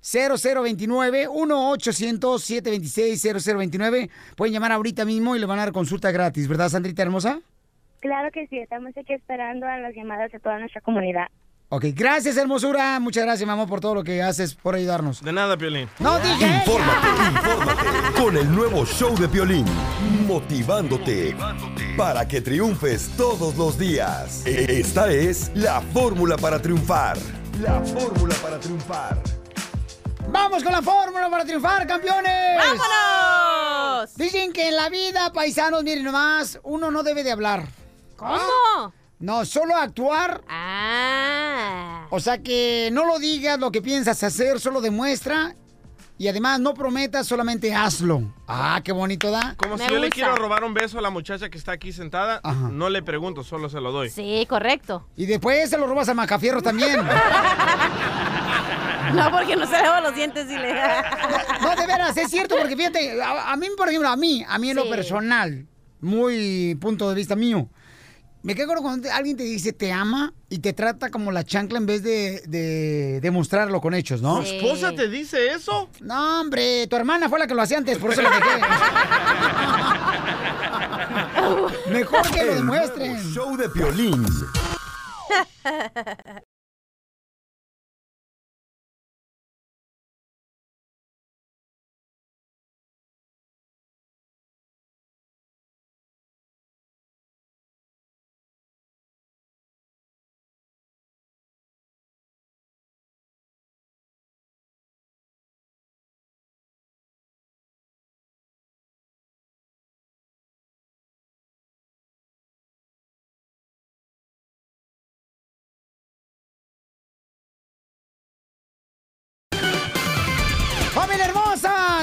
0029 0.00 1.28
1-800-726-0029 1.28 4.10
Pueden 4.36 4.52
llamar 4.54 4.72
ahorita 4.72 5.04
mismo 5.04 5.36
y 5.36 5.38
le 5.38 5.46
van 5.46 5.58
a 5.58 5.62
dar 5.62 5.72
consulta 5.72 6.10
gratis, 6.10 6.48
¿verdad, 6.48 6.68
Sandrita 6.68 7.02
hermosa? 7.02 7.40
Claro 8.00 8.30
que 8.32 8.46
sí, 8.46 8.58
estamos 8.58 8.92
aquí 8.96 9.12
esperando 9.12 9.66
a 9.66 9.76
las 9.78 9.92
llamadas 9.94 10.30
de 10.30 10.38
toda 10.38 10.58
nuestra 10.60 10.80
comunidad. 10.80 11.26
Ok, 11.70 11.86
gracias, 11.94 12.36
hermosura. 12.38 12.98
Muchas 13.00 13.24
gracias, 13.24 13.46
mi 13.46 13.52
amor, 13.52 13.68
por 13.68 13.80
todo 13.80 13.96
lo 13.96 14.04
que 14.04 14.22
haces 14.22 14.54
por 14.54 14.74
ayudarnos. 14.74 15.22
De 15.22 15.32
nada, 15.34 15.54
Piolín. 15.58 15.86
No 15.98 16.18
dije. 16.20 16.46
Infórmate, 16.46 17.08
infórmate 17.30 18.22
con 18.22 18.36
el 18.38 18.50
nuevo 18.54 18.86
show 18.86 19.14
de 19.18 19.28
Piolín. 19.28 19.66
Motivándote 20.26 21.36
para 21.96 22.26
que 22.26 22.40
triunfes 22.40 23.10
todos 23.18 23.54
los 23.56 23.78
días. 23.78 24.46
E- 24.46 24.78
Esta 24.80 25.12
es 25.12 25.50
la 25.54 25.82
fórmula 25.82 26.38
para 26.38 26.62
triunfar. 26.62 27.18
La 27.60 27.82
fórmula 27.82 28.34
para 28.40 28.58
triunfar. 28.58 29.18
Vamos 30.40 30.62
con 30.62 30.72
la 30.72 30.82
fórmula 30.82 31.28
para 31.28 31.44
triunfar, 31.44 31.84
campeones. 31.86 32.56
¡Vámonos! 32.56 34.14
Dicen 34.14 34.52
que 34.52 34.68
en 34.68 34.76
la 34.76 34.88
vida, 34.88 35.32
paisanos, 35.32 35.82
miren 35.82 36.04
nomás, 36.04 36.60
uno 36.62 36.92
no 36.92 37.02
debe 37.02 37.24
de 37.24 37.32
hablar. 37.32 37.66
¿Cómo? 38.16 38.92
No, 39.18 39.44
solo 39.44 39.74
actuar. 39.74 40.42
Ah. 40.48 42.06
O 42.10 42.20
sea 42.20 42.38
que 42.38 42.88
no 42.92 43.04
lo 43.04 43.18
digas 43.18 43.58
lo 43.58 43.72
que 43.72 43.82
piensas 43.82 44.22
hacer, 44.22 44.60
solo 44.60 44.80
demuestra. 44.80 45.56
Y 46.18 46.26
además 46.26 46.58
no 46.58 46.74
prometas, 46.74 47.28
solamente 47.28 47.72
hazlo. 47.72 48.22
Ah, 48.48 48.80
qué 48.82 48.90
bonito 48.90 49.30
da. 49.30 49.54
Como 49.56 49.78
si 49.78 49.86
yo 49.88 49.98
le 50.00 50.10
quiero 50.10 50.34
robar 50.34 50.64
un 50.64 50.74
beso 50.74 50.98
a 50.98 51.02
la 51.02 51.10
muchacha 51.10 51.48
que 51.48 51.56
está 51.56 51.72
aquí 51.72 51.92
sentada, 51.92 52.40
no 52.72 52.90
le 52.90 53.02
pregunto, 53.02 53.44
solo 53.44 53.68
se 53.68 53.80
lo 53.80 53.92
doy. 53.92 54.10
Sí, 54.10 54.44
correcto. 54.48 55.06
Y 55.16 55.26
después 55.26 55.70
se 55.70 55.78
lo 55.78 55.86
robas 55.86 56.08
a 56.08 56.14
Macafierro 56.14 56.60
también. 56.60 57.00
No, 59.14 59.30
porque 59.30 59.56
no 59.56 59.66
se 59.66 59.72
lava 59.72 60.02
los 60.02 60.14
dientes 60.14 60.50
y 60.50 60.58
le... 60.58 60.74
No, 61.62 61.74
de 61.74 61.86
veras, 61.86 62.14
es 62.16 62.30
cierto, 62.30 62.56
porque 62.58 62.76
fíjate, 62.76 63.22
a, 63.22 63.52
a 63.52 63.56
mí, 63.56 63.68
por 63.74 63.88
ejemplo, 63.88 64.08
a 64.08 64.16
mí, 64.16 64.44
a 64.46 64.58
mí 64.58 64.68
en 64.68 64.76
lo 64.76 64.88
personal, 64.90 65.66
muy 66.00 66.76
punto 66.80 67.08
de 67.08 67.14
vista 67.14 67.34
mío, 67.34 67.68
me 68.48 68.54
quedo 68.54 68.72
cuando 68.80 69.12
alguien 69.12 69.36
te 69.36 69.42
dice 69.42 69.74
te 69.74 69.92
ama 69.92 70.32
y 70.48 70.60
te 70.60 70.72
trata 70.72 71.10
como 71.10 71.30
la 71.30 71.44
chancla 71.44 71.76
en 71.76 71.84
vez 71.84 72.02
de, 72.02 72.40
de 72.46 73.20
demostrarlo 73.20 73.82
con 73.82 73.92
hechos, 73.92 74.22
¿no? 74.22 74.36
¿Tu 74.36 74.46
esposa 74.46 74.94
te 74.94 75.06
dice 75.06 75.52
eso? 75.52 75.90
No, 76.00 76.40
hombre, 76.40 76.86
tu 76.86 76.96
hermana 76.96 77.28
fue 77.28 77.38
la 77.38 77.46
que 77.46 77.54
lo 77.54 77.60
hacía 77.60 77.76
antes, 77.76 77.98
por 77.98 78.10
eso 78.10 78.22
lo 78.22 78.30
dejé. 78.30 78.40
Mejor 81.90 82.30
que 82.30 82.42
lo 82.42 82.54
demuestren. 82.54 83.22
Show 83.34 83.54
de 83.54 83.68
Piolín. 83.68 84.24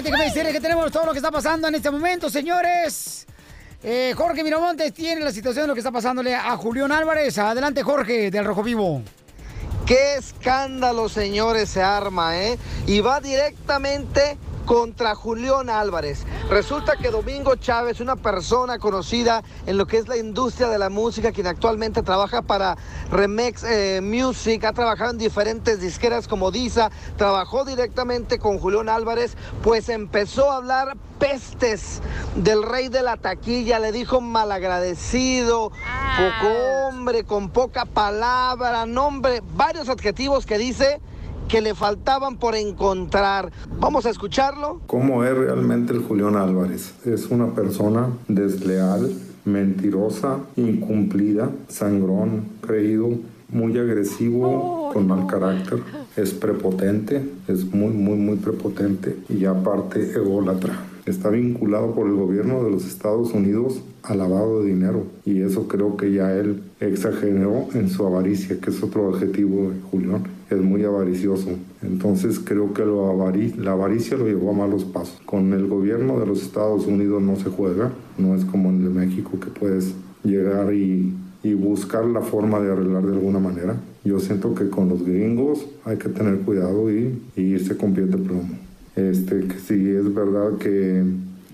Déjame 0.05 0.25
decirles 0.25 0.53
que 0.53 0.61
tenemos 0.61 0.91
todo 0.91 1.07
lo 1.07 1.13
que 1.13 1.17
está 1.17 1.31
pasando 1.31 1.67
en 1.67 1.73
este 1.73 1.89
momento, 1.89 2.29
señores. 2.29 3.25
Eh, 3.81 4.13
Jorge 4.15 4.43
Miramontes 4.43 4.93
tiene 4.93 5.21
la 5.21 5.31
situación 5.31 5.63
de 5.63 5.67
lo 5.69 5.73
que 5.73 5.79
está 5.79 5.91
pasándole 5.91 6.35
a 6.35 6.55
Julián 6.57 6.91
Álvarez. 6.91 7.35
Adelante, 7.39 7.81
Jorge, 7.81 8.29
del 8.29 8.45
Rojo 8.45 8.61
Vivo. 8.61 9.01
Qué 9.87 10.17
escándalo, 10.17 11.09
señores, 11.09 11.69
se 11.69 11.81
arma, 11.81 12.37
¿eh? 12.37 12.59
Y 12.85 12.99
va 12.99 13.19
directamente 13.19 14.37
contra 14.65 15.15
Julián 15.15 15.69
Álvarez. 15.69 16.25
Resulta 16.49 16.95
que 16.97 17.11
Domingo 17.11 17.55
Chávez, 17.55 17.99
una 17.99 18.15
persona 18.15 18.79
conocida 18.79 19.43
en 19.65 19.77
lo 19.77 19.85
que 19.85 19.97
es 19.97 20.07
la 20.07 20.17
industria 20.17 20.67
de 20.67 20.77
la 20.77 20.89
música, 20.89 21.31
quien 21.31 21.47
actualmente 21.47 22.01
trabaja 22.01 22.41
para 22.41 22.77
Remex 23.11 23.63
eh, 23.63 24.01
Music, 24.01 24.63
ha 24.65 24.73
trabajado 24.73 25.11
en 25.11 25.17
diferentes 25.17 25.79
disqueras 25.79 26.27
como 26.27 26.51
Disa, 26.51 26.91
trabajó 27.17 27.65
directamente 27.65 28.39
con 28.39 28.59
Julián 28.59 28.89
Álvarez, 28.89 29.37
pues 29.63 29.89
empezó 29.89 30.51
a 30.51 30.57
hablar 30.57 30.97
pestes 31.19 32.01
del 32.35 32.63
rey 32.63 32.89
de 32.89 33.01
la 33.01 33.17
taquilla, 33.17 33.79
le 33.79 33.91
dijo 33.91 34.19
malagradecido, 34.21 35.71
poco 35.71 36.53
hombre, 36.87 37.23
con 37.23 37.49
poca 37.49 37.85
palabra, 37.85 38.85
nombre, 38.85 39.41
varios 39.55 39.89
adjetivos 39.89 40.45
que 40.45 40.57
dice 40.57 40.99
que 41.47 41.61
le 41.61 41.75
faltaban 41.75 42.37
por 42.37 42.55
encontrar. 42.55 43.51
Vamos 43.79 44.05
a 44.05 44.09
escucharlo. 44.09 44.81
¿Cómo 44.87 45.23
es 45.23 45.35
realmente 45.35 45.93
el 45.93 45.99
Julián 45.99 46.35
Álvarez? 46.35 46.93
Es 47.05 47.27
una 47.27 47.53
persona 47.53 48.09
desleal, 48.27 49.11
mentirosa, 49.45 50.39
incumplida, 50.55 51.49
sangrón, 51.67 52.45
creído, 52.61 53.09
muy 53.49 53.77
agresivo, 53.77 54.89
con 54.91 55.07
mal 55.07 55.27
carácter. 55.27 55.81
Es 56.15 56.33
prepotente, 56.33 57.23
es 57.47 57.65
muy, 57.65 57.91
muy, 57.91 58.17
muy 58.17 58.37
prepotente 58.37 59.17
y 59.29 59.45
aparte 59.45 60.11
ególatra. 60.11 60.79
Está 61.05 61.29
vinculado 61.29 61.93
por 61.93 62.07
el 62.07 62.15
gobierno 62.15 62.63
de 62.63 62.71
los 62.71 62.85
Estados 62.85 63.31
Unidos 63.31 63.81
al 64.07 64.17
lavado 64.19 64.61
de 64.61 64.69
dinero 64.69 65.03
y 65.25 65.41
eso 65.41 65.67
creo 65.67 65.97
que 65.97 66.11
ya 66.13 66.33
él 66.35 66.61
exageró 66.79 67.67
en 67.73 67.89
su 67.89 68.05
avaricia, 68.05 68.59
que 68.59 68.69
es 68.69 68.81
otro 68.83 69.13
adjetivo 69.13 69.71
de 69.71 69.81
Julián. 69.91 70.23
Es 70.49 70.61
muy 70.61 70.83
avaricioso. 70.83 71.49
Entonces 71.81 72.39
creo 72.39 72.73
que 72.73 72.85
lo 72.85 73.11
avari- 73.11 73.55
la 73.55 73.71
avaricia 73.71 74.15
lo 74.17 74.25
llevó 74.27 74.51
a 74.51 74.53
malos 74.53 74.85
pasos. 74.85 75.19
Con 75.25 75.53
el 75.53 75.67
gobierno 75.67 76.19
de 76.19 76.27
los 76.27 76.43
Estados 76.43 76.85
Unidos 76.85 77.21
no 77.21 77.35
se 77.35 77.49
juega, 77.49 77.91
no 78.17 78.35
es 78.35 78.45
como 78.45 78.69
en 78.69 78.83
el 78.83 78.91
México 78.91 79.31
que 79.39 79.47
puedes 79.47 79.93
llegar 80.23 80.73
y, 80.73 81.13
y 81.43 81.53
buscar 81.55 82.05
la 82.05 82.21
forma 82.21 82.59
de 82.59 82.71
arreglar 82.71 83.03
de 83.05 83.13
alguna 83.13 83.39
manera. 83.39 83.75
Yo 84.03 84.19
siento 84.19 84.53
que 84.53 84.69
con 84.69 84.87
los 84.87 85.03
gringos 85.03 85.65
hay 85.83 85.97
que 85.97 86.09
tener 86.09 86.37
cuidado 86.39 86.91
y, 86.91 87.19
y 87.35 87.41
irse 87.41 87.75
con 87.75 87.93
pies 87.93 88.11
de 88.11 88.17
plomo. 88.17 88.49
Este, 88.95 89.41
que 89.47 89.97
es 89.97 90.13
verdad 90.13 90.57
que, 90.59 91.03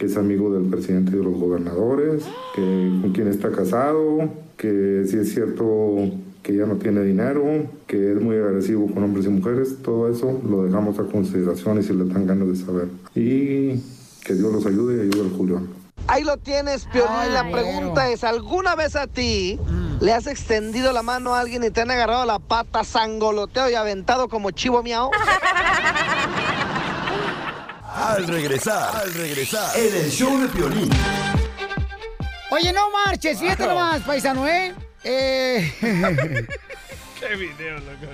que 0.01 0.07
es 0.07 0.17
amigo 0.17 0.51
del 0.51 0.63
presidente 0.63 1.11
y 1.11 1.19
de 1.19 1.23
los 1.23 1.35
gobernadores, 1.35 2.23
que 2.55 2.61
con 3.01 3.11
quien 3.11 3.27
está 3.27 3.51
casado, 3.51 4.31
que 4.57 5.05
si 5.07 5.17
es 5.17 5.31
cierto 5.31 5.95
que 6.41 6.55
ya 6.55 6.65
no 6.65 6.77
tiene 6.77 7.03
dinero, 7.03 7.45
que 7.85 8.13
es 8.13 8.19
muy 8.19 8.35
agresivo 8.35 8.91
con 8.91 9.03
hombres 9.03 9.27
y 9.27 9.29
mujeres, 9.29 9.77
todo 9.83 10.09
eso 10.09 10.41
lo 10.49 10.63
dejamos 10.63 10.97
a 10.97 11.03
consideración 11.03 11.77
y 11.77 11.83
si 11.83 11.93
le 11.93 12.05
dan 12.05 12.25
ganas 12.25 12.47
de 12.47 12.55
saber. 12.55 12.87
Y 13.13 13.79
que 14.25 14.33
Dios 14.33 14.51
los 14.51 14.65
ayude 14.65 14.97
y 14.97 15.07
ayude 15.07 15.21
al 15.21 15.37
Julián. 15.37 15.67
Ahí 16.07 16.23
lo 16.23 16.37
tienes, 16.37 16.85
Piolín. 16.85 17.31
La 17.31 17.51
pregunta 17.51 18.09
es, 18.09 18.23
¿alguna 18.23 18.75
vez 18.75 18.95
a 18.95 19.05
ti 19.05 19.59
le 19.99 20.13
has 20.13 20.25
extendido 20.25 20.93
la 20.93 21.03
mano 21.03 21.35
a 21.35 21.41
alguien 21.41 21.63
y 21.63 21.69
te 21.69 21.81
han 21.81 21.91
agarrado 21.91 22.25
la 22.25 22.39
pata, 22.39 22.83
sangoloteo 22.83 23.69
y 23.69 23.75
aventado 23.75 24.29
como 24.29 24.49
chivo 24.49 24.81
miau? 24.81 25.11
Al 28.01 28.27
regresar, 28.27 28.95
al 28.95 29.13
regresar, 29.13 29.77
en 29.77 29.95
el 29.95 30.09
show 30.09 30.39
de 30.39 30.47
Piolín. 30.47 30.89
Oye, 32.49 32.73
no 32.73 32.89
marches, 32.89 33.39
fíjate 33.39 33.67
nomás, 33.67 34.01
paisano, 34.01 34.47
¿eh? 34.47 34.73
Eh, 35.03 35.73
Qué 37.19 37.35
video, 37.35 37.75
loco. 37.79 38.07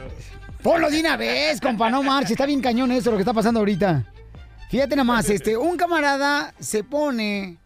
Ponlo 0.64 0.90
de 0.90 1.00
una 1.02 1.18
vez, 1.18 1.60
compa, 1.60 1.90
no 1.90 2.02
marches. 2.02 2.32
Está 2.32 2.46
bien 2.46 2.62
cañón 2.62 2.92
eso, 2.92 3.12
lo 3.12 3.18
que 3.18 3.22
está 3.24 3.34
pasando 3.34 3.60
ahorita. 3.60 4.04
Fíjate 4.70 4.96
nomás, 4.96 5.30
este, 5.30 5.56
un 5.58 5.76
camarada 5.78 6.54
se 6.60 6.84
pone 6.86 7.58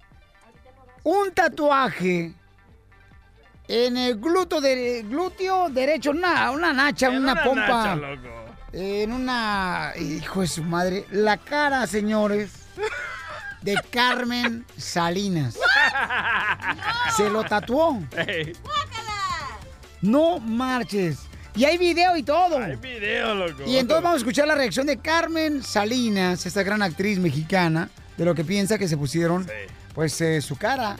un 1.03 1.31
tatuaje 1.33 2.33
en 3.67 3.97
el 3.97 4.19
glúteo, 4.19 4.61
de, 4.61 5.03
glúteo 5.07 5.69
derecho, 5.69 6.11
una, 6.11 6.51
una 6.51 6.73
nacha, 6.73 7.09
una, 7.09 7.33
una 7.33 7.43
pompa. 7.43 7.67
nacha, 7.67 7.95
loco. 7.95 8.50
En 8.73 9.11
una. 9.11 9.93
Hijo 9.99 10.41
de 10.41 10.47
su 10.47 10.63
madre. 10.63 11.05
La 11.11 11.37
cara, 11.37 11.85
señores, 11.87 12.51
de 13.61 13.75
Carmen 13.89 14.65
Salinas. 14.77 15.57
Se 17.15 17.29
lo 17.29 17.43
tatuó. 17.43 17.99
No 20.01 20.39
marches. 20.39 21.19
Y 21.55 21.65
hay 21.65 21.77
video 21.77 22.15
y 22.15 22.23
todo. 22.23 22.59
hay 22.59 22.77
video, 22.77 23.35
loco. 23.35 23.63
Y 23.67 23.77
entonces 23.77 24.03
vamos 24.03 24.15
a 24.15 24.19
escuchar 24.19 24.47
la 24.47 24.55
reacción 24.55 24.87
de 24.87 24.97
Carmen 24.97 25.61
Salinas, 25.61 26.45
esta 26.45 26.63
gran 26.63 26.81
actriz 26.81 27.19
mexicana, 27.19 27.89
de 28.15 28.23
lo 28.23 28.33
que 28.33 28.45
piensa 28.45 28.77
que 28.77 28.87
se 28.87 28.95
pusieron, 28.95 29.45
pues, 29.93 30.19
eh, 30.21 30.41
su 30.41 30.55
cara 30.55 30.95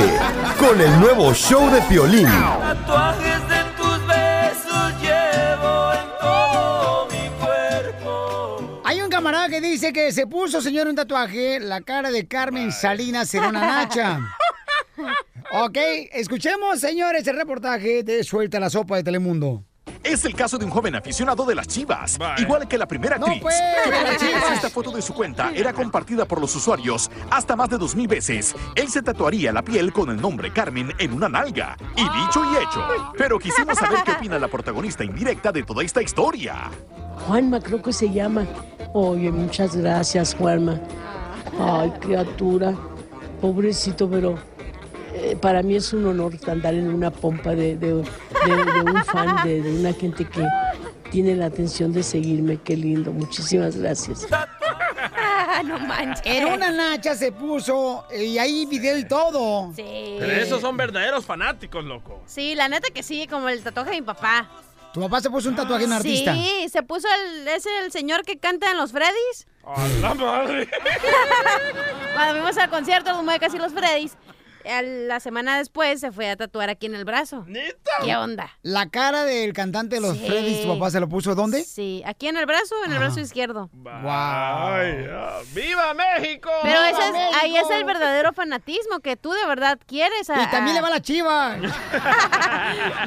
con 0.59 0.79
el 0.79 0.99
nuevo 0.99 1.33
show 1.33 1.69
de 1.71 1.81
Piolín. 1.83 2.25
Tatuajes 2.27 3.47
de 3.47 3.63
tus 3.77 4.07
besos 4.07 5.01
llevo 5.01 5.93
en 5.93 6.19
todo 6.19 7.07
mi 7.07 7.29
cuerpo. 7.39 8.81
Hay 8.83 9.01
un 9.01 9.09
camarada 9.09 9.49
que 9.49 9.61
dice 9.61 9.93
que 9.93 10.11
se 10.11 10.27
puso, 10.27 10.61
señor, 10.61 10.87
un 10.87 10.95
tatuaje, 10.95 11.59
la 11.59 11.81
cara 11.81 12.11
de 12.11 12.27
Carmen 12.27 12.71
Salinas 12.71 13.29
Serona 13.29 13.59
Nacha. 13.61 14.19
Ok, 15.55 15.77
escuchemos, 16.13 16.79
señores, 16.79 17.27
el 17.27 17.35
reportaje 17.35 18.01
de 18.01 18.23
Suelta 18.23 18.59
la 18.59 18.71
Sopa 18.71 18.95
de 18.95 19.03
Telemundo. 19.03 19.63
Es 20.03 20.25
el 20.25 20.35
caso 20.35 20.57
de 20.57 20.65
un 20.65 20.71
joven 20.71 20.95
aficionado 20.95 21.45
de 21.45 21.55
las 21.55 21.67
chivas, 21.67 22.17
igual 22.37 22.67
que 22.67 22.77
la 22.77 22.85
primera 22.87 23.17
No, 23.17 23.25
actriz. 23.25 23.41
pues, 23.41 23.55
por 23.85 24.17
Chivas. 24.17 24.51
esta 24.53 24.69
foto 24.69 24.91
de 24.91 25.01
su 25.01 25.13
cuenta 25.13 25.51
era 25.55 25.71
compartida 25.71 26.25
por 26.25 26.41
los 26.41 26.53
usuarios 26.55 27.09
hasta 27.31 27.55
más 27.55 27.69
de 27.69 27.77
dos 27.77 27.95
mil 27.95 28.07
veces. 28.07 28.53
Él 28.75 28.89
se 28.89 29.01
tatuaría 29.01 29.51
la 29.53 29.61
piel 29.61 29.93
con 29.93 30.09
el 30.09 30.21
nombre 30.21 30.51
Carmen 30.51 30.91
en 30.99 31.13
una 31.13 31.29
nalga. 31.29 31.77
Y 31.95 32.01
dicho 32.01 32.41
y 32.51 32.57
hecho. 32.57 32.85
Pero 33.17 33.39
quisimos 33.39 33.77
saber 33.77 34.03
qué 34.03 34.11
opina 34.11 34.37
la 34.37 34.49
protagonista 34.49 35.03
indirecta 35.05 35.51
de 35.53 35.63
toda 35.63 35.83
esta 35.83 36.01
historia. 36.01 36.69
Juanma 37.27 37.61
creo 37.61 37.81
que 37.81 37.93
se 37.93 38.09
llama. 38.11 38.45
Oye, 38.93 39.31
muchas 39.31 39.75
gracias, 39.75 40.35
Juanma. 40.35 40.79
Ay, 41.59 41.91
criatura. 42.01 42.73
Pobrecito, 43.39 44.09
pero 44.09 44.37
eh, 45.13 45.37
para 45.39 45.61
mí 45.63 45.75
es 45.75 45.93
un 45.93 46.05
honor 46.07 46.33
andar 46.47 46.73
en 46.73 46.93
una 46.93 47.11
pompa 47.11 47.51
de, 47.51 47.75
de- 47.77 47.93
de- 47.93 48.03
de 48.03 48.81
un 48.91 49.05
fan, 49.05 49.43
de, 49.47 49.61
de 49.61 49.71
una 49.79 49.93
gente 49.93 50.25
que 50.25 50.45
tiene 51.11 51.35
la 51.35 51.45
atención 51.47 51.93
de 51.93 52.03
seguirme. 52.03 52.57
Qué 52.61 52.75
lindo. 52.75 53.11
Muchísimas 53.11 53.75
gracias. 53.77 54.25
no 55.65 55.79
manches. 55.79 56.25
En 56.25 56.45
una 56.47 56.71
nacha 56.71 57.15
se 57.15 57.31
puso 57.31 58.05
eh, 58.11 58.25
y 58.25 58.37
hay 58.39 58.65
video 58.65 58.97
y 58.97 59.07
todo. 59.07 59.71
Sí. 59.75 60.15
Pero 60.19 60.31
esos 60.33 60.61
son 60.61 60.75
verdaderos 60.77 61.25
fanáticos, 61.25 61.83
loco. 61.83 62.21
Sí, 62.25 62.55
la 62.55 62.67
neta 62.67 62.87
que 62.93 63.03
sí, 63.03 63.27
como 63.27 63.49
el 63.49 63.61
tatuaje 63.63 63.91
de 63.91 63.95
mi 63.97 64.01
papá. 64.05 64.49
¿Tu 64.93 65.01
papá 65.01 65.21
se 65.21 65.29
puso 65.29 65.49
un 65.49 65.55
tatuaje 65.55 65.85
en 65.85 65.89
un 65.91 65.97
artista? 65.97 66.33
Sí, 66.35 66.67
se 66.71 66.83
puso 66.83 67.07
el, 67.07 67.47
es 67.47 67.65
el 67.83 67.91
señor 67.91 68.23
que 68.23 68.37
canta 68.37 68.69
en 68.71 68.77
los 68.77 68.91
Freddys. 68.91 69.47
¡A 69.65 69.87
la 70.01 70.13
madre! 70.13 70.67
Cuando 72.13 72.33
fuimos 72.35 72.57
al 72.57 72.69
concierto 72.69 73.09
de 73.09 73.15
los 73.15 73.25
Muecas 73.25 73.53
y 73.55 73.57
los 73.57 73.73
Freddys, 73.73 74.15
la 74.65 75.19
semana 75.19 75.57
después 75.57 75.99
se 75.99 76.11
fue 76.11 76.29
a 76.29 76.35
tatuar 76.35 76.69
aquí 76.69 76.85
en 76.85 76.95
el 76.95 77.05
brazo. 77.05 77.45
¿Qué 78.03 78.15
onda? 78.15 78.49
La 78.61 78.89
cara 78.89 79.23
del 79.23 79.53
cantante 79.53 79.95
de 79.95 80.01
los 80.01 80.17
Sí. 80.17 80.25
Freddys, 80.27 80.61
¿tu 80.61 80.67
papá 80.69 80.89
se 80.91 80.99
lo 80.99 81.09
puso 81.09 81.35
dónde? 81.35 81.63
Sí, 81.63 82.01
aquí 82.05 82.27
en 82.27 82.37
el 82.37 82.45
brazo, 82.45 82.75
en 82.85 82.91
el 82.93 82.99
brazo 82.99 83.19
izquierdo. 83.19 83.69
Ay, 83.85 85.05
ah, 85.11 85.39
¡Viva 85.53 85.93
México! 85.93 86.49
Pero 86.61 86.79
¡Viva 86.81 86.89
ese 86.89 87.09
es, 87.09 87.35
ahí 87.41 87.57
es 87.57 87.69
el 87.71 87.83
verdadero 87.83 88.33
fanatismo 88.33 88.99
que 88.99 89.15
tú 89.17 89.31
de 89.31 89.45
verdad 89.47 89.79
quieres. 89.85 90.29
A, 90.29 90.43
Y 90.43 90.47
también 90.51 90.75
le 90.75 90.81
va 90.81 90.89
la 90.89 91.01
chiva. 91.01 91.57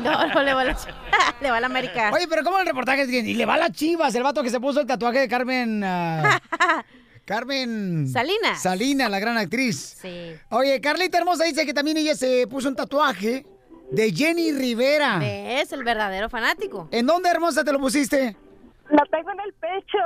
No, 0.02 0.26
no 0.28 0.42
le 0.42 0.54
va 0.54 0.64
la 0.64 0.74
chiva. 0.76 0.94
le 1.40 1.50
va 1.50 1.60
la 1.60 1.66
América. 1.66 2.10
Oye, 2.12 2.26
pero 2.28 2.42
¿cómo 2.44 2.58
el 2.58 2.66
reportaje 2.66 3.02
es 3.02 3.08
bien? 3.08 3.26
Y 3.26 3.34
le 3.34 3.46
va 3.46 3.56
la 3.56 3.70
chivas, 3.70 4.14
el 4.14 4.22
vato 4.22 4.42
que 4.42 4.50
se 4.50 4.60
puso 4.60 4.80
el 4.80 4.86
tatuaje 4.86 5.20
de 5.20 5.28
Carmen. 5.28 5.82
ah, 5.84 6.40
Carmen. 7.26 8.08
Salinas. 8.08 8.62
Salina, 8.62 9.08
la 9.08 9.18
gran 9.18 9.36
actriz. 9.36 9.96
Sí. 10.00 10.36
Oye, 10.50 10.80
Carlita 10.80 11.18
Hermosa 11.18 11.42
dice 11.44 11.66
que 11.66 11.74
también 11.74 11.96
ella 11.96 12.14
se 12.14 12.46
puso 12.46 12.68
un 12.68 12.76
tatuaje 12.76 13.44
de 13.90 14.12
Jenny 14.12 14.52
Rivera. 14.52 15.18
Es 15.22 15.72
el 15.72 15.82
verdadero 15.82 16.30
fanático. 16.30 16.88
¿En 16.92 17.04
dónde, 17.04 17.28
Hermosa, 17.28 17.64
te 17.64 17.72
lo 17.72 17.80
pusiste? 17.80 18.36
Lo 18.88 19.02
tengo 19.10 19.32
en 19.32 19.40
el 19.40 19.52
pecho. 19.54 19.98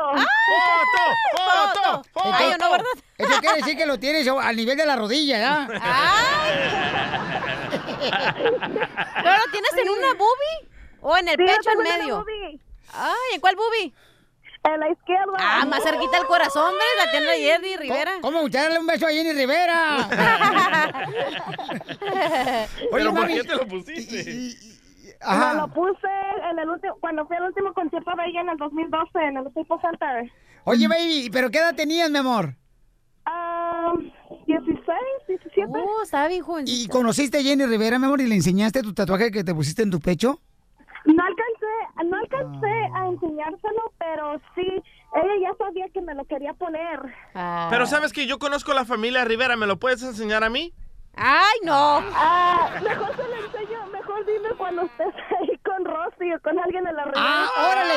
¡Foto! 1.37 2.03
¡Foto! 2.15 2.31
Ay, 2.33 2.55
no, 2.59 2.71
¿verdad? 2.71 2.87
Eso 3.19 3.41
quiere 3.41 3.57
decir 3.59 3.77
que 3.77 3.85
lo 3.85 3.99
tienes 3.99 4.27
al 4.27 4.57
nivel 4.57 4.79
de 4.79 4.87
la 4.87 4.97
rodilla, 4.97 5.39
¿ya? 5.39 5.67
¿Pero 5.69 5.81
lo 9.37 9.45
tienes 9.53 9.73
en 9.77 9.91
una 9.91 10.15
boobie? 10.15 10.71
¿O 11.03 11.15
en 11.19 11.29
el 11.29 11.37
pecho 11.37 11.71
en 11.71 11.81
en 11.81 11.85
la 11.85 11.99
medio? 11.99 12.17
boobie. 12.17 12.59
Ay, 12.95 13.35
¿en 13.35 13.41
cuál 13.41 13.57
boobie? 13.57 13.93
En 14.63 14.81
la 14.81 14.91
izquierda. 14.91 15.33
Ah, 15.39 15.65
más 15.65 15.83
cerquita 15.83 16.19
al 16.19 16.27
corazón, 16.27 16.73
¿ves? 16.75 17.05
La 17.05 17.11
tiene 17.11 17.39
Jenny 17.39 17.77
Rivera. 17.77 18.13
¿Cómo 18.21 18.47
darle 18.49 18.79
un 18.79 18.87
beso 18.87 19.07
a 19.07 19.11
Jenny 19.11 19.33
Rivera? 19.33 20.09
¿Pero 22.93 23.11
por 23.11 23.21
mami, 23.21 23.35
qué 23.35 23.45
te 23.45 23.57
lo 23.57 23.67
pusiste? 23.67 24.55
Ajá. 25.23 25.55
Me 25.55 25.61
lo 25.61 25.69
puse 25.69 26.09
en 26.51 26.59
el 26.59 26.69
último, 26.69 26.97
cuando 27.01 27.27
fui 27.27 27.37
al 27.37 27.45
último 27.45 27.73
concierto 27.73 28.11
de 28.17 28.31
ella 28.31 28.41
en 28.43 28.49
el 28.51 28.57
2012 28.59 29.19
en 29.19 29.37
el 29.39 29.51
Staples 29.51 29.81
Center. 29.81 30.33
Oye, 30.65 30.89
baby, 30.89 31.31
¿pero 31.33 31.51
qué 31.51 31.59
edad 31.59 31.75
tenías, 31.75 32.11
mi 32.11 32.19
amor? 32.19 32.55
Ah, 33.25 33.93
16, 34.47 34.87
17. 35.29 35.69
Uh, 35.69 36.03
estaba 36.03 36.29
bien 36.29 36.43
joven. 36.43 36.65
¿Y 36.69 36.89
conociste 36.89 37.39
a 37.39 37.43
Jenny 37.43 37.65
Rivera, 37.67 37.99
mi 37.99 38.07
amor, 38.07 38.21
y 38.21 38.27
le 38.27 38.35
enseñaste 38.35 38.83
tu 38.83 38.93
tatuaje 38.93 39.31
que 39.31 39.45
te 39.45 39.55
pusiste 39.55 39.83
en 39.83 39.91
tu 39.91 40.01
pecho? 40.01 40.41
No 41.05 41.23
alcancé, 41.23 41.60
no 42.05 42.17
alcancé 42.17 42.91
a 42.95 43.07
enseñárselo, 43.09 43.93
pero 43.99 44.41
sí, 44.55 44.67
ella 45.15 45.33
ya 45.43 45.55
sabía 45.59 45.87
que 45.93 46.01
me 46.03 46.15
lo 46.15 46.25
quería 46.25 46.53
poner. 46.55 47.01
Pero 47.71 47.87
sabes 47.87 48.13
que 48.13 48.27
yo 48.27 48.39
conozco 48.39 48.73
a 48.73 48.75
la 48.75 48.85
familia 48.85 49.25
Rivera, 49.25 49.57
¿me 49.57 49.67
lo 49.67 49.79
puedes 49.79 50.03
enseñar 50.03 50.45
a 50.45 50.51
mí? 50.51 50.73
¡Ay, 51.17 51.59
no! 51.65 52.01
Ah, 52.15 52.71
mejor 52.83 53.15
se 53.17 53.23
lo 53.23 53.45
enseño, 53.45 53.87
mejor 53.93 54.25
dime 54.25 54.49
cuando 54.57 54.83
estés 54.83 55.13
ahí 55.41 55.59
con 55.65 55.85
Rosy 55.85 56.33
o 56.33 56.41
con 56.41 56.57
alguien 56.59 56.87
en 56.87 56.95
la 56.95 57.05
Rivera. 57.05 57.21
¡Ah, 57.23 57.49
órale! 57.73 57.95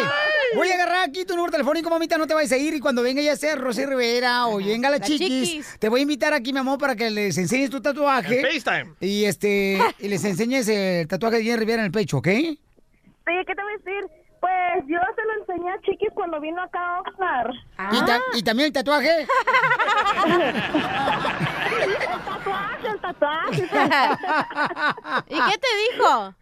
Voy 0.55 0.69
a 0.69 0.73
agarrar 0.73 1.03
aquí 1.09 1.23
tu 1.23 1.35
número 1.35 1.51
telefónico, 1.51 1.89
mamita, 1.91 2.17
no 2.17 2.25
te 2.25 2.33
vayas 2.33 2.51
a 2.51 2.57
ir. 2.57 2.73
Y 2.73 2.79
cuando 2.79 3.03
venga 3.03 3.21
ya 3.21 3.35
sea 3.35 3.55
Rosy 3.55 3.85
Rivera 3.85 4.47
o 4.47 4.57
venga 4.57 4.89
la, 4.89 4.97
La 4.97 5.05
chiquis, 5.05 5.49
Chiquis. 5.49 5.79
te 5.79 5.89
voy 5.89 5.99
a 5.99 6.03
invitar 6.03 6.33
aquí, 6.33 6.51
mi 6.53 6.59
amor, 6.59 6.79
para 6.79 6.95
que 6.95 7.11
les 7.11 7.37
enseñes 7.37 7.69
tu 7.69 7.81
tatuaje. 7.81 8.39
En 8.39 8.59
FaceTime. 8.61 8.95
Y 8.99 9.25
este, 9.25 9.79
y 9.99 10.07
les 10.07 10.25
enseñes 10.25 10.67
el 10.67 11.07
tatuaje 11.07 11.37
de 11.37 11.43
Jenny 11.43 11.57
Rivera 11.57 11.81
en 11.81 11.85
el 11.85 11.91
pecho, 11.91 12.17
¿ok? 12.17 12.27
Sí, 13.25 13.33
¿qué 13.47 13.55
te 13.55 13.61
voy 13.63 13.73
a 13.73 13.77
decir? 13.77 14.05
Pues 14.39 14.83
yo 14.87 14.99
se 15.15 15.23
lo 15.25 15.33
enseñé 15.39 15.71
a 15.71 15.79
Chiquis 15.81 16.09
cuando 16.13 16.39
vino 16.41 16.61
acá 16.61 16.79
a 16.97 16.99
Oxnard. 16.99 17.51
¿Y, 17.93 18.05
ta- 18.05 18.19
y 18.33 18.43
también 18.43 18.67
el 18.67 18.73
tatuaje? 18.73 19.21
el 19.21 19.27
tatuaje, 22.25 22.87
el 22.87 22.99
tatuaje. 22.99 23.63
¿Y 25.29 25.35
qué 25.35 25.57
te 25.57 25.67
dijo? 25.93 26.35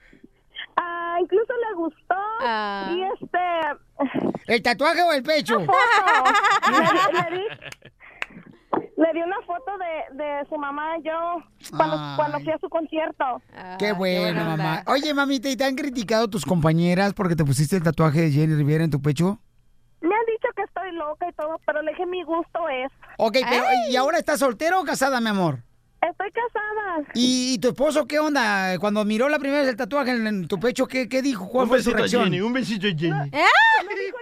Ah, 0.77 1.17
incluso 1.21 1.53
le 1.69 1.75
gustó. 1.75 2.15
Ah. 2.41 2.87
Y 2.91 3.03
este... 3.03 3.39
¿El 4.47 4.63
tatuaje 4.63 5.03
o 5.03 5.11
el 5.11 5.21
pecho? 5.21 5.59
Le, 5.59 5.67
le 5.67 7.37
di, 7.37 7.43
le 8.97 9.13
di 9.13 9.21
una 9.21 9.37
foto 9.45 9.71
de, 9.77 10.23
de 10.23 10.45
su 10.49 10.55
mamá 10.57 10.97
y 10.99 11.03
yo 11.03 11.71
cuando, 11.75 11.97
Ay. 11.99 12.15
cuando 12.15 12.39
fui 12.39 12.51
a 12.53 12.57
su 12.59 12.69
concierto. 12.69 13.25
Qué 13.79 13.91
bueno, 13.93 14.43
mamá. 14.43 14.83
Oye, 14.87 15.13
mamita, 15.13 15.49
¿y 15.49 15.55
te 15.57 15.63
han 15.65 15.75
criticado 15.75 16.29
tus 16.29 16.45
compañeras 16.45 17.13
porque 17.13 17.35
te 17.35 17.43
pusiste 17.45 17.75
el 17.75 17.83
tatuaje 17.83 18.21
de 18.21 18.31
Jenny 18.31 18.55
Rivera 18.55 18.83
en 18.83 18.91
tu 18.91 19.01
pecho? 19.01 19.39
Me 20.01 20.15
han 20.15 20.25
dicho 20.25 20.47
que 20.55 20.63
estoy 20.63 20.91
loca 20.93 21.27
y 21.29 21.33
todo, 21.33 21.59
pero 21.65 21.81
le 21.81 21.91
dije 21.91 22.05
mi 22.05 22.23
gusto 22.23 22.59
es. 22.69 22.91
Ok, 23.17 23.37
pero 23.49 23.63
¿y 23.89 23.95
ahora 23.95 24.17
estás 24.17 24.39
soltera 24.39 24.79
o 24.79 24.83
casada, 24.83 25.19
mi 25.21 25.29
amor? 25.29 25.59
Estoy 26.01 26.31
casada. 26.31 27.07
¿Y, 27.13 27.53
y 27.53 27.59
tu 27.59 27.67
esposo 27.67 28.07
qué 28.07 28.17
onda? 28.17 28.79
Cuando 28.79 29.05
miró 29.05 29.29
la 29.29 29.37
primera 29.37 29.61
vez 29.61 29.69
el 29.69 29.75
tatuaje 29.75 30.09
en, 30.11 30.25
en 30.25 30.47
tu 30.47 30.59
pecho, 30.59 30.87
¿qué, 30.87 31.07
qué 31.07 31.21
dijo? 31.21 31.47
¿Cuál 31.47 31.65
Un 31.65 31.69
fue 31.69 31.77
su 31.83 31.91
besito 31.91 31.97
a 31.97 31.99
reacción? 31.99 32.23
Jenny, 32.23 32.41
un 32.41 32.53
besito 32.53 32.87
a 32.87 32.89
Jenny. 32.89 33.09
No 33.09 33.17
nada, 33.25 33.29
no 33.83 33.89
dijo 33.89 34.17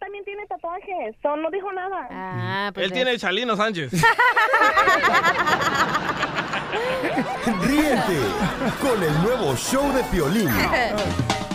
también 0.00 0.24
tiene 0.24 0.44
tatuajes. 0.46 1.14
So, 1.22 1.36
no 1.36 1.50
dijo 1.50 1.70
nada. 1.72 2.08
Ah, 2.10 2.70
pues 2.74 2.86
Él 2.86 2.92
tiene 2.92 3.12
el 3.12 3.20
Chalino 3.20 3.54
Sánchez. 3.56 3.92
Ríete 7.62 8.18
con 8.80 9.02
el 9.02 9.22
nuevo 9.22 9.54
show 9.56 9.92
de 9.92 10.02
Piolín. 10.04 10.48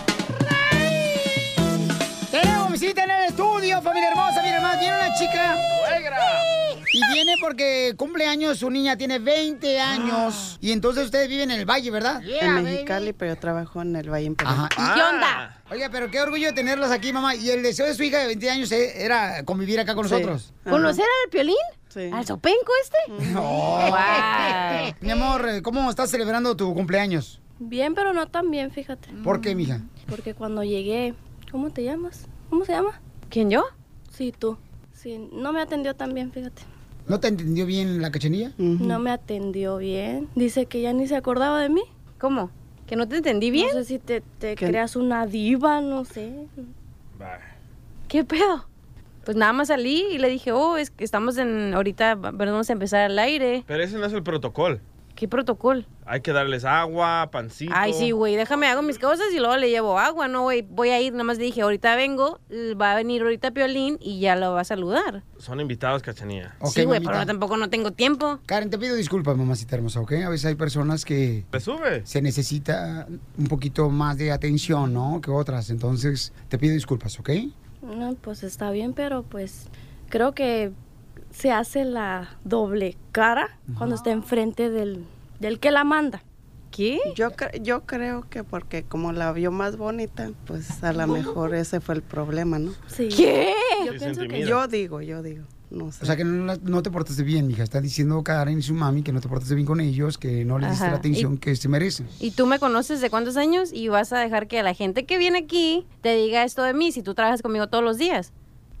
Visita 2.78 3.04
en 3.04 3.10
el 3.10 3.24
estudio, 3.30 3.80
familia 3.80 4.10
hermosa. 4.10 4.42
Mira 4.42 4.60
más, 4.60 4.78
viene 4.78 4.94
una 4.98 5.14
chica. 5.14 5.56
Y 6.92 7.14
viene 7.14 7.32
porque 7.40 7.94
cumpleaños 7.96 8.58
su 8.58 8.68
niña, 8.70 8.98
tiene 8.98 9.18
20 9.18 9.80
años. 9.80 10.58
Y 10.60 10.72
entonces 10.72 11.06
ustedes 11.06 11.26
viven 11.26 11.50
en 11.50 11.58
el 11.60 11.64
Valle, 11.64 11.90
¿verdad? 11.90 12.20
en 12.22 12.62
Mexicali, 12.64 13.14
pero 13.14 13.32
yo 13.32 13.40
trabajo 13.40 13.80
en 13.80 13.96
el 13.96 14.10
Valle 14.10 14.26
Imperial. 14.26 14.68
Ajá. 14.70 14.92
¿Y 14.92 14.94
qué 14.94 15.02
onda? 15.02 15.62
Oiga, 15.70 15.88
pero 15.90 16.10
qué 16.10 16.20
orgullo 16.20 16.48
de 16.48 16.52
tenerlas 16.52 16.90
aquí, 16.90 17.14
mamá. 17.14 17.34
Y 17.34 17.48
el 17.48 17.62
deseo 17.62 17.86
de 17.86 17.94
su 17.94 18.02
hija 18.02 18.18
de 18.18 18.26
20 18.26 18.50
años 18.50 18.70
eh, 18.72 19.02
era 19.02 19.42
convivir 19.44 19.80
acá 19.80 19.94
con 19.94 20.06
Sí. 20.06 20.12
nosotros. 20.12 20.52
¿Conocer 20.64 21.06
al 21.24 21.30
Piolín? 21.30 21.56
Sí. 21.88 22.10
¿Al 22.12 22.26
sopenco 22.26 22.72
este? 22.82 23.24
No. 23.32 23.40
Wow. 23.40 24.94
Mi 25.00 25.10
amor, 25.12 25.62
¿cómo 25.62 25.88
estás 25.88 26.10
celebrando 26.10 26.54
tu 26.58 26.74
cumpleaños? 26.74 27.40
Bien, 27.58 27.94
pero 27.94 28.12
no 28.12 28.26
tan 28.28 28.50
bien, 28.50 28.70
fíjate. 28.70 29.08
¿Por 29.24 29.40
qué, 29.40 29.54
mija? 29.54 29.80
Porque 30.10 30.34
cuando 30.34 30.62
llegué, 30.62 31.14
¿cómo 31.50 31.70
te 31.70 31.82
llamas? 31.82 32.26
¿Cómo 32.50 32.64
se 32.64 32.72
llama? 32.72 33.00
¿Quién, 33.28 33.50
yo? 33.50 33.64
Sí, 34.10 34.32
tú. 34.36 34.56
Sí, 34.92 35.28
no 35.32 35.52
me 35.52 35.60
atendió 35.60 35.94
tan 35.94 36.14
bien, 36.14 36.32
fíjate. 36.32 36.62
¿No 37.08 37.20
te 37.20 37.28
entendió 37.28 37.66
bien 37.66 38.02
la 38.02 38.10
cachanilla? 38.10 38.52
No 38.58 38.98
me 38.98 39.10
atendió 39.10 39.76
bien. 39.76 40.28
Dice 40.34 40.66
que 40.66 40.80
ya 40.80 40.92
ni 40.92 41.06
se 41.06 41.16
acordaba 41.16 41.60
de 41.60 41.68
mí. 41.68 41.82
¿Cómo? 42.18 42.50
¿Que 42.86 42.96
no 42.96 43.06
te 43.06 43.16
entendí 43.16 43.50
bien? 43.50 43.68
No 43.68 43.74
sé 43.74 43.84
si 43.84 43.98
te, 43.98 44.22
creas 44.56 44.96
una 44.96 45.26
diva, 45.26 45.80
no 45.80 46.04
sé. 46.04 46.32
¿Qué 48.08 48.24
pedo? 48.24 48.66
Pues 49.24 49.36
nada 49.36 49.52
más 49.52 49.68
salí 49.68 50.04
y 50.12 50.18
le 50.18 50.28
dije, 50.28 50.52
oh, 50.52 50.76
es 50.76 50.90
que 50.90 51.04
estamos 51.04 51.36
en, 51.36 51.74
ahorita, 51.74 52.14
vamos 52.14 52.70
a 52.70 52.72
empezar 52.72 53.02
al 53.02 53.18
aire. 53.18 53.64
Pero 53.66 53.82
ese 53.82 53.98
no 53.98 54.06
es 54.06 54.12
el 54.12 54.22
protocolo. 54.22 54.78
¿Qué 55.16 55.26
protocolo? 55.28 55.82
Hay 56.04 56.20
que 56.20 56.32
darles 56.32 56.66
agua, 56.66 57.30
pancito. 57.32 57.72
Ay, 57.74 57.94
sí, 57.94 58.10
güey, 58.10 58.36
déjame, 58.36 58.66
hago 58.66 58.82
mis 58.82 58.98
cosas 58.98 59.26
y 59.34 59.38
luego 59.38 59.56
le 59.56 59.70
llevo 59.70 59.98
agua, 59.98 60.28
¿no, 60.28 60.42
güey? 60.42 60.60
Voy 60.60 60.90
a 60.90 61.00
ir, 61.00 61.12
nada 61.12 61.24
más 61.24 61.38
le 61.38 61.44
dije, 61.44 61.62
ahorita 61.62 61.96
vengo, 61.96 62.38
va 62.80 62.92
a 62.92 62.96
venir 62.96 63.22
ahorita 63.22 63.50
Piolín 63.50 63.96
y 63.98 64.20
ya 64.20 64.36
lo 64.36 64.52
va 64.52 64.60
a 64.60 64.64
saludar. 64.64 65.24
Son 65.38 65.58
invitados, 65.58 66.02
cachanilla. 66.02 66.54
sí, 66.66 66.84
güey, 66.84 67.00
pero 67.00 67.24
tampoco 67.24 67.56
no 67.56 67.70
tengo 67.70 67.92
tiempo. 67.92 68.40
Karen, 68.44 68.68
te 68.68 68.78
pido 68.78 68.94
disculpas, 68.94 69.36
mamacita 69.38 69.76
hermosa, 69.76 70.00
¿ok? 70.00 70.12
A 70.26 70.28
veces 70.28 70.44
hay 70.44 70.54
personas 70.54 71.06
que... 71.06 71.46
¿Le 71.50 71.60
sube? 71.60 72.06
Se 72.06 72.20
necesita 72.20 73.08
un 73.38 73.46
poquito 73.46 73.88
más 73.88 74.18
de 74.18 74.32
atención, 74.32 74.92
¿no? 74.92 75.22
Que 75.22 75.30
otras. 75.30 75.70
Entonces, 75.70 76.34
te 76.48 76.58
pido 76.58 76.74
disculpas, 76.74 77.18
¿ok? 77.18 77.30
No, 77.80 78.14
pues 78.20 78.42
está 78.42 78.70
bien, 78.70 78.92
pero 78.92 79.22
pues 79.22 79.68
creo 80.10 80.32
que 80.32 80.72
se 81.36 81.50
hace 81.52 81.84
la 81.84 82.30
doble 82.44 82.96
cara 83.12 83.58
cuando 83.76 83.94
está 83.94 84.10
enfrente 84.10 84.70
del, 84.70 85.04
del 85.40 85.58
que 85.60 85.70
la 85.70 85.84
manda. 85.84 86.22
¿Qué? 86.70 86.98
Yo, 87.14 87.30
cre- 87.30 87.62
yo 87.62 87.82
creo 87.86 88.28
que 88.28 88.44
porque 88.44 88.82
como 88.84 89.12
la 89.12 89.32
vio 89.32 89.50
más 89.50 89.76
bonita, 89.76 90.30
pues 90.46 90.82
a 90.82 90.92
lo 90.92 91.06
mejor 91.06 91.54
ese 91.54 91.80
fue 91.80 91.94
el 91.94 92.02
problema, 92.02 92.58
¿no? 92.58 92.72
Sí. 92.86 93.08
¿Qué? 93.08 93.52
Yo 93.86 93.92
pienso 93.98 94.22
que 94.26 94.46
Yo 94.46 94.66
digo, 94.68 95.00
yo 95.00 95.22
digo. 95.22 95.44
No 95.68 95.90
sé. 95.90 96.04
O 96.04 96.06
sea, 96.06 96.16
que 96.16 96.22
no, 96.24 96.82
te 96.82 96.90
portaste 96.92 97.22
bien, 97.24 97.46
mija. 97.48 97.64
Está 97.64 97.80
diciendo 97.80 98.22
Karen 98.22 98.58
y 98.58 98.62
su 98.62 98.72
mami 98.72 99.02
que 99.02 99.10
no 99.12 99.20
te 99.20 99.28
portaste 99.28 99.54
bien 99.56 99.66
con 99.66 99.80
ellos, 99.80 100.16
que 100.16 100.44
no 100.44 100.58
les 100.60 100.70
diste 100.70 100.86
la 100.88 100.96
atención 100.96 101.34
Y- 101.34 101.38
que 101.38 101.56
se 101.56 101.68
merecen. 101.68 102.06
Y 102.20 102.30
tú 102.30 102.46
me 102.46 102.58
conoces 102.60 103.00
de 103.00 103.10
cuántos 103.10 103.36
años 103.36 103.72
y 103.72 103.88
vas 103.88 104.12
a 104.12 104.18
dejar 104.20 104.46
que 104.46 104.62
la 104.62 104.74
gente 104.74 105.06
que 105.06 105.18
viene 105.18 105.38
aquí 105.40 105.84
te 106.02 106.14
diga 106.16 106.44
esto 106.44 106.62
de 106.62 106.72
mí 106.72 106.92
si 106.92 107.02
tú 107.02 107.14
trabajas 107.14 107.42
conmigo 107.42 107.66
todos 107.68 107.82
los 107.82 107.98
días. 107.98 108.32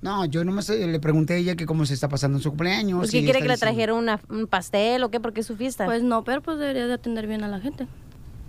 No, 0.02 0.24
yo 0.26 0.44
nomás 0.44 0.68
eh, 0.70 0.86
le 0.86 1.00
pregunté 1.00 1.34
a 1.34 1.36
ella 1.36 1.56
que 1.56 1.66
cómo 1.66 1.84
se 1.86 1.94
está 1.94 2.08
pasando 2.08 2.38
en 2.38 2.42
su 2.42 2.50
cumpleaños. 2.50 2.98
Pues 3.00 3.14
y 3.14 3.18
que 3.20 3.24
quiere 3.24 3.40
que 3.40 3.48
le 3.48 3.54
diciendo- 3.54 3.72
trajera 3.74 3.94
una- 3.94 4.20
un 4.28 4.46
pastel 4.46 5.02
o 5.02 5.10
qué, 5.10 5.20
porque 5.20 5.40
es 5.40 5.46
su 5.46 5.56
fiesta. 5.56 5.84
Pues 5.86 6.02
no, 6.02 6.22
pero 6.24 6.42
pues 6.42 6.58
debería 6.58 6.86
de 6.86 6.92
atender 6.94 7.26
bien 7.26 7.42
a 7.44 7.48
la 7.48 7.60
gente. 7.60 7.86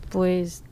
Pues 0.10 0.64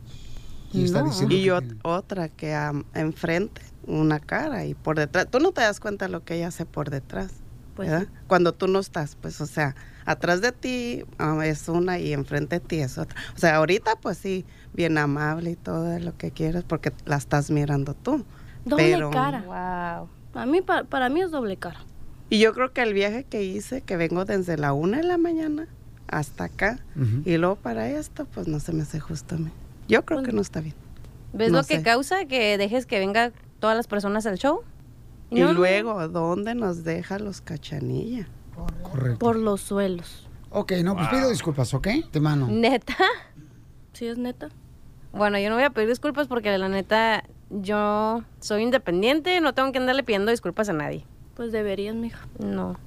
Y 0.74 0.84
está 0.84 1.00
No. 1.02 1.06
diciendo 1.06 1.34
Y 1.36 1.44
que 1.44 1.52
ot- 1.54 1.78
otra 1.84 2.28
que 2.28 2.54
am, 2.54 2.84
enfrente, 2.94 3.62
una 3.88 4.20
cara 4.20 4.66
y 4.66 4.74
por 4.74 4.98
detrás. 4.98 5.28
Tú 5.32 5.40
no 5.40 5.54
te 5.54 5.62
das 5.62 5.80
cuenta 5.80 6.10
lo 6.10 6.24
que 6.26 6.36
ella 6.36 6.50
hace 6.50 6.66
por 6.66 6.90
detrás. 6.90 7.32
Pues 7.78 7.90
¿verdad? 7.90 8.08
Cuando 8.28 8.54
tú 8.54 8.68
no 8.68 8.80
estás, 8.80 9.16
pues, 9.22 9.40
o 9.42 9.46
sea, 9.46 9.76
atrás 10.06 10.42
de 10.42 10.52
ti 10.52 11.04
ah, 11.18 11.40
es 11.46 11.68
una 11.70 11.98
y 12.00 12.12
enfrente 12.14 12.60
de 12.60 12.66
ti 12.66 12.80
es 12.80 12.98
otra. 12.98 13.18
O 13.36 13.40
sea, 13.40 13.56
ahorita, 13.58 13.96
pues 13.98 14.18
sí, 14.18 14.46
bien 14.74 14.98
amable 14.98 15.52
y 15.52 15.56
todo 15.56 15.98
lo 16.00 16.18
que 16.18 16.32
quieras 16.32 16.64
porque 16.68 16.92
la 17.06 17.16
estás 17.18 17.52
mirando 17.52 17.94
tú. 17.94 18.26
Doble 18.66 18.84
pero, 18.94 19.12
cara. 19.12 19.42
Wow. 20.00 20.10
A 20.36 20.46
mí, 20.46 20.62
pa- 20.62 20.84
para 20.84 21.10
mí 21.10 21.22
es 21.22 21.32
doble 21.32 21.58
cara. 21.58 21.80
Y 22.30 22.40
yo 22.40 22.54
creo 22.54 22.72
que 22.74 22.82
el 22.82 22.94
viaje 22.94 23.24
que 23.24 23.44
hice, 23.44 23.82
que 23.82 23.98
vengo 23.98 24.26
desde 24.26 24.58
la 24.58 24.74
una 24.74 24.98
de 24.98 25.04
la 25.04 25.18
mañana 25.18 25.68
hasta 26.08 26.46
acá, 26.46 26.80
y 27.26 27.38
luego 27.38 27.56
para 27.56 27.90
esto, 27.90 28.26
pues 28.34 28.48
no 28.48 28.60
se 28.60 28.72
me 28.74 28.84
hace 28.84 29.00
justo 29.00 29.36
a 29.36 29.38
mí. 29.38 29.50
Yo 29.88 30.04
creo 30.06 30.22
que 30.24 30.32
no 30.32 30.42
está 30.42 30.62
bien. 30.62 30.76
¿Ves 31.34 31.52
No 31.52 31.60
lo 31.60 31.64
que 31.64 31.78
sé. 31.78 31.84
causa 31.84 32.26
que 32.26 32.58
dejes 32.58 32.86
que 32.86 33.00
venga 33.00 33.32
todas 33.60 33.76
las 33.76 33.88
personas 33.88 34.26
al 34.26 34.38
show? 34.38 34.62
Y 35.32 35.40
No, 35.40 35.48
no. 35.48 35.54
luego, 35.54 36.08
¿dónde 36.08 36.54
nos 36.56 36.84
deja 36.84 37.18
los 37.20 37.42
cachanilla? 37.42 38.28
Correcto. 38.84 39.20
Por 39.20 39.36
los 39.38 39.62
suelos. 39.62 40.28
Ok, 40.50 40.74
no, 40.84 40.96
pues 40.96 41.08
pido 41.10 41.30
disculpas, 41.30 41.74
¿ok? 41.74 41.88
Te 42.12 42.20
mano. 42.20 42.48
¿Neta? 42.50 42.96
Sí, 43.94 44.08
es 44.08 44.18
neta. 44.18 44.50
Bueno, 45.14 45.40
yo 45.40 45.48
no 45.50 45.56
voy 45.56 45.64
a 45.64 45.70
pedir 45.70 45.88
disculpas 45.88 46.28
porque 46.28 46.58
la 46.58 46.68
neta, 46.68 47.24
yo 47.50 48.24
soy 48.40 48.64
independiente, 48.64 49.40
no 49.42 49.54
tengo 49.54 49.72
que 49.72 49.78
andarle 49.80 50.04
pidiendo 50.04 50.32
disculpas 50.32 50.70
a 50.70 50.74
nadie. 50.74 51.06
Pues 51.36 51.52
deberías, 51.52 51.96
mija. 51.96 52.28
No. 52.40 52.78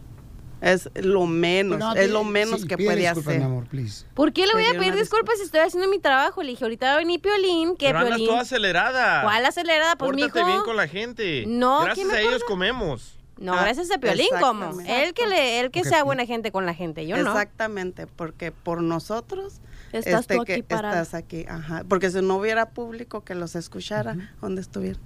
Es 0.61 0.90
lo 0.96 1.26
menos, 1.26 1.78
No, 1.78 1.94
es 1.94 2.11
lo 2.11 2.24
menos 2.24 2.62
sí, 2.62 2.66
que 2.66 2.76
puede 2.76 2.96
disculpas, 2.96 3.28
hacer. 3.28 3.38
mi 3.38 3.44
amor, 3.44 3.66
please. 3.66 4.04
¿Por 4.14 4.32
qué 4.32 4.44
le 4.44 4.54
voy 4.54 4.64
a 4.64 4.72
Pedir 4.76 4.96
disculpas 4.96 5.36
si 5.38 5.44
estoy 5.44 5.61
haciendo 5.61 5.88
mi 5.88 6.00
trabajo? 6.00 6.42
Le 6.42 6.50
dije, 6.50 6.64
ahorita 6.64 6.86
va 6.86 6.94
a 6.94 6.98
venir 6.98 7.20
Piolín, 7.20 7.76
que 7.76 7.86
Pero 7.86 7.98
andas 7.98 8.14
Piolín... 8.14 8.26
toda 8.28 8.40
acelerada. 8.40 9.22
¿Cuál 9.22 9.44
acelerada? 9.46 9.94
Pues, 9.94 10.11
Pórtate 10.11 10.38
mijo. 10.40 10.46
bien 10.50 10.62
con 10.64 10.76
la 10.76 10.88
gente. 10.88 11.44
No, 11.46 11.82
¿quién 11.94 12.09
Gracias 12.09 12.26
a 12.26 12.28
ellos 12.28 12.42
comemos. 12.44 13.14
No, 13.38 13.52
Ah, 13.54 13.62
gracias 13.62 13.88
a 13.92 13.98
Piolín, 13.98 14.26
como. 14.40 14.80
Él 14.80 15.14
que, 15.14 15.28
le, 15.28 15.61
él 15.61 15.70
que 15.70 15.84
sea 15.84 16.02
buena 16.02 16.26
gente 16.26 16.50
con 16.50 16.66
la 16.66 16.74
gente, 16.74 17.06
yo 17.06 17.16
no. 17.18 17.30
Exactamente, 17.30 18.09
porque 18.09 18.50
por 18.50 18.82
nosotros 18.82 19.61
Estás 19.93 20.20
este, 20.22 20.34
tú 20.36 20.43
aquí 20.43 20.55
que 20.57 20.62
parada. 20.62 21.03
estás 21.03 21.14
aquí, 21.22 21.47
ajá, 21.49 21.84
porque 21.89 22.11
si 22.11 22.20
no 22.22 22.36
hubiera 22.36 22.70
público 22.70 23.24
que 23.24 23.34
los 23.34 23.57
escuchara, 23.57 24.16
¿dónde 24.41 24.61
estuvieran? 24.61 25.01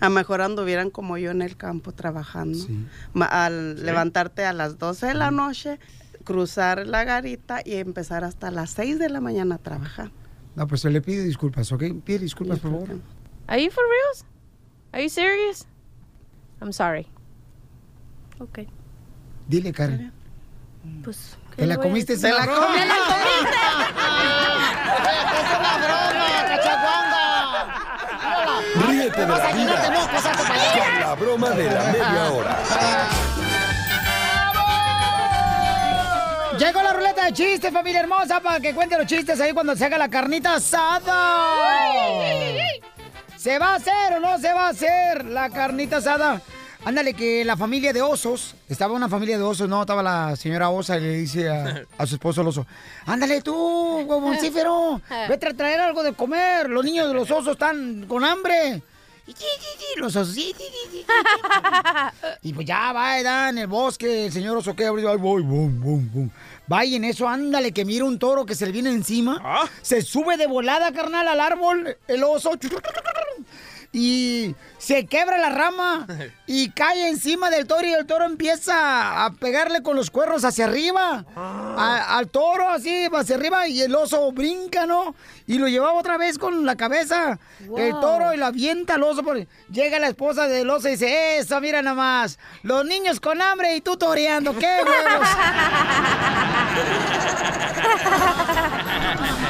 A 0.00 0.08
mejor 0.10 0.40
anduvieran 0.42 0.90
como 0.90 1.16
yo 1.18 1.30
en 1.30 1.42
el 1.42 1.56
campo 1.56 1.92
trabajando. 1.92 2.58
Ma- 3.14 3.26
Al 3.26 3.76
Sí. 3.78 3.84
levantarte 3.84 4.44
a 4.44 4.52
las 4.52 4.78
12 4.78 5.06
de 5.06 5.14
la 5.14 5.30
noche, 5.30 5.78
cruzar 6.24 6.86
la 6.86 7.04
garita 7.04 7.60
y 7.64 7.74
empezar 7.74 8.24
hasta 8.24 8.50
las 8.50 8.70
6 8.70 8.98
de 8.98 9.08
la 9.08 9.20
mañana 9.20 9.54
a 9.54 9.58
trabajar. 9.58 10.10
No, 10.54 10.66
pues 10.66 10.80
se 10.82 10.90
le 10.90 11.00
pide 11.00 11.22
disculpas, 11.22 11.70
¿ok? 11.72 11.84
Pide 12.04 12.18
disculpas, 12.20 12.58
por 12.60 12.72
favor. 12.72 12.88
Are 13.46 13.62
you 13.62 13.70
for 13.70 13.84
reals? 13.84 14.24
Are 14.92 15.02
you 15.02 15.08
serious? 15.10 15.66
I'm 16.60 16.72
sorry. 16.72 17.06
Ok. 18.38 18.60
Dile, 19.48 19.72
Karen. 19.72 20.12
Pues. 21.04 21.36
¿Qué 21.56 21.62
¿Te 21.62 21.66
la 21.66 21.76
comiste 21.78 22.16
sin 22.16 22.34
la 22.34 22.42
broma? 22.42 22.68
¡Me 22.68 22.86
la 22.86 22.94
¡Es 25.36 25.48
una 25.58 25.76
broma, 25.78 26.28
cachaguanga! 26.48 27.66
Ríete 28.88 29.20
de 29.20 29.26
la 29.26 29.52
vida 29.52 29.76
con 30.74 31.00
la 31.00 31.14
broma 31.14 31.50
de 31.50 31.70
la 31.70 31.84
media 31.84 32.30
hora. 32.32 32.58
Llegó 36.58 36.82
la 36.82 36.92
ruleta 36.94 37.26
de 37.26 37.32
chistes, 37.32 37.72
familia 37.72 38.00
hermosa, 38.00 38.40
para 38.40 38.60
que 38.60 38.74
cuente 38.74 38.96
los 38.96 39.06
chistes 39.06 39.40
ahí 39.40 39.52
cuando 39.52 39.76
se 39.76 39.84
haga 39.84 39.98
la 39.98 40.08
carnita 40.08 40.54
asada. 40.54 41.44
¿Se 43.36 43.58
va 43.58 43.72
a 43.72 43.74
hacer 43.76 44.14
o 44.16 44.20
no 44.20 44.38
se 44.38 44.52
va 44.52 44.66
a 44.66 44.70
hacer 44.70 45.24
la 45.26 45.50
carnita 45.50 45.98
asada? 45.98 46.40
Ándale, 46.86 47.14
que 47.14 47.44
la 47.44 47.56
familia 47.56 47.92
de 47.92 48.00
osos, 48.00 48.54
estaba 48.68 48.94
una 48.94 49.08
familia 49.08 49.36
de 49.36 49.42
osos, 49.42 49.68
no, 49.68 49.80
estaba 49.80 50.04
la 50.04 50.36
señora 50.36 50.70
osa 50.70 50.96
y 50.96 51.00
le 51.00 51.16
dice 51.16 51.48
a, 51.48 51.84
a 51.98 52.06
su 52.06 52.14
esposo 52.14 52.42
el 52.42 52.46
oso, 52.46 52.64
ándale 53.06 53.42
tú, 53.42 54.02
huevoncífero, 54.06 55.00
vete 55.28 55.48
a 55.48 55.54
traer 55.54 55.80
algo 55.80 56.04
de 56.04 56.12
comer, 56.12 56.70
los 56.70 56.84
niños 56.84 57.08
de 57.08 57.14
los 57.14 57.28
osos 57.28 57.54
están 57.54 58.06
con 58.06 58.24
hambre. 58.24 58.82
Los 59.96 60.14
osos, 60.14 60.36
y, 62.42 62.52
pues 62.52 62.64
ya 62.64 62.92
va, 62.92 63.20
da 63.20 63.48
en 63.48 63.58
el 63.58 63.66
bosque, 63.66 64.26
el 64.26 64.32
señor 64.32 64.56
oso 64.56 64.76
que 64.76 64.86
abrió, 64.86 65.18
voy, 65.18 65.42
bum, 65.42 65.80
bum, 65.80 66.08
bum. 66.12 66.30
Va 66.72 66.84
y 66.84 66.94
en 66.94 67.02
eso, 67.02 67.28
ándale, 67.28 67.72
que 67.72 67.84
mira 67.84 68.04
un 68.04 68.20
toro 68.20 68.46
que 68.46 68.54
se 68.54 68.64
le 68.64 68.70
viene 68.70 68.90
encima, 68.90 69.68
se 69.82 70.02
sube 70.02 70.36
de 70.36 70.46
volada, 70.46 70.92
carnal, 70.92 71.26
al 71.26 71.40
árbol, 71.40 71.96
el 72.06 72.22
oso, 72.22 72.52
y 73.98 74.54
se 74.76 75.06
quebra 75.06 75.38
la 75.38 75.48
rama 75.48 76.06
y 76.46 76.68
cae 76.70 77.08
encima 77.08 77.48
del 77.48 77.66
toro 77.66 77.86
y 77.88 77.94
el 77.94 78.04
toro 78.04 78.26
empieza 78.26 79.24
a 79.24 79.30
pegarle 79.32 79.82
con 79.82 79.96
los 79.96 80.10
cuernos 80.10 80.44
hacia 80.44 80.66
arriba 80.66 81.24
a- 81.34 82.18
al 82.18 82.28
toro 82.28 82.68
así 82.68 83.08
hacia 83.10 83.36
arriba 83.36 83.68
y 83.68 83.80
el 83.80 83.94
oso 83.94 84.30
brinca, 84.32 84.84
¿no? 84.84 85.14
Y 85.46 85.56
lo 85.58 85.66
llevaba 85.68 85.94
otra 85.98 86.18
vez 86.18 86.36
con 86.38 86.66
la 86.66 86.76
cabeza 86.76 87.38
el 87.78 87.92
toro 88.00 88.34
y 88.34 88.36
lo 88.36 88.44
avienta 88.44 88.96
al 88.96 89.02
oso. 89.02 89.22
por- 89.22 89.46
Llega 89.70 89.98
la 89.98 90.08
esposa 90.08 90.46
del 90.46 90.68
oso 90.68 90.88
y 90.88 90.92
dice, 90.92 91.38
eso, 91.38 91.58
mira 91.62 91.80
nada 91.80 91.96
más, 91.96 92.38
los 92.64 92.84
niños 92.84 93.18
con 93.18 93.40
hambre 93.40 93.76
y 93.76 93.80
tú 93.80 93.96
toreando, 93.96 94.54
qué 94.58 94.66
huevos. 94.84 95.28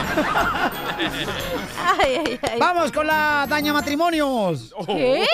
Ay, 1.78 2.22
ay, 2.26 2.40
ay. 2.42 2.58
Vamos 2.58 2.92
con 2.92 3.06
la 3.06 3.46
daña 3.48 3.72
matrimonios. 3.72 4.74
¿Qué? 4.86 5.26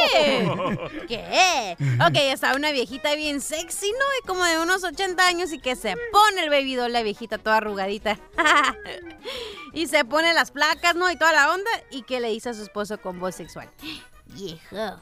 ¿Qué? 1.08 1.76
Ok, 2.06 2.16
estaba 2.16 2.56
una 2.56 2.72
viejita 2.72 3.14
bien 3.14 3.40
sexy, 3.40 3.90
¿no? 3.92 4.04
Y 4.22 4.26
como 4.26 4.44
de 4.44 4.58
unos 4.58 4.84
80 4.84 5.26
años 5.26 5.52
y 5.52 5.58
que 5.58 5.76
se 5.76 5.94
pone 6.12 6.44
el 6.44 6.50
baby 6.50 6.74
doll, 6.74 6.92
la 6.92 7.02
viejita 7.02 7.38
toda 7.38 7.58
arrugadita. 7.58 8.18
y 9.72 9.86
se 9.86 10.04
pone 10.04 10.34
las 10.34 10.50
placas, 10.50 10.94
¿no? 10.94 11.10
Y 11.10 11.16
toda 11.16 11.32
la 11.32 11.52
onda. 11.52 11.70
Y 11.90 12.02
que 12.02 12.20
le 12.20 12.28
dice 12.28 12.50
a 12.50 12.54
su 12.54 12.62
esposo 12.62 12.98
con 12.98 13.20
voz 13.20 13.34
sexual. 13.34 13.70
Viejo, 14.26 14.98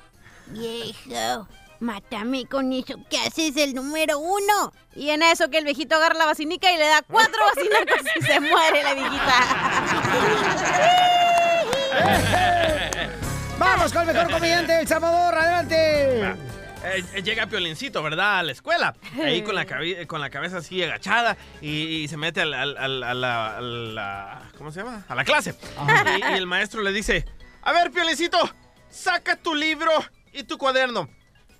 viejo, 0.48 1.46
mátame 1.80 2.46
con 2.46 2.72
eso 2.72 2.94
que 3.10 3.18
haces 3.18 3.56
el 3.56 3.74
número 3.74 4.18
uno. 4.18 4.72
Y 4.94 5.10
en 5.10 5.22
eso 5.22 5.50
que 5.50 5.58
el 5.58 5.64
viejito 5.64 5.96
agarra 5.96 6.14
la 6.14 6.26
vacinica 6.26 6.70
y 6.72 6.76
le 6.78 6.86
da 6.86 7.02
cuatro 7.02 7.40
vacinacos 7.54 8.06
y 8.16 8.22
se 8.22 8.40
muere 8.40 8.82
la 8.82 8.94
viejita. 8.94 9.34
Vamos 13.58 13.92
con 13.92 14.08
el 14.08 14.14
mejor 14.14 14.32
comediante 14.32 14.72
del 14.72 14.88
Salvador, 14.88 15.34
adelante. 15.36 16.22
Eh, 16.82 17.04
eh, 17.14 17.22
llega 17.22 17.46
Piolincito, 17.46 18.02
¿verdad? 18.02 18.38
A 18.38 18.42
la 18.42 18.52
escuela. 18.52 18.94
Ahí 19.22 19.42
con 19.42 19.54
la, 19.54 19.66
cabe- 19.66 20.06
con 20.06 20.18
la 20.22 20.30
cabeza 20.30 20.58
así 20.58 20.82
agachada 20.82 21.36
y, 21.60 21.68
y 21.82 22.08
se 22.08 22.16
mete 22.16 22.40
al- 22.40 22.54
al- 22.54 22.76
al- 22.78 23.02
a, 23.04 23.12
la, 23.14 23.56
a 23.58 23.60
la- 23.60 24.42
¿Cómo 24.56 24.72
se 24.72 24.80
llama? 24.80 25.04
A 25.08 25.14
la 25.14 25.24
clase. 25.24 25.54
Y, 26.16 26.32
y 26.32 26.36
el 26.38 26.46
maestro 26.46 26.80
le 26.80 26.92
dice: 26.92 27.26
A 27.62 27.72
ver, 27.72 27.90
Piolincito, 27.90 28.38
saca 28.88 29.36
tu 29.36 29.54
libro 29.54 29.90
y 30.32 30.44
tu 30.44 30.56
cuaderno. 30.56 31.10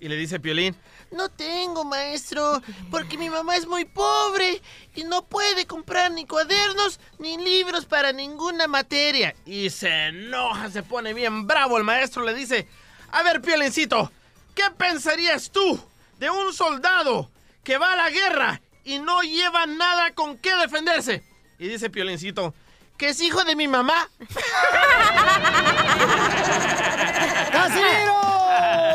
Y 0.01 0.09
le 0.09 0.15
dice 0.15 0.39
Piolín: 0.39 0.75
No 1.11 1.29
tengo, 1.29 1.85
maestro, 1.85 2.59
porque 2.89 3.19
mi 3.19 3.29
mamá 3.29 3.55
es 3.55 3.67
muy 3.67 3.85
pobre 3.85 4.59
y 4.95 5.03
no 5.03 5.25
puede 5.25 5.67
comprar 5.67 6.11
ni 6.11 6.25
cuadernos 6.25 6.99
ni 7.19 7.37
libros 7.37 7.85
para 7.85 8.11
ninguna 8.11 8.67
materia. 8.67 9.35
Y 9.45 9.69
se 9.69 10.07
enoja, 10.07 10.71
se 10.71 10.81
pone 10.81 11.13
bien 11.13 11.45
bravo. 11.45 11.77
El 11.77 11.83
maestro 11.83 12.23
le 12.23 12.33
dice: 12.33 12.67
A 13.11 13.21
ver, 13.21 13.43
Piolincito, 13.43 14.11
¿qué 14.55 14.63
pensarías 14.75 15.51
tú 15.51 15.79
de 16.17 16.31
un 16.31 16.51
soldado 16.51 17.29
que 17.63 17.77
va 17.77 17.93
a 17.93 17.95
la 17.95 18.09
guerra 18.09 18.59
y 18.83 18.97
no 18.97 19.21
lleva 19.21 19.67
nada 19.67 20.15
con 20.15 20.39
qué 20.39 20.55
defenderse? 20.55 21.23
Y 21.59 21.67
dice 21.67 21.91
Piolincito: 21.91 22.55
¿Que 22.97 23.09
es 23.09 23.21
hijo 23.21 23.43
de 23.43 23.55
mi 23.55 23.67
mamá? 23.67 24.09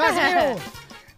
¡Casimiro! 0.00 0.60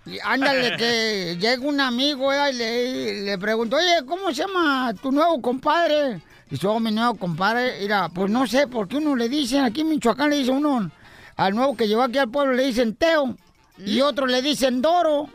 Y 0.05 0.19
ándale, 0.19 0.77
que 0.77 1.37
llega 1.39 1.65
un 1.65 1.81
amigo 1.81 2.33
¿eh? 2.33 2.51
y 2.51 2.55
le, 2.55 3.23
le 3.23 3.39
preguntó, 3.39 3.77
oye, 3.77 4.05
¿cómo 4.05 4.31
se 4.31 4.43
llama 4.43 4.93
tu 5.01 5.13
nuevo 5.13 5.41
compadre? 5.41 6.21
Dice, 6.51 6.67
oh, 6.67 6.81
mi 6.81 6.91
nuevo 6.91 7.15
compadre, 7.15 7.79
mira, 7.81 8.09
pues 8.09 8.29
no 8.29 8.45
sé, 8.47 8.67
por 8.67 8.89
qué 8.89 8.97
uno 8.97 9.15
le 9.15 9.29
dicen, 9.29 9.65
aquí 9.65 9.83
en 9.83 9.91
Michoacán 9.91 10.31
le 10.31 10.39
dice 10.39 10.51
uno, 10.51 10.91
al 11.37 11.55
nuevo 11.55 11.77
que 11.77 11.87
llegó 11.87 12.03
aquí 12.03 12.19
al 12.19 12.31
pueblo 12.31 12.53
le 12.53 12.67
dicen 12.67 12.97
Teo, 12.97 13.37
y 13.79 14.01
otros 14.01 14.29
le 14.29 14.43
dicen 14.43 14.83
Doro, 14.83 15.29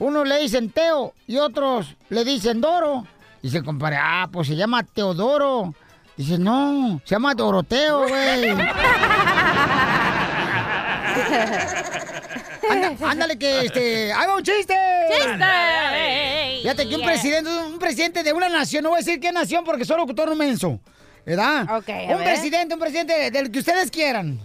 unos 0.00 0.26
le 0.26 0.38
dicen 0.38 0.70
Teo, 0.70 1.14
y 1.28 1.36
otros 1.36 1.94
le 2.08 2.24
dicen 2.24 2.60
Doro. 2.60 3.06
Dice 3.40 3.58
el 3.58 3.64
compadre, 3.64 3.96
ah, 3.98 4.28
pues 4.30 4.48
se 4.48 4.56
llama 4.56 4.82
Teodoro. 4.82 5.72
Dice, 6.16 6.36
no, 6.36 7.00
se 7.04 7.14
llama 7.14 7.34
Doroteo, 7.34 8.08
güey. 8.08 8.50
Anda- 12.68 12.96
ándale 13.08 13.38
que 13.38 13.66
este. 13.66 14.12
¡Haga 14.12 14.36
un 14.36 14.42
chiste! 14.42 14.74
¡Chiste! 15.10 15.44
Fíjate 16.62 16.88
que 16.88 16.96
un 16.96 17.02
presidente, 17.04 17.50
un 17.50 17.78
presidente 17.78 18.22
de 18.22 18.32
una 18.32 18.48
nación, 18.48 18.82
no 18.84 18.90
voy 18.90 18.98
a 18.98 19.02
decir 19.04 19.20
qué 19.20 19.32
nación 19.32 19.64
porque 19.64 19.84
solo 19.84 20.00
locutor 20.02 20.34
menso. 20.36 20.80
¿Verdad? 21.24 21.66
a 21.68 21.76
un 21.78 21.84
ver. 22.18 22.24
presidente, 22.24 22.74
un 22.74 22.80
presidente 22.80 23.30
del 23.30 23.50
que 23.50 23.58
ustedes 23.58 23.90
quieran. 23.90 24.40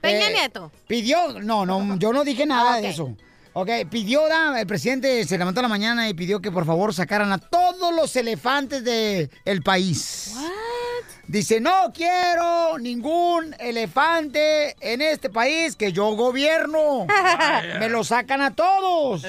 Peña 0.00 0.28
Eh, 0.28 0.32
Nieto. 0.32 0.72
Pidió, 0.86 1.40
no, 1.40 1.66
no, 1.66 1.98
yo 1.98 2.12
no 2.12 2.24
dije 2.24 2.46
nada 2.46 2.80
de 2.80 2.88
eso. 2.88 3.14
Ok, 3.58 3.70
pidió, 3.90 4.20
el 4.54 4.66
presidente 4.66 5.24
se 5.24 5.38
levantó 5.38 5.60
a 5.60 5.62
la 5.62 5.70
mañana 5.70 6.10
y 6.10 6.12
pidió 6.12 6.42
que 6.42 6.52
por 6.52 6.66
favor 6.66 6.92
sacaran 6.92 7.32
a 7.32 7.38
todos 7.38 7.94
los 7.94 8.14
elefantes 8.14 8.84
del 8.84 9.30
el 9.46 9.62
país. 9.62 10.34
Dice, 11.26 11.58
no 11.58 11.90
quiero 11.94 12.78
ningún 12.78 13.56
elefante 13.58 14.76
en 14.78 15.00
este 15.00 15.30
país 15.30 15.74
que 15.74 15.90
yo 15.90 16.14
gobierno. 16.16 17.06
Me 17.80 17.88
lo 17.88 18.04
sacan 18.04 18.42
a 18.42 18.54
todos. 18.54 19.22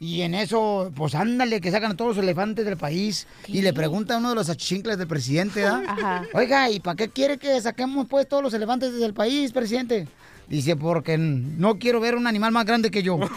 Y 0.00 0.22
en 0.22 0.34
eso, 0.34 0.90
pues 0.96 1.14
ándale, 1.14 1.60
que 1.60 1.70
sacan 1.70 1.92
a 1.92 1.96
todos 1.98 2.16
los 2.16 2.24
elefantes 2.24 2.64
del 2.64 2.78
país. 2.78 3.26
Y 3.46 3.60
le 3.60 3.74
pregunta 3.74 4.14
a 4.14 4.18
uno 4.18 4.30
de 4.30 4.36
los 4.36 4.48
achichincles 4.48 4.96
del 4.96 5.06
presidente, 5.06 5.60
¿da? 5.60 5.82
Ajá. 5.86 6.22
Oiga, 6.32 6.70
¿y 6.70 6.80
para 6.80 6.96
qué 6.96 7.10
quiere 7.10 7.36
que 7.36 7.60
saquemos 7.60 8.06
pues 8.08 8.26
todos 8.26 8.42
los 8.42 8.54
elefantes 8.54 8.98
del 8.98 9.12
país, 9.12 9.52
presidente? 9.52 10.08
Dice, 10.48 10.76
porque 10.76 11.16
no 11.18 11.78
quiero 11.78 12.00
ver 12.00 12.14
un 12.16 12.26
animal 12.26 12.52
más 12.52 12.66
grande 12.66 12.90
que 12.90 13.02
yo. 13.02 13.18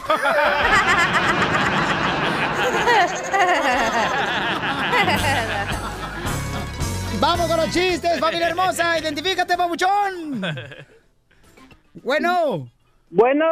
Vamos 7.20 7.48
con 7.48 7.58
los 7.58 7.72
chistes, 7.72 8.20
familia 8.20 8.50
hermosa. 8.50 9.00
Identifícate, 9.00 9.58
papuchón. 9.58 10.42
Bueno. 12.04 12.70
Bueno. 13.10 13.46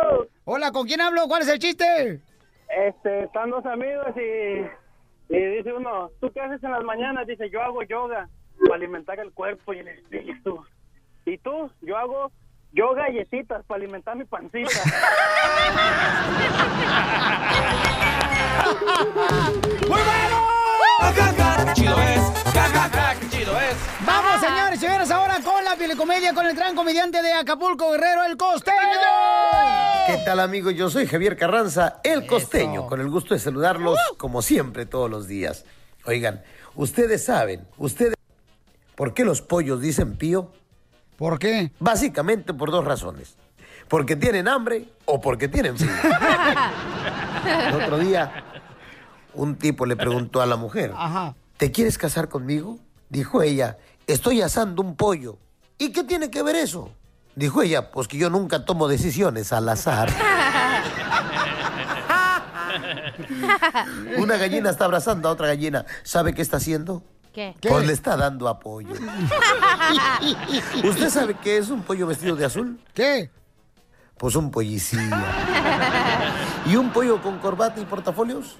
Hola, 0.43 0.72
¿con 0.72 0.86
quién 0.86 1.01
hablo? 1.01 1.28
¿Cuál 1.28 1.41
es 1.41 1.47
el 1.47 1.60
chiste? 1.60 2.22
Este, 2.70 3.24
están 3.24 3.49
dos 3.49 3.66
amigos 3.66 4.08
y, 4.18 5.34
y 5.34 5.39
dice 5.58 5.74
uno, 5.74 6.12
¿tú 6.20 6.32
qué 6.32 6.41
haces 6.41 6.64
en 6.64 6.72
las 6.72 6.84
mañanas? 6.84 7.26
Dice, 7.26 7.49
yo 7.49 7.62
hago 7.62 7.82
yoga 7.84 8.30
para 8.68 8.76
alimentar 8.76 9.20
el 9.20 9.32
cuerpo 9.32 9.74
y 9.74 9.80
el 9.80 9.88
espíritu. 9.88 10.64
¿Y 11.26 11.38
tú? 11.39 11.72
Yo 11.82 11.97
hago 11.97 12.32
yo 12.76 12.93
galletitas 12.93 13.63
para 13.65 13.78
alimentar 13.78 14.15
mi 14.17 14.26
pancita. 14.26 14.69
¡Muy 19.88 20.01
bueno! 20.01 20.47
¡Qué 21.65 21.73
chido 21.73 21.97
es! 22.01 22.21
¡Ja, 22.53 22.63
ja, 22.63 22.89
ja, 22.89 23.15
qué 23.19 23.30
chido 23.30 23.59
es! 23.59 23.76
Vamos, 24.05 24.41
señores 24.41 24.78
y 24.78 24.86
señoras, 24.86 25.09
ahora 25.11 25.39
con 25.41 25.63
la 25.63 25.76
comedia 25.95 26.34
con 26.34 26.45
el 26.45 26.55
gran 26.55 26.76
comediante 26.76 27.21
de 27.21 27.32
Acapulco, 27.32 27.91
Guerrero, 27.91 28.23
el 28.26 28.36
costeño. 28.36 28.76
¿Qué 30.07 30.17
tal 30.26 30.41
amigos? 30.41 30.76
Yo 30.76 30.89
soy 30.89 31.07
Javier 31.07 31.38
Carranza, 31.38 32.01
el 32.03 32.28
costeño, 32.28 32.88
con 32.88 32.99
el 32.99 33.09
gusto 33.09 33.34
de 33.34 33.39
saludarlos 33.39 33.97
como 34.17 34.41
siempre 34.41 34.86
todos 34.86 35.09
los 35.09 35.28
días. 35.28 35.65
Oigan, 36.05 36.43
ustedes 36.76 37.23
saben, 37.23 37.65
ustedes... 37.78 38.15
¿Por 38.95 39.13
qué 39.13 39.23
los 39.23 39.41
pollos 39.41 39.80
dicen 39.82 40.17
pío? 40.17 40.51
¿Por 41.18 41.39
qué? 41.39 41.72
Básicamente 41.80 42.53
por 42.53 42.72
dos 42.72 42.84
razones. 42.86 43.36
Porque 43.88 44.16
tienen 44.16 44.47
hambre 44.47 44.89
o 45.05 45.22
porque 45.22 45.47
tienen 45.47 45.78
frío. 45.78 45.91
El 47.68 47.76
otro 47.76 47.99
día, 47.99 48.43
un 49.34 49.55
tipo 49.55 49.86
le 49.86 49.95
preguntó 49.95 50.41
a 50.41 50.45
la 50.45 50.55
mujer, 50.55 50.91
Ajá. 50.95 51.36
¿te 51.57 51.72
quieres 51.72 51.97
casar 51.97 52.28
conmigo? 52.28 52.80
Dijo 53.09 53.41
ella, 53.43 53.78
estoy 54.07 54.41
asando 54.41 54.82
un 54.82 54.95
pollo. 54.95 55.38
¿Y 55.78 55.91
qué 55.91 56.03
tiene 56.03 56.32
que 56.32 56.41
ver 56.41 56.55
eso? 56.55 56.91
Dijo 57.36 57.61
ella, 57.61 57.91
pues 57.91 58.07
que 58.07 58.18
yo 58.18 58.30
nunca 58.30 58.66
tomo 58.66 58.88
decisiones 58.88 59.53
al 59.53 59.70
azar. 59.70 60.09
Una 64.18 64.38
gallina 64.38 64.70
está 64.70 64.86
abrazando 64.86 65.30
a 65.30 65.32
otra 65.34 65.47
gallina. 65.47 65.86
¿Sabe 66.03 66.34
qué 66.34 66.41
está 66.41 66.57
haciendo? 66.57 67.03
¿Qué? 67.36 67.53
Pues 67.61 67.86
le 67.86 67.91
está 67.91 68.15
dando 68.15 68.47
apoyo. 68.47 68.93
¿Usted 70.83 71.09
sabe 71.09 71.36
qué 71.43 71.57
es 71.57 71.69
un 71.69 71.81
pollo 71.81 72.07
vestido 72.07 72.33
de 72.38 72.45
azul? 72.45 72.79
¿Qué? 72.93 73.29
Pues 74.17 74.36
un 74.38 74.49
pollicía. 74.51 75.01
¿Y 76.65 76.77
un 76.77 76.91
pollo 76.91 77.21
con 77.21 77.38
corbata 77.39 77.81
y 77.81 77.86
portafolios? 77.86 78.55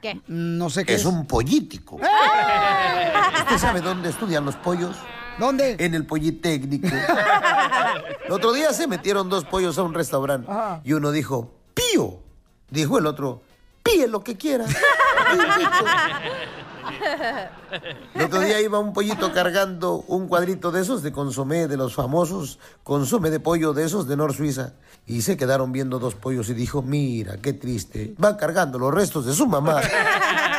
¿Qué? 0.00 0.20
No 0.28 0.70
sé 0.70 0.84
qué 0.84 0.94
Es 0.94 1.00
es. 1.00 1.06
un 1.06 1.26
pollítico. 1.26 1.96
¿Usted 1.96 3.58
sabe 3.58 3.80
dónde 3.80 4.10
estudian 4.10 4.44
los 4.44 4.54
pollos? 4.54 4.96
¿Dónde? 5.38 5.74
En 5.80 5.94
el 5.94 6.06
Politécnico. 6.06 6.86
El 8.26 8.30
otro 8.32 8.52
día 8.52 8.72
se 8.72 8.86
metieron 8.86 9.28
dos 9.28 9.44
pollos 9.44 9.76
a 9.78 9.82
un 9.82 9.92
restaurante 9.94 10.48
Ajá. 10.50 10.80
y 10.84 10.92
uno 10.92 11.10
dijo, 11.10 11.52
pío. 11.74 12.20
Dijo 12.70 12.98
el 12.98 13.06
otro, 13.06 13.42
píe 13.82 14.06
lo 14.06 14.22
que 14.22 14.36
quiera. 14.36 14.66
El 18.14 18.22
otro 18.22 18.40
día 18.40 18.60
iba 18.60 18.78
un 18.78 18.92
pollito 18.92 19.32
cargando 19.32 20.04
un 20.08 20.28
cuadrito 20.28 20.70
de 20.70 20.82
esos 20.82 21.02
de 21.02 21.12
consomé, 21.12 21.68
de 21.68 21.76
los 21.76 21.94
famosos 21.94 22.58
consomé 22.82 23.30
de 23.30 23.40
pollo 23.40 23.72
de 23.72 23.84
esos 23.84 24.06
de 24.08 24.16
Nor 24.16 24.34
Suiza. 24.34 24.72
Y 25.06 25.22
se 25.22 25.36
quedaron 25.36 25.72
viendo 25.72 25.98
dos 25.98 26.14
pollos 26.14 26.48
y 26.50 26.54
dijo, 26.54 26.82
mira, 26.82 27.36
qué 27.38 27.52
triste. 27.52 28.14
Va 28.22 28.36
cargando 28.36 28.78
los 28.78 28.94
restos 28.94 29.26
de 29.26 29.32
su 29.32 29.46
mamá. 29.46 29.80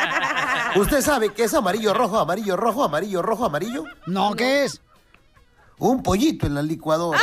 ¿Usted 0.76 1.00
sabe 1.00 1.30
qué 1.30 1.44
es 1.44 1.54
amarillo, 1.54 1.94
rojo, 1.94 2.18
amarillo, 2.18 2.56
rojo, 2.56 2.84
amarillo, 2.84 3.22
rojo, 3.22 3.44
amarillo? 3.44 3.84
No, 4.06 4.34
¿qué 4.34 4.64
es? 4.64 4.80
Un 5.78 6.02
pollito 6.02 6.46
en 6.46 6.54
la 6.54 6.62
licuadora. 6.62 7.20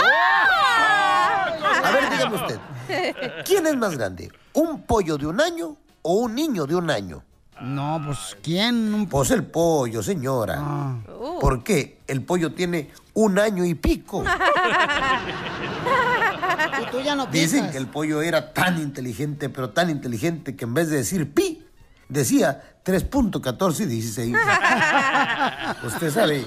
A 1.84 1.92
ver, 1.92 2.10
dígame 2.10 2.36
usted, 2.36 2.60
¿quién 3.46 3.66
es 3.66 3.76
más 3.78 3.98
grande? 3.98 4.32
¿Un 4.54 4.82
pollo 4.84 5.18
de 5.18 5.28
un 5.28 5.40
año 5.40 5.78
o 6.02 6.14
un 6.14 6.36
niño 6.36 6.66
de 6.66 6.76
un 6.76 6.90
año? 6.90 7.24
No, 7.62 8.02
pues, 8.06 8.38
¿quién? 8.42 8.94
Un- 8.94 9.08
Pues 9.08 9.32
el 9.32 9.44
pollo, 9.44 10.02
señora. 10.04 10.56
Ah. 10.60 10.96
¿Por 11.42 11.64
qué? 11.64 12.00
El 12.08 12.24
pollo 12.24 12.54
tiene 12.54 12.90
un 13.14 13.38
año 13.40 13.66
y 13.66 13.76
pico. 13.76 14.24
Y 16.82 16.92
tú 16.92 17.02
ya 17.02 17.16
no 17.16 17.26
Dicen 17.28 17.50
piensas. 17.52 17.72
que 17.72 17.78
el 17.78 17.88
pollo 17.88 18.22
era 18.22 18.54
tan 18.54 18.80
inteligente, 18.82 19.50
pero 19.50 19.70
tan 19.72 19.90
inteligente 19.90 20.56
que 20.56 20.66
en 20.66 20.74
vez 20.74 20.90
de 20.90 20.98
decir 20.98 21.32
pi, 21.34 21.66
decía 22.08 22.62
3.1416. 22.86 24.38
¿Usted 25.84 26.12
sabe 26.12 26.46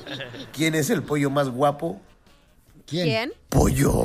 quién 0.52 0.74
es 0.74 0.90
el 0.90 1.02
pollo 1.02 1.30
más 1.30 1.48
guapo? 1.50 2.00
¿Quién? 2.86 3.32
Pollo. 3.48 4.04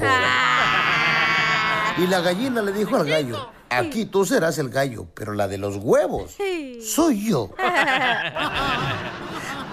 Y 1.97 2.07
la 2.07 2.19
gallina 2.21 2.61
le 2.61 2.71
dijo 2.73 2.95
al 2.97 3.07
gallo, 3.07 3.49
aquí 3.69 4.05
tú 4.05 4.25
serás 4.25 4.57
el 4.57 4.69
gallo, 4.69 5.07
pero 5.13 5.33
la 5.33 5.47
de 5.47 5.57
los 5.57 5.77
huevos 5.77 6.35
soy 6.81 7.29
yo. 7.29 7.51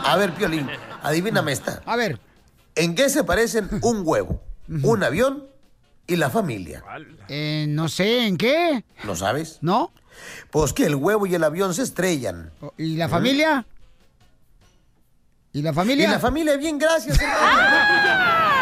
A 0.07 0.17
ver, 0.17 0.33
Piolín, 0.35 0.69
adivíname 1.03 1.53
esta. 1.53 1.83
A 1.87 1.97
ver. 1.97 2.21
¿En 2.77 2.95
qué 2.95 3.09
se 3.09 3.25
parecen 3.25 3.69
un 3.83 4.03
huevo, 4.05 4.43
un 4.83 5.03
avión 5.03 5.47
y 6.07 6.17
la 6.17 6.29
familia? 6.29 6.83
Eh, 7.29 7.67
no 7.69 7.89
sé, 7.89 8.27
¿en 8.27 8.37
qué? 8.37 8.85
¿No 9.05 9.15
sabes? 9.17 9.59
¿No? 9.63 9.93
Pues 10.51 10.73
que 10.73 10.87
el 10.87 10.97
huevo 10.97 11.27
y 11.27 11.35
el 11.35 11.45
avión 11.45 11.73
se 11.75 11.83
estrellan. 11.83 12.51
¿Y 12.77 12.97
la 12.97 13.09
familia? 13.09 13.65
¿Y 15.53 15.63
la 15.63 15.73
familia? 15.73 16.09
Y 16.09 16.11
la 16.11 16.19
familia, 16.19 16.57
bien, 16.57 16.79
gracias. 16.79 17.19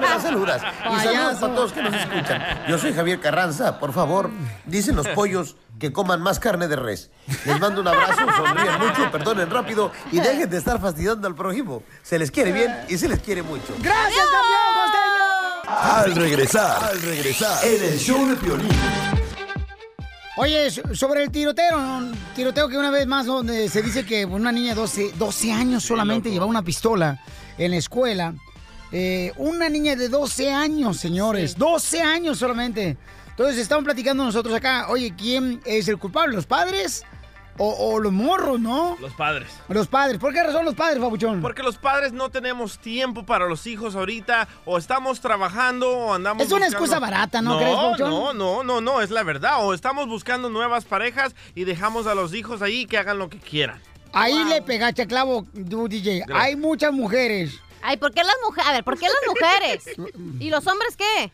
Las 0.00 0.22
saludas. 0.22 0.62
Y 0.62 1.00
saludos 1.04 1.34
para 1.38 1.54
todos 1.54 1.72
que 1.72 1.82
nos 1.82 1.94
escuchan. 1.94 2.42
Yo 2.68 2.78
soy 2.78 2.92
Javier 2.92 3.20
Carranza, 3.20 3.78
por 3.78 3.92
favor. 3.92 4.30
Dicen 4.66 4.96
los 4.96 5.06
pollos 5.08 5.56
que 5.78 5.92
coman 5.92 6.20
más 6.22 6.38
carne 6.38 6.68
de 6.68 6.76
res. 6.76 7.10
Les 7.44 7.58
mando 7.60 7.80
un 7.80 7.88
abrazo, 7.88 8.20
sonríen 8.36 8.78
mucho, 8.78 9.10
perdonen 9.10 9.50
rápido 9.50 9.90
y 10.12 10.20
dejen 10.20 10.48
de 10.48 10.58
estar 10.58 10.80
fastidiando 10.80 11.26
al 11.26 11.34
prójimo. 11.34 11.82
Se 12.02 12.18
les 12.18 12.30
quiere 12.30 12.52
bien 12.52 12.72
y 12.88 12.96
se 12.98 13.08
les 13.08 13.18
quiere 13.20 13.42
mucho. 13.42 13.74
¡Gracias, 13.80 14.24
campeón 14.24 14.74
costeño! 14.84 15.94
Al 15.94 16.14
regresar, 16.14 16.84
al 16.84 17.02
regresar, 17.02 17.64
en 17.64 17.82
el 17.92 17.98
show 17.98 18.26
de 18.26 18.36
Piolín. 18.36 18.68
Oye, 20.36 20.70
so- 20.70 20.94
sobre 20.94 21.22
el 21.22 21.30
tiroteo, 21.30 22.02
tiroteo 22.34 22.68
que 22.68 22.76
una 22.76 22.90
vez 22.90 23.06
más 23.06 23.26
donde 23.26 23.68
se 23.68 23.82
dice 23.82 24.04
que 24.04 24.24
una 24.24 24.50
niña 24.50 24.70
de 24.70 24.80
12, 24.80 25.12
12 25.16 25.52
años 25.52 25.84
solamente 25.84 26.28
llevaba 26.30 26.50
una 26.50 26.62
pistola 26.62 27.20
en 27.56 27.70
la 27.70 27.76
escuela. 27.76 28.34
Eh, 28.92 29.32
una 29.36 29.68
niña 29.68 29.96
de 29.96 30.08
12 30.08 30.52
años, 30.52 30.98
señores, 30.98 31.56
12 31.58 32.00
años 32.02 32.38
solamente. 32.38 32.96
Entonces 33.30 33.58
estamos 33.58 33.84
platicando 33.84 34.24
nosotros 34.24 34.54
acá, 34.54 34.86
oye, 34.88 35.12
¿quién 35.16 35.60
es 35.64 35.88
el 35.88 35.98
culpable? 35.98 36.36
¿Los 36.36 36.46
padres 36.46 37.02
o, 37.58 37.68
o 37.68 37.98
los 37.98 38.12
morros, 38.12 38.60
no? 38.60 38.96
Los 39.00 39.12
padres. 39.14 39.48
Los 39.68 39.88
padres. 39.88 40.18
¿Por 40.18 40.32
qué 40.32 40.42
razón 40.44 40.64
los 40.64 40.74
padres, 40.74 41.00
Pabuchón? 41.00 41.40
Porque 41.42 41.64
los 41.64 41.76
padres 41.76 42.12
no 42.12 42.30
tenemos 42.30 42.78
tiempo 42.78 43.24
para 43.26 43.48
los 43.48 43.66
hijos 43.66 43.96
ahorita, 43.96 44.46
o 44.64 44.78
estamos 44.78 45.20
trabajando, 45.20 45.90
o 45.90 46.14
andamos 46.14 46.44
Es 46.46 46.52
una 46.52 46.66
buscando- 46.66 46.76
excusa 46.84 47.00
barata, 47.00 47.42
¿no 47.42 47.58
crees, 47.58 47.74
Pabuchón? 47.74 48.10
No, 48.10 48.32
no, 48.32 48.62
no, 48.62 48.80
no, 48.80 49.00
es 49.00 49.10
la 49.10 49.24
verdad. 49.24 49.64
O 49.64 49.74
estamos 49.74 50.06
buscando 50.06 50.48
nuevas 50.50 50.84
parejas 50.84 51.34
y 51.56 51.64
dejamos 51.64 52.06
a 52.06 52.14
los 52.14 52.34
hijos 52.34 52.62
ahí 52.62 52.86
que 52.86 52.98
hagan 52.98 53.18
lo 53.18 53.28
que 53.28 53.38
quieran. 53.38 53.80
Ahí 54.12 54.44
le 54.44 54.62
pegaste 54.62 55.08
clavo, 55.08 55.44
DJ. 55.52 56.18
Gracias. 56.26 56.38
Hay 56.40 56.54
muchas 56.54 56.92
mujeres. 56.92 57.58
Ay, 57.86 57.96
¿por 57.98 58.12
qué 58.12 58.24
las 58.24 58.34
mujeres? 58.44 58.68
A 58.68 58.72
ver, 58.72 58.82
¿por 58.84 58.98
qué 58.98 59.06
las 59.06 59.16
mujeres? 59.28 59.84
¿Y 60.40 60.48
los 60.50 60.66
hombres 60.66 60.96
qué? 60.96 61.30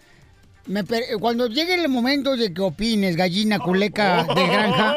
Me 0.66 0.82
per- 0.84 1.04
Cuando 1.20 1.46
llegue 1.46 1.72
el 1.74 1.88
momento 1.88 2.36
de 2.36 2.52
que 2.52 2.60
opines, 2.60 3.14
gallina 3.16 3.58
culeca 3.60 4.24
de 4.24 4.46
granja, 4.48 4.96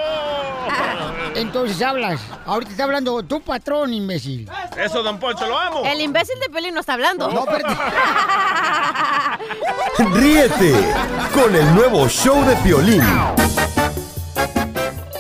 entonces 1.36 1.80
hablas. 1.82 2.20
Ahorita 2.46 2.72
está 2.72 2.84
hablando 2.86 3.22
tu 3.24 3.40
patrón, 3.42 3.94
imbécil. 3.94 4.50
Eso, 4.78 5.04
don 5.04 5.20
Poncho, 5.20 5.46
lo 5.48 5.58
amo. 5.58 5.84
El 5.86 6.02
imbécil 6.02 6.40
de 6.40 6.50
Pelín 6.50 6.74
no 6.74 6.80
está 6.80 6.94
hablando. 6.94 7.30
No, 7.32 7.46
Ríete 10.16 10.74
con 11.34 11.54
el 11.56 11.76
nuevo 11.76 12.08
show 12.10 12.44
de 12.46 12.56
Piolín. 12.58 13.04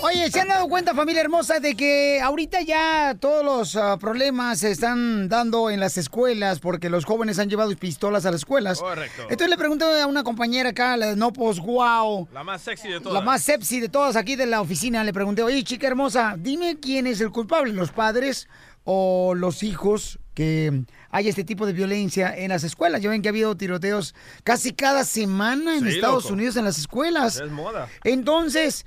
Oye, 0.05 0.29
¿se 0.29 0.41
han 0.41 0.49
dado 0.49 0.67
cuenta, 0.67 0.93
familia 0.93 1.21
hermosa, 1.21 1.61
de 1.61 1.75
que 1.75 2.19
ahorita 2.21 2.59
ya 2.61 3.15
todos 3.17 3.43
los 3.45 3.75
ah, 3.77 3.97
problemas 3.97 4.59
se 4.59 4.69
están 4.71 5.29
dando 5.29 5.69
en 5.69 5.79
las 5.79 5.97
escuelas 5.97 6.59
porque 6.59 6.89
los 6.89 7.05
jóvenes 7.05 7.39
han 7.39 7.49
llevado 7.49 7.73
pistolas 7.77 8.25
a 8.25 8.31
las 8.31 8.41
escuelas? 8.41 8.79
Correcto. 8.81 9.21
Entonces 9.23 9.49
le 9.49 9.57
pregunto 9.57 9.85
a 9.85 10.05
una 10.05 10.23
compañera 10.25 10.71
acá, 10.71 10.97
la 10.97 11.05
de 11.07 11.15
No 11.15 11.31
Pos 11.31 11.61
Guau, 11.61 12.27
La 12.33 12.43
más 12.43 12.61
sexy 12.63 12.89
de 12.89 12.99
todas. 12.99 13.13
la 13.13 13.21
más 13.21 13.43
sepsi 13.43 13.79
de 13.79 13.87
todas 13.87 14.17
aquí 14.17 14.35
de 14.35 14.45
la 14.45 14.59
oficina, 14.59 15.05
le 15.05 15.13
pregunté, 15.13 15.41
oye, 15.41 15.63
chica 15.63 15.87
hermosa, 15.87 16.35
dime 16.37 16.77
quién 16.81 17.07
es 17.07 17.21
el 17.21 17.31
culpable, 17.31 17.71
los 17.71 17.91
padres 17.93 18.49
o 18.83 19.33
los 19.35 19.63
hijos 19.63 20.19
que 20.33 20.83
hay 21.11 21.29
este 21.29 21.45
tipo 21.45 21.65
de 21.65 21.71
violencia 21.71 22.35
en 22.35 22.49
las 22.49 22.65
escuelas. 22.65 23.01
Ya 23.01 23.09
ven 23.09 23.21
que 23.21 23.29
ha 23.29 23.31
habido 23.31 23.55
tiroteos 23.55 24.15
casi 24.43 24.73
cada 24.73 25.05
semana 25.05 25.77
en 25.77 25.83
Sí, 25.85 25.89
Estados 25.95 26.23
loco. 26.25 26.33
Unidos 26.33 26.57
en 26.57 26.65
las 26.65 26.77
escuelas. 26.77 27.39
Es 27.39 27.49
moda. 27.51 27.87
Entonces, 28.03 28.85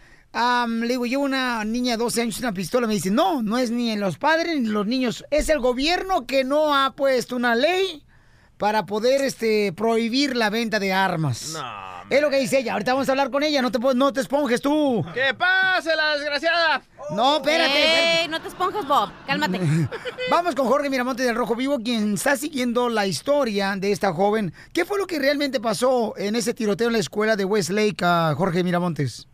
le 0.66 0.88
digo, 0.88 1.06
llevo 1.06 1.24
una 1.24 1.64
niña 1.64 1.92
de 1.92 1.98
12 1.98 2.22
años 2.22 2.38
y 2.38 2.42
una 2.42 2.52
pistola. 2.52 2.86
Me 2.86 2.94
dice, 2.94 3.10
no, 3.10 3.42
no 3.42 3.58
es 3.58 3.70
ni 3.70 3.90
en 3.90 4.00
los 4.00 4.18
padres 4.18 4.60
ni 4.60 4.68
los 4.68 4.86
niños. 4.86 5.24
Es 5.30 5.48
el 5.48 5.60
gobierno 5.60 6.26
que 6.26 6.44
no 6.44 6.74
ha 6.74 6.94
puesto 6.94 7.36
una 7.36 7.54
ley 7.54 8.04
para 8.58 8.86
poder 8.86 9.22
este, 9.22 9.72
prohibir 9.72 10.36
la 10.36 10.50
venta 10.50 10.78
de 10.78 10.92
armas. 10.92 11.56
es 12.10 12.20
lo 12.20 12.30
que 12.30 12.38
dice 12.38 12.58
ella. 12.58 12.74
Ahorita 12.74 12.92
vamos 12.92 13.08
a 13.08 13.12
hablar 13.12 13.30
con 13.30 13.42
ella. 13.42 13.62
No 13.62 13.70
te, 13.70 13.78
no 13.78 14.12
te 14.12 14.20
esponjes 14.20 14.60
tú. 14.60 15.04
¡Que 15.14 15.34
pase 15.34 15.94
la 15.96 16.16
desgraciada! 16.16 16.82
No, 17.10 17.36
espérate. 17.36 18.22
Ey, 18.22 18.28
no 18.28 18.40
te 18.40 18.48
esponjas, 18.48 18.86
Bob. 18.86 19.10
Cálmate. 19.26 19.60
Vamos 20.30 20.54
con 20.56 20.66
Jorge 20.66 20.90
Miramonte 20.90 21.22
del 21.22 21.36
Rojo 21.36 21.54
Vivo, 21.54 21.78
quien 21.78 22.14
está 22.14 22.36
siguiendo 22.36 22.88
la 22.88 23.06
historia 23.06 23.76
de 23.76 23.92
esta 23.92 24.12
joven. 24.12 24.52
¿Qué 24.72 24.84
fue 24.84 24.98
lo 24.98 25.06
que 25.06 25.20
realmente 25.20 25.60
pasó 25.60 26.14
en 26.16 26.34
ese 26.34 26.52
tiroteo 26.52 26.88
en 26.88 26.94
la 26.94 26.98
escuela 26.98 27.36
de 27.36 27.44
Westlake, 27.44 28.02
a 28.02 28.34
Jorge 28.36 28.64
Miramontes? 28.64 29.28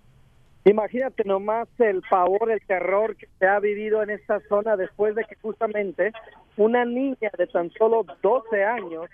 Imagínate 0.64 1.24
nomás 1.24 1.68
el 1.80 2.02
pavor, 2.08 2.50
el 2.50 2.60
terror 2.66 3.16
que 3.16 3.26
se 3.38 3.46
ha 3.46 3.58
vivido 3.58 4.02
en 4.02 4.10
esta 4.10 4.40
zona 4.48 4.76
después 4.76 5.14
de 5.16 5.24
que 5.24 5.34
justamente 5.36 6.12
una 6.56 6.84
niña 6.84 7.30
de 7.36 7.46
tan 7.48 7.70
solo 7.70 8.04
12 8.22 8.64
años 8.64 9.10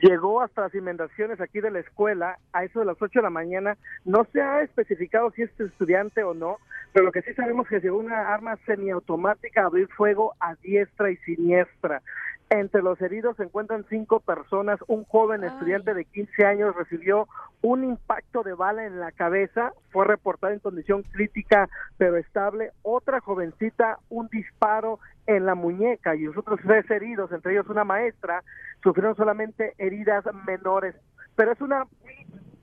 llegó 0.00 0.40
hasta 0.40 0.62
las 0.62 0.74
inmediaciones 0.74 1.40
aquí 1.40 1.60
de 1.60 1.70
la 1.70 1.80
escuela 1.80 2.38
a 2.52 2.64
eso 2.64 2.80
de 2.80 2.86
las 2.86 3.00
8 3.00 3.18
de 3.18 3.22
la 3.22 3.30
mañana. 3.30 3.76
No 4.04 4.26
se 4.32 4.40
ha 4.40 4.62
especificado 4.62 5.30
si 5.32 5.42
es 5.42 5.60
estudiante 5.60 6.22
o 6.22 6.34
no, 6.34 6.58
pero 6.92 7.06
lo 7.06 7.12
que 7.12 7.22
sí 7.22 7.34
sabemos 7.34 7.66
es 7.66 7.70
que 7.70 7.80
llegó 7.80 7.98
una 7.98 8.32
arma 8.32 8.56
semiautomática 8.66 9.62
a 9.62 9.66
abrir 9.66 9.88
fuego 9.88 10.34
a 10.40 10.54
diestra 10.56 11.10
y 11.10 11.16
siniestra. 11.18 12.02
Entre 12.54 12.82
los 12.82 13.00
heridos 13.00 13.36
se 13.36 13.42
encuentran 13.42 13.84
cinco 13.88 14.20
personas. 14.20 14.78
Un 14.86 15.02
joven 15.06 15.42
estudiante 15.42 15.92
de 15.92 16.04
15 16.04 16.46
años 16.46 16.76
recibió 16.76 17.26
un 17.62 17.82
impacto 17.82 18.44
de 18.44 18.54
bala 18.54 18.86
en 18.86 19.00
la 19.00 19.10
cabeza. 19.10 19.72
Fue 19.90 20.04
reportado 20.04 20.52
en 20.52 20.60
condición 20.60 21.02
crítica 21.02 21.68
pero 21.96 22.16
estable. 22.16 22.70
Otra 22.82 23.18
jovencita, 23.20 23.98
un 24.08 24.28
disparo 24.28 25.00
en 25.26 25.46
la 25.46 25.56
muñeca 25.56 26.14
y 26.14 26.20
los 26.22 26.36
otros 26.36 26.60
tres 26.64 26.88
heridos, 26.92 27.32
entre 27.32 27.54
ellos 27.54 27.68
una 27.68 27.82
maestra, 27.82 28.44
sufrieron 28.84 29.16
solamente 29.16 29.74
heridas 29.78 30.24
menores. 30.46 30.94
Pero 31.34 31.50
es 31.50 31.60
una 31.60 31.86
es 32.22 32.30
una 32.30 32.53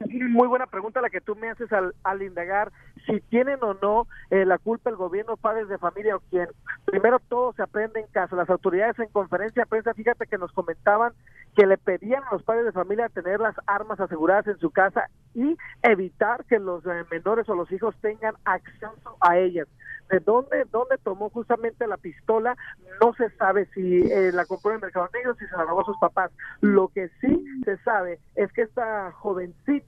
muy 0.00 0.48
buena 0.48 0.66
pregunta 0.66 1.00
la 1.00 1.10
que 1.10 1.20
tú 1.20 1.36
me 1.36 1.48
haces 1.48 1.72
al, 1.72 1.94
al 2.04 2.22
indagar 2.22 2.72
si 3.06 3.20
tienen 3.20 3.58
o 3.62 3.74
no 3.74 4.06
eh, 4.30 4.44
la 4.44 4.58
culpa 4.58 4.90
el 4.90 4.96
gobierno, 4.96 5.36
padres 5.36 5.68
de 5.68 5.78
familia 5.78 6.16
o 6.16 6.22
quién. 6.30 6.48
Primero 6.84 7.18
todo 7.28 7.52
se 7.52 7.62
aprende 7.62 8.00
en 8.00 8.06
casa. 8.08 8.36
Las 8.36 8.50
autoridades 8.50 8.98
en 8.98 9.08
conferencia 9.08 9.62
de 9.62 9.68
prensa, 9.68 9.94
fíjate 9.94 10.26
que 10.26 10.38
nos 10.38 10.52
comentaban 10.52 11.12
que 11.54 11.66
le 11.66 11.78
pedían 11.78 12.22
a 12.24 12.32
los 12.32 12.42
padres 12.42 12.66
de 12.66 12.72
familia 12.72 13.08
tener 13.08 13.40
las 13.40 13.54
armas 13.66 13.98
aseguradas 14.00 14.46
en 14.46 14.58
su 14.58 14.70
casa 14.70 15.08
y 15.34 15.56
evitar 15.82 16.44
que 16.44 16.58
los 16.58 16.84
eh, 16.86 17.04
menores 17.10 17.48
o 17.48 17.54
los 17.54 17.70
hijos 17.72 17.94
tengan 18.00 18.34
acceso 18.44 19.16
a 19.20 19.38
ellas. 19.38 19.68
¿De 20.10 20.20
dónde, 20.20 20.64
dónde 20.70 20.98
tomó 20.98 21.30
justamente 21.30 21.86
la 21.86 21.96
pistola? 21.96 22.56
No 23.00 23.12
se 23.14 23.28
sabe 23.30 23.66
si 23.74 24.02
eh, 24.02 24.30
la 24.32 24.44
compró 24.46 24.70
en 24.70 24.76
el 24.76 24.82
mercado 24.82 25.08
negro, 25.12 25.34
si 25.34 25.46
se 25.46 25.56
la 25.56 25.64
robó 25.64 25.80
a 25.80 25.84
sus 25.84 25.98
papás. 25.98 26.30
Lo 26.60 26.88
que 26.88 27.08
sí 27.20 27.44
se 27.64 27.76
sabe 27.78 28.20
es 28.36 28.52
que 28.52 28.62
esta 28.62 29.10
jovencita 29.12 29.85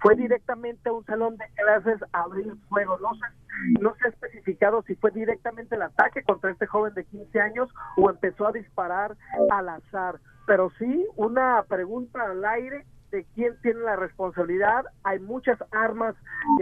fue 0.00 0.16
directamente 0.16 0.88
a 0.88 0.92
un 0.92 1.04
salón 1.06 1.36
de 1.36 1.46
clases 1.56 1.98
a 2.12 2.22
abrir 2.22 2.52
fuego. 2.68 2.98
No 2.98 3.10
se, 3.14 3.80
no 3.80 3.94
se 3.96 4.06
ha 4.06 4.10
especificado 4.10 4.82
si 4.82 4.94
fue 4.96 5.10
directamente 5.10 5.76
el 5.76 5.82
ataque 5.82 6.22
contra 6.22 6.50
este 6.50 6.66
joven 6.66 6.94
de 6.94 7.04
15 7.04 7.40
años 7.40 7.68
o 7.96 8.10
empezó 8.10 8.46
a 8.46 8.52
disparar 8.52 9.16
al 9.50 9.68
azar. 9.68 10.20
Pero 10.46 10.70
sí, 10.78 11.06
una 11.16 11.62
pregunta 11.68 12.22
al 12.22 12.44
aire 12.44 12.84
de 13.10 13.24
quién 13.34 13.58
tiene 13.62 13.80
la 13.80 13.96
responsabilidad. 13.96 14.84
Hay 15.04 15.20
muchas 15.20 15.58
armas 15.70 16.14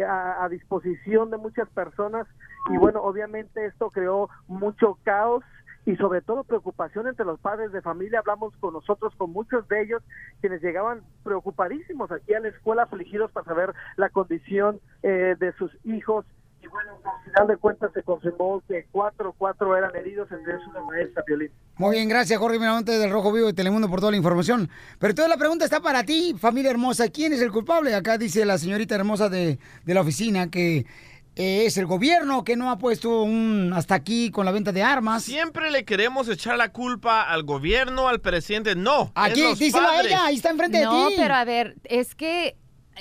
a, 0.06 0.44
a 0.44 0.48
disposición 0.48 1.30
de 1.30 1.38
muchas 1.38 1.68
personas 1.70 2.28
y 2.70 2.76
bueno, 2.76 3.02
obviamente 3.02 3.66
esto 3.66 3.90
creó 3.90 4.28
mucho 4.46 4.98
caos 5.02 5.42
y 5.84 5.96
sobre 5.96 6.20
todo 6.20 6.44
preocupación 6.44 7.08
entre 7.08 7.24
los 7.24 7.40
padres 7.40 7.72
de 7.72 7.82
familia. 7.82 8.20
Hablamos 8.20 8.54
con 8.60 8.72
nosotros, 8.74 9.12
con 9.16 9.32
muchos 9.32 9.66
de 9.68 9.82
ellos, 9.82 10.02
quienes 10.40 10.62
llegaban 10.62 11.02
preocupadísimos 11.24 12.10
aquí 12.12 12.34
a 12.34 12.40
la 12.40 12.48
escuela, 12.48 12.84
afligidos 12.84 13.30
para 13.32 13.46
saber 13.46 13.74
la 13.96 14.08
condición 14.10 14.80
eh, 15.02 15.34
de 15.38 15.52
sus 15.54 15.72
hijos. 15.84 16.24
Y 16.62 16.68
bueno, 16.68 16.92
al 17.04 17.24
final 17.24 17.46
de 17.48 17.56
cuentas 17.56 17.90
se 17.92 18.04
confirmó 18.04 18.62
que 18.68 18.86
cuatro, 18.92 19.34
cuatro 19.36 19.76
eran 19.76 19.96
heridos, 19.96 20.30
entre 20.30 20.54
ellos 20.54 20.68
una 20.68 20.82
maestra, 20.82 21.24
Violín. 21.26 21.50
Muy 21.76 21.96
bien, 21.96 22.08
gracias 22.08 22.38
Jorge 22.38 22.60
Miramonte 22.60 22.92
del 22.92 23.10
Rojo 23.10 23.32
Vivo 23.32 23.48
de 23.48 23.52
Telemundo 23.52 23.88
por 23.88 23.98
toda 23.98 24.12
la 24.12 24.18
información. 24.18 24.68
Pero 25.00 25.14
toda 25.14 25.26
la 25.26 25.36
pregunta 25.36 25.64
está 25.64 25.80
para 25.80 26.04
ti, 26.04 26.36
familia 26.38 26.70
hermosa. 26.70 27.08
¿Quién 27.08 27.32
es 27.32 27.42
el 27.42 27.50
culpable? 27.50 27.92
Acá 27.96 28.16
dice 28.16 28.44
la 28.44 28.58
señorita 28.58 28.94
hermosa 28.94 29.28
de, 29.28 29.58
de 29.84 29.94
la 29.94 30.02
oficina 30.02 30.48
que 30.48 30.86
eh, 31.36 31.64
es 31.66 31.78
el 31.78 31.86
gobierno 31.86 32.44
que 32.44 32.56
no 32.56 32.70
ha 32.70 32.78
puesto 32.78 33.22
un 33.22 33.72
hasta 33.74 33.94
aquí 33.94 34.30
con 34.30 34.44
la 34.44 34.52
venta 34.52 34.72
de 34.72 34.82
armas. 34.82 35.22
Siempre 35.22 35.70
le 35.70 35.84
queremos 35.84 36.28
echar 36.28 36.58
la 36.58 36.72
culpa 36.72 37.22
al 37.22 37.42
gobierno, 37.42 38.08
al 38.08 38.20
presidente. 38.20 38.74
No. 38.74 39.12
Aquí, 39.14 39.40
es 39.40 39.48
los 39.50 39.58
díselo 39.58 39.88
a 39.88 39.92
padres. 39.92 40.12
ella, 40.12 40.26
ahí 40.26 40.36
está 40.36 40.50
enfrente 40.50 40.84
no, 40.84 41.04
de 41.04 41.10
ti. 41.10 41.14
pero 41.16 41.34
a 41.34 41.44
ver, 41.44 41.76
es 41.84 42.14
que 42.14 42.56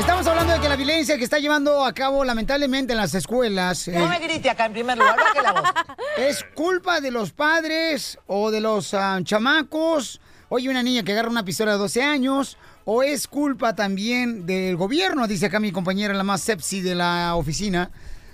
Estamos 0.00 0.26
hablando 0.26 0.54
de 0.54 0.60
que 0.60 0.68
la 0.68 0.76
violencia 0.76 1.18
que 1.18 1.24
está 1.24 1.38
llevando 1.38 1.84
a 1.84 1.92
cabo 1.92 2.24
lamentablemente 2.24 2.94
en 2.94 2.96
las 2.96 3.14
escuelas. 3.14 3.86
No 3.88 4.08
me 4.08 4.18
grite 4.18 4.48
acá 4.48 4.64
en 4.64 4.72
primer 4.72 4.96
lugar, 4.96 5.14
la 5.42 5.52
voz. 5.52 5.70
¿Es 6.16 6.42
culpa 6.54 7.02
de 7.02 7.10
los 7.10 7.32
padres 7.32 8.18
o 8.26 8.50
de 8.50 8.62
los 8.62 8.94
ah, 8.94 9.20
chamacos? 9.22 10.22
Oye, 10.48 10.70
una 10.70 10.82
niña 10.82 11.02
que 11.02 11.12
agarra 11.12 11.28
una 11.28 11.44
pistola 11.44 11.72
de 11.72 11.78
12 11.78 12.02
años. 12.02 12.56
¿O 12.86 13.02
es 13.02 13.28
culpa 13.28 13.74
también 13.74 14.46
del 14.46 14.76
gobierno? 14.76 15.26
Dice 15.26 15.46
acá 15.46 15.60
mi 15.60 15.70
compañera, 15.70 16.14
la 16.14 16.24
más 16.24 16.40
sepsi 16.40 16.80
de 16.80 16.94
la 16.94 17.34
oficina. 17.36 17.90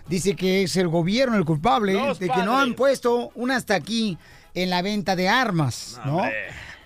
Dice 0.08 0.36
que 0.36 0.62
es 0.62 0.76
el 0.76 0.86
gobierno 0.86 1.36
el 1.36 1.44
culpable 1.44 1.94
Los 1.94 2.20
de 2.20 2.28
que 2.28 2.44
no 2.44 2.56
han 2.56 2.74
puesto 2.74 3.32
un 3.34 3.50
hasta 3.50 3.74
aquí 3.74 4.16
en 4.54 4.70
la 4.70 4.82
venta 4.82 5.16
de 5.16 5.28
armas, 5.28 6.00
¿no? 6.04 6.22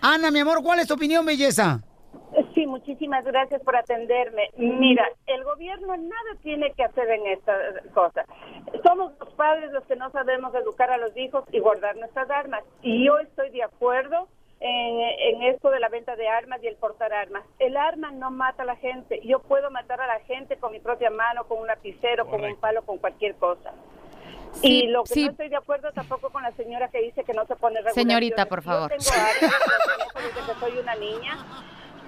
Ana, 0.01 0.31
mi 0.31 0.39
amor, 0.39 0.62
¿cuál 0.62 0.81
es 0.81 0.89
tu 0.89 0.95
opinión, 0.95 1.26
belleza? 1.26 1.83
Sí, 2.55 2.66
muchísimas 2.66 3.24
gracias 3.24 3.61
por 3.62 3.76
atenderme. 3.76 4.51
Mira, 4.57 5.05
el 5.26 5.43
gobierno 5.45 5.97
nada 5.97 6.31
tiene 6.43 6.72
que 6.72 6.85
hacer 6.85 7.09
en 7.11 7.26
esta 7.26 7.53
cosa. 7.93 8.24
Somos 8.85 9.12
los 9.18 9.31
padres 9.35 9.72
los 9.72 9.85
que 9.85 9.97
no 9.97 10.11
sabemos 10.11 10.55
educar 10.55 10.91
a 10.91 10.99
los 10.99 11.16
hijos 11.16 11.45
y 11.53 11.59
guardar 11.59 11.97
nuestras 11.97 12.31
armas. 12.31 12.62
Y 12.83 13.05
yo 13.05 13.18
estoy 13.18 13.51
de 13.51 13.62
acuerdo 13.64 14.28
en, 14.61 15.01
en 15.01 15.43
esto 15.43 15.70
de 15.70 15.81
la 15.81 15.89
venta 15.89 16.14
de 16.16 16.28
armas 16.28 16.62
y 16.62 16.68
el 16.68 16.76
portar 16.76 17.12
armas. 17.12 17.43
El 17.59 17.76
arma 17.76 18.11
no 18.12 18.31
mata 18.31 18.62
a 18.62 18.66
la 18.66 18.76
gente. 18.76 19.20
Yo 19.24 19.41
puedo 19.41 19.70
matar 19.70 20.01
a 20.01 20.07
la 20.07 20.20
gente 20.20 20.57
con 20.57 20.72
mi 20.72 20.78
propia 20.81 21.11
mano, 21.11 21.45
con 21.45 21.59
un 21.59 21.66
lapicero, 21.66 22.26
con 22.26 22.45
un 22.45 22.57
palo, 22.57 22.83
con 22.83 22.99
cualquier 22.99 23.35
cosa. 23.37 23.72
Sí, 24.53 24.85
y 24.85 24.87
lo 24.89 25.05
que 25.05 25.14
sí. 25.14 25.24
no 25.24 25.31
estoy 25.31 25.49
de 25.49 25.57
acuerdo 25.57 25.93
tampoco 25.93 26.31
con 26.31 26.43
la 26.43 26.51
señora 26.53 26.89
que 26.89 27.01
dice 27.01 27.22
que 27.24 27.33
no 27.33 27.47
se 27.47 27.55
pone 27.57 27.76
regulaciones. 27.76 28.12
Señorita, 28.12 28.47
por 28.47 28.61
Yo 28.62 28.70
favor. 28.70 28.91
tengo 28.91 29.11
armas, 29.12 30.35
desde 30.35 30.53
que 30.53 30.59
soy 30.59 30.78
una 30.78 30.95
niña 30.97 31.39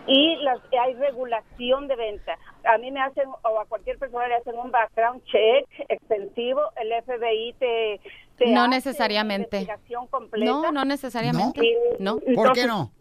y 0.07 0.36
las, 0.36 0.59
hay 0.84 0.94
regulación 0.94 1.88
de 1.88 1.96
venta. 1.96 2.36
A 2.64 2.78
mí 2.78 2.90
me 2.90 3.00
hacen, 3.00 3.28
o 3.28 3.61
a 3.61 3.64
cualquier 3.66 3.98
persona 3.98 4.28
le 4.28 4.34
hacen 4.36 4.57
un 4.59 4.70
background 4.70 5.22
check 5.24 5.66
extensivo, 5.88 6.61
el 6.80 6.90
FBI 7.05 7.55
te... 7.59 8.00
te 8.36 8.46
No 8.53 8.62
hace 8.62 8.70
necesariamente. 8.70 9.59
investigación 9.61 10.07
completa. 10.09 10.46
No, 10.50 10.72
no 10.72 10.84
necesariamente. 10.84 11.61
No. 11.98 12.18
¿Por 12.34 12.53
qué 12.53 12.66
no? 12.66 12.92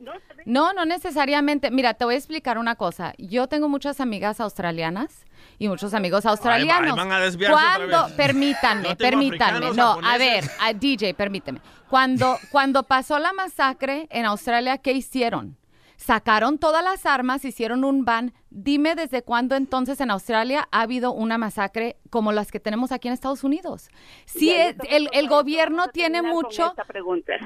No, 0.46 0.74
no 0.74 0.86
necesariamente. 0.86 1.70
Mira, 1.72 1.94
te 1.94 2.06
voy 2.06 2.16
a 2.16 2.18
explicar 2.18 2.58
una 2.58 2.76
cosa. 2.76 3.14
Yo 3.18 3.48
tengo 3.48 3.70
muchas 3.70 4.00
amigas 4.02 4.40
australianas 4.40 5.26
y 5.60 5.68
muchos 5.68 5.94
amigos 5.94 6.26
australianos. 6.26 6.92
ahí 6.92 6.98
van 6.98 7.12
a 7.12 7.20
desviarse 7.20 7.54
otra 7.56 7.78
Cuando, 7.78 8.06
vez. 8.08 8.14
permítanme, 8.16 8.90
No 8.90 8.96
permítanme. 8.98 9.72
No, 9.72 9.98
a 10.04 10.18
ver, 10.18 10.44
a 10.60 10.74
DJ, 10.74 11.14
permíteme. 11.14 11.62
Cuando, 11.90 12.38
cuando 12.52 12.84
pasó 12.84 13.20
la 13.20 13.34
masacre 13.34 14.08
en 14.12 14.26
Australia, 14.26 14.78
¿qué 14.78 14.94
hicieron? 14.94 15.58
Sacaron 16.06 16.58
todas 16.58 16.84
las 16.84 17.06
armas, 17.06 17.46
hicieron 17.46 17.84
un 17.84 18.06
ban. 18.06 18.34
Dime 18.50 18.96
desde 18.96 19.22
cuándo 19.22 19.56
entonces 19.56 20.02
en 20.02 20.10
Australia 20.10 20.68
ha 20.72 20.82
habido 20.82 21.12
una 21.14 21.38
masacre 21.38 21.98
como 22.10 22.32
las 22.32 22.52
que 22.52 22.60
tenemos 22.60 22.92
aquí 22.92 23.08
en 23.08 23.14
Estados 23.14 23.44
Unidos. 23.44 23.88
Sí, 24.26 24.50
es- 24.52 24.76
el, 24.90 25.10
el 25.14 25.30
gobierno 25.30 25.90
tiene 25.90 26.24
mucho... 26.24 26.74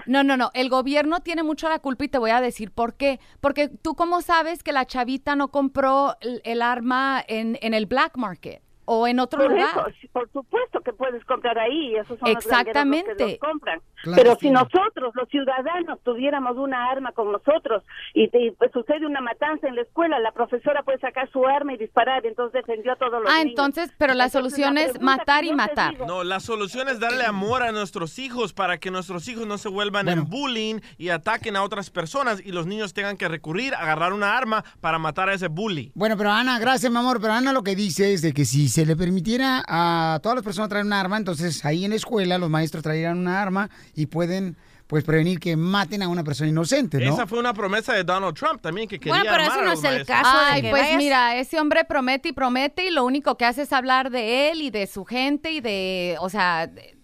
No, 0.06 0.24
no, 0.24 0.38
no. 0.38 0.52
El 0.54 0.70
gobierno 0.70 1.20
tiene 1.20 1.44
mucho 1.44 1.68
la 1.68 1.80
culpa 1.80 2.06
y 2.06 2.08
te 2.08 2.18
voy 2.18 2.32
a 2.32 2.40
decir 2.40 2.72
por 2.72 2.94
qué. 2.94 3.20
Porque 3.42 3.68
tú 3.68 3.94
cómo 3.94 4.22
sabes 4.22 4.64
que 4.64 4.72
la 4.72 4.86
chavita 4.86 5.36
no 5.36 5.50
compró 5.50 6.16
el, 6.22 6.42
el 6.46 6.62
arma 6.62 7.22
en, 7.28 7.58
en 7.62 7.74
el 7.74 7.88
black 7.88 8.16
market 8.16 8.62
o 8.86 9.08
en 9.08 9.20
otro 9.20 9.42
Por 9.42 9.52
lugar. 9.52 9.68
eso, 9.72 10.10
por 10.14 10.32
supuesto 10.32 10.80
que 10.82 10.94
puedes 10.94 11.26
comprar 11.26 11.58
ahí, 11.58 11.96
esos 11.96 12.20
son 12.20 12.30
los 12.34 12.38
Exactamente. 12.46 13.08
granjeros 13.16 13.20
los 13.20 13.28
que 13.28 13.32
los 13.32 13.40
compran. 13.52 13.82
Pero 14.16 14.36
si 14.40 14.50
nosotros, 14.50 15.14
los 15.16 15.28
ciudadanos, 15.30 16.00
tuviéramos 16.04 16.58
una 16.58 16.90
arma 16.92 17.12
con 17.14 17.32
nosotros 17.32 17.84
y, 18.14 18.30
te- 18.30 18.46
y, 18.48 18.52
pues, 18.52 18.72
sucede 18.72 19.06
una 19.06 19.22
matanza 19.22 19.68
en 19.68 19.76
la 19.76 19.82
escuela, 19.82 20.20
la 20.20 20.32
profesora 20.32 20.84
puede 20.84 21.00
sacar 21.00 21.30
su 21.32 21.46
arma 21.48 21.74
y 21.74 21.78
disparar, 21.78 22.26
entonces 22.26 22.62
defendió 22.66 22.94
a 22.94 22.96
todos 22.98 23.22
los 23.24 23.32
Ah, 23.32 23.38
niños. 23.40 23.52
entonces, 23.52 23.92
pero 23.98 24.14
la 24.14 24.26
Entonces, 24.26 24.52
solución 24.52 24.76
la 24.76 24.82
es 24.84 25.02
matar 25.02 25.44
y 25.46 25.54
matar. 25.54 25.94
digo- 25.94 26.06
No, 26.06 26.24
la 26.24 26.40
solución 26.40 26.88
es 26.90 27.00
darle 27.00 27.26
amor 27.26 27.64
a 27.64 27.72
nuestros 27.72 28.20
hijos 28.20 28.54
para 28.54 28.78
que 28.78 28.92
nuestros 28.92 29.28
hijos 29.28 29.48
no 29.48 29.58
se 29.58 29.70
vuelvan 29.70 30.08
en 30.10 30.26
bullying 30.30 30.80
y 30.98 31.10
ataquen 31.10 31.56
a 31.56 31.64
otras 31.64 31.90
personas 31.90 32.42
y 32.46 32.52
los 32.52 32.68
niños 32.68 32.94
tengan 32.94 33.18
que 33.18 33.28
recurrir 33.28 33.74
a 33.74 33.80
agarrar 33.80 34.14
una 34.14 34.38
arma 34.38 34.64
para 34.82 35.00
matar 35.00 35.30
a 35.30 35.34
ese 35.34 35.48
bully. 35.48 35.92
Bueno, 35.96 36.18
pero 36.18 36.32
Ana, 36.32 36.60
gracias, 36.60 36.92
mi 36.92 36.98
amor. 36.98 37.20
Pero 37.22 37.34
Ana 37.34 37.54
lo 37.54 37.64
que 37.64 37.76
dice 37.76 38.14
es 38.14 38.22
de 38.22 38.34
que 38.34 38.46
si 38.46 38.68
se 38.68 38.86
le 38.86 38.96
permitiera 38.96 39.64
a 39.68 40.20
todas 40.22 40.36
las 40.36 40.44
personas 40.44 40.70
traer 40.70 40.86
un 40.86 40.94
arma, 40.94 41.18
entonces 41.18 41.64
ahí 41.66 41.86
en 41.86 41.92
la 41.92 41.96
escuela 41.96 42.38
los 42.38 42.50
maestros 42.50 42.84
traerían 42.84 43.18
una 43.18 43.42
arma 43.42 43.70
y 43.96 44.06
pueden 44.08 44.56
pues 44.88 45.04
prevenir 45.04 45.40
que 45.40 45.56
maten 45.58 46.04
a 46.04 46.08
una 46.08 46.24
persona 46.24 46.48
inocente, 46.50 47.00
¿no? 47.00 47.12
Esa 47.12 47.26
fue 47.26 47.40
una 47.40 47.56
promesa 47.56 47.94
de 47.94 48.04
Donald 48.04 48.36
Trump 48.38 48.62
también 48.62 48.88
que 48.88 49.00
quería 49.00 49.14
Bueno, 49.16 49.32
pero 49.32 49.44
armar 49.46 49.58
eso 49.58 49.66
no 49.66 49.72
es 49.74 49.84
el 49.84 49.96
maestros. 49.96 50.18
caso. 50.22 50.38
Ay, 50.40 50.62
pues 50.70 50.96
mira, 50.98 51.36
ese 51.38 51.60
hombre 51.60 51.86
promete 51.86 52.30
y 52.30 52.34
promete 52.34 52.86
y 52.86 52.92
lo 52.92 53.04
único 53.04 53.36
que 53.36 53.46
hace 53.46 53.64
es 53.64 53.74
hablar 53.74 54.12
de 54.12 54.52
él 54.52 54.62
y 54.62 54.70
de 54.70 54.86
su 54.86 55.04
gente 55.04 55.52
y 55.52 55.60
de, 55.60 56.18
o 56.20 56.30
sea, 56.30 56.68
de- 56.68 56.96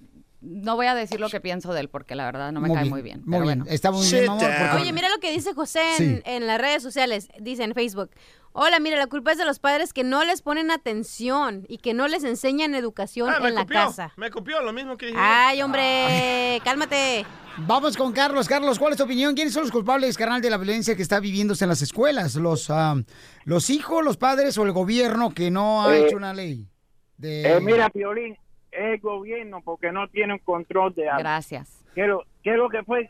no 0.42 0.76
voy 0.76 0.86
a 0.88 0.94
decir 0.96 1.20
lo 1.20 1.30
que 1.30 1.40
pienso 1.42 1.74
de 1.74 1.82
él 1.82 1.90
porque 1.90 2.14
la 2.16 2.26
verdad 2.26 2.52
no 2.52 2.62
me 2.62 2.68
Muy 2.68 2.76
cae 2.76 2.84
bien, 2.84 2.94
muy 2.94 3.02
bien. 3.02 3.18
muy 3.26 3.32
pero 3.32 3.44
bien. 3.46 3.60
bueno. 3.62 3.72
Está 3.74 3.92
muy 3.92 4.08
bien, 4.08 4.22
mi 4.24 4.28
amor, 4.28 4.40
porque- 4.60 4.82
Oye, 4.84 4.94
mira 4.94 5.10
lo 5.10 5.20
que 5.20 5.32
dice 5.32 5.54
José 5.56 5.82
en, 5.98 5.98
Sí. 6.18 6.22
en 6.26 6.46
las 6.48 6.62
redes 6.62 6.84
sociales. 6.84 7.30
Dice 7.40 7.64
en 7.64 7.74
Facebook. 7.74 8.12
Hola, 8.54 8.80
mira, 8.82 8.98
la 8.98 9.08
culpa 9.08 9.32
es 9.32 9.38
de 9.38 9.46
los 9.46 9.60
padres 9.60 9.94
que 9.94 10.04
no 10.04 10.24
les 10.26 10.42
ponen 10.42 10.72
atención 10.72 11.64
y 11.70 11.78
que 11.78 11.94
no 11.94 12.08
les 12.10 12.24
enseñan 12.26 12.76
educación 12.76 13.30
Ah, 13.30 13.38
en 13.48 13.56
la 13.56 13.62
copió, 13.62 13.78
casa. 13.80 14.12
Me 14.18 14.30
copió 14.30 14.62
lo 14.62 14.74
mismo 14.74 14.98
que 14.98 15.08
dije. 15.08 15.18
Ay, 15.20 15.62
hombre, 15.62 16.60
cálmate. 16.66 17.26
Vamos 17.58 17.96
con 17.96 18.12
Carlos. 18.12 18.48
Carlos, 18.50 18.78
¿cuál 18.78 18.92
es 18.92 18.98
tu 18.98 19.06
opinión? 19.06 19.36
¿Quiénes 19.36 19.54
son 19.54 19.64
los 19.64 19.72
culpables, 19.72 20.18
carnal, 20.18 20.42
de 20.42 20.50
la 20.50 20.58
violencia 20.58 20.96
que 20.98 21.02
está 21.02 21.20
viviéndose 21.22 21.64
en 21.64 21.70
las 21.70 21.82
escuelas? 21.82 22.36
¿Los, 22.36 22.70
ah, 22.70 22.96
los 23.46 23.70
hijos, 23.70 24.04
los 24.04 24.18
padres 24.18 24.58
o 24.58 24.64
el 24.66 24.74
gobierno 24.74 25.30
que 25.32 25.50
no 25.50 25.84
ha 25.84 25.96
Eh, 25.96 26.06
hecho 26.08 26.18
una 26.18 26.34
ley? 26.34 26.68
De... 27.18 27.54
Eh, 27.58 27.62
mira, 27.62 27.90
Piolín, 27.90 28.36
el 28.72 29.00
gobierno 29.00 29.62
porque 29.64 29.92
no 29.94 30.08
tiene 30.10 30.34
un 30.34 30.40
control 30.40 30.94
de 30.96 31.08
algo. 31.08 31.20
Gracias. 31.20 31.84
¿Qué 31.96 32.02
es 32.02 32.08
lo, 32.08 32.24
qué 32.44 32.52
es 32.52 32.58
lo 32.58 32.68
que 32.70 32.84
fue? 32.84 33.08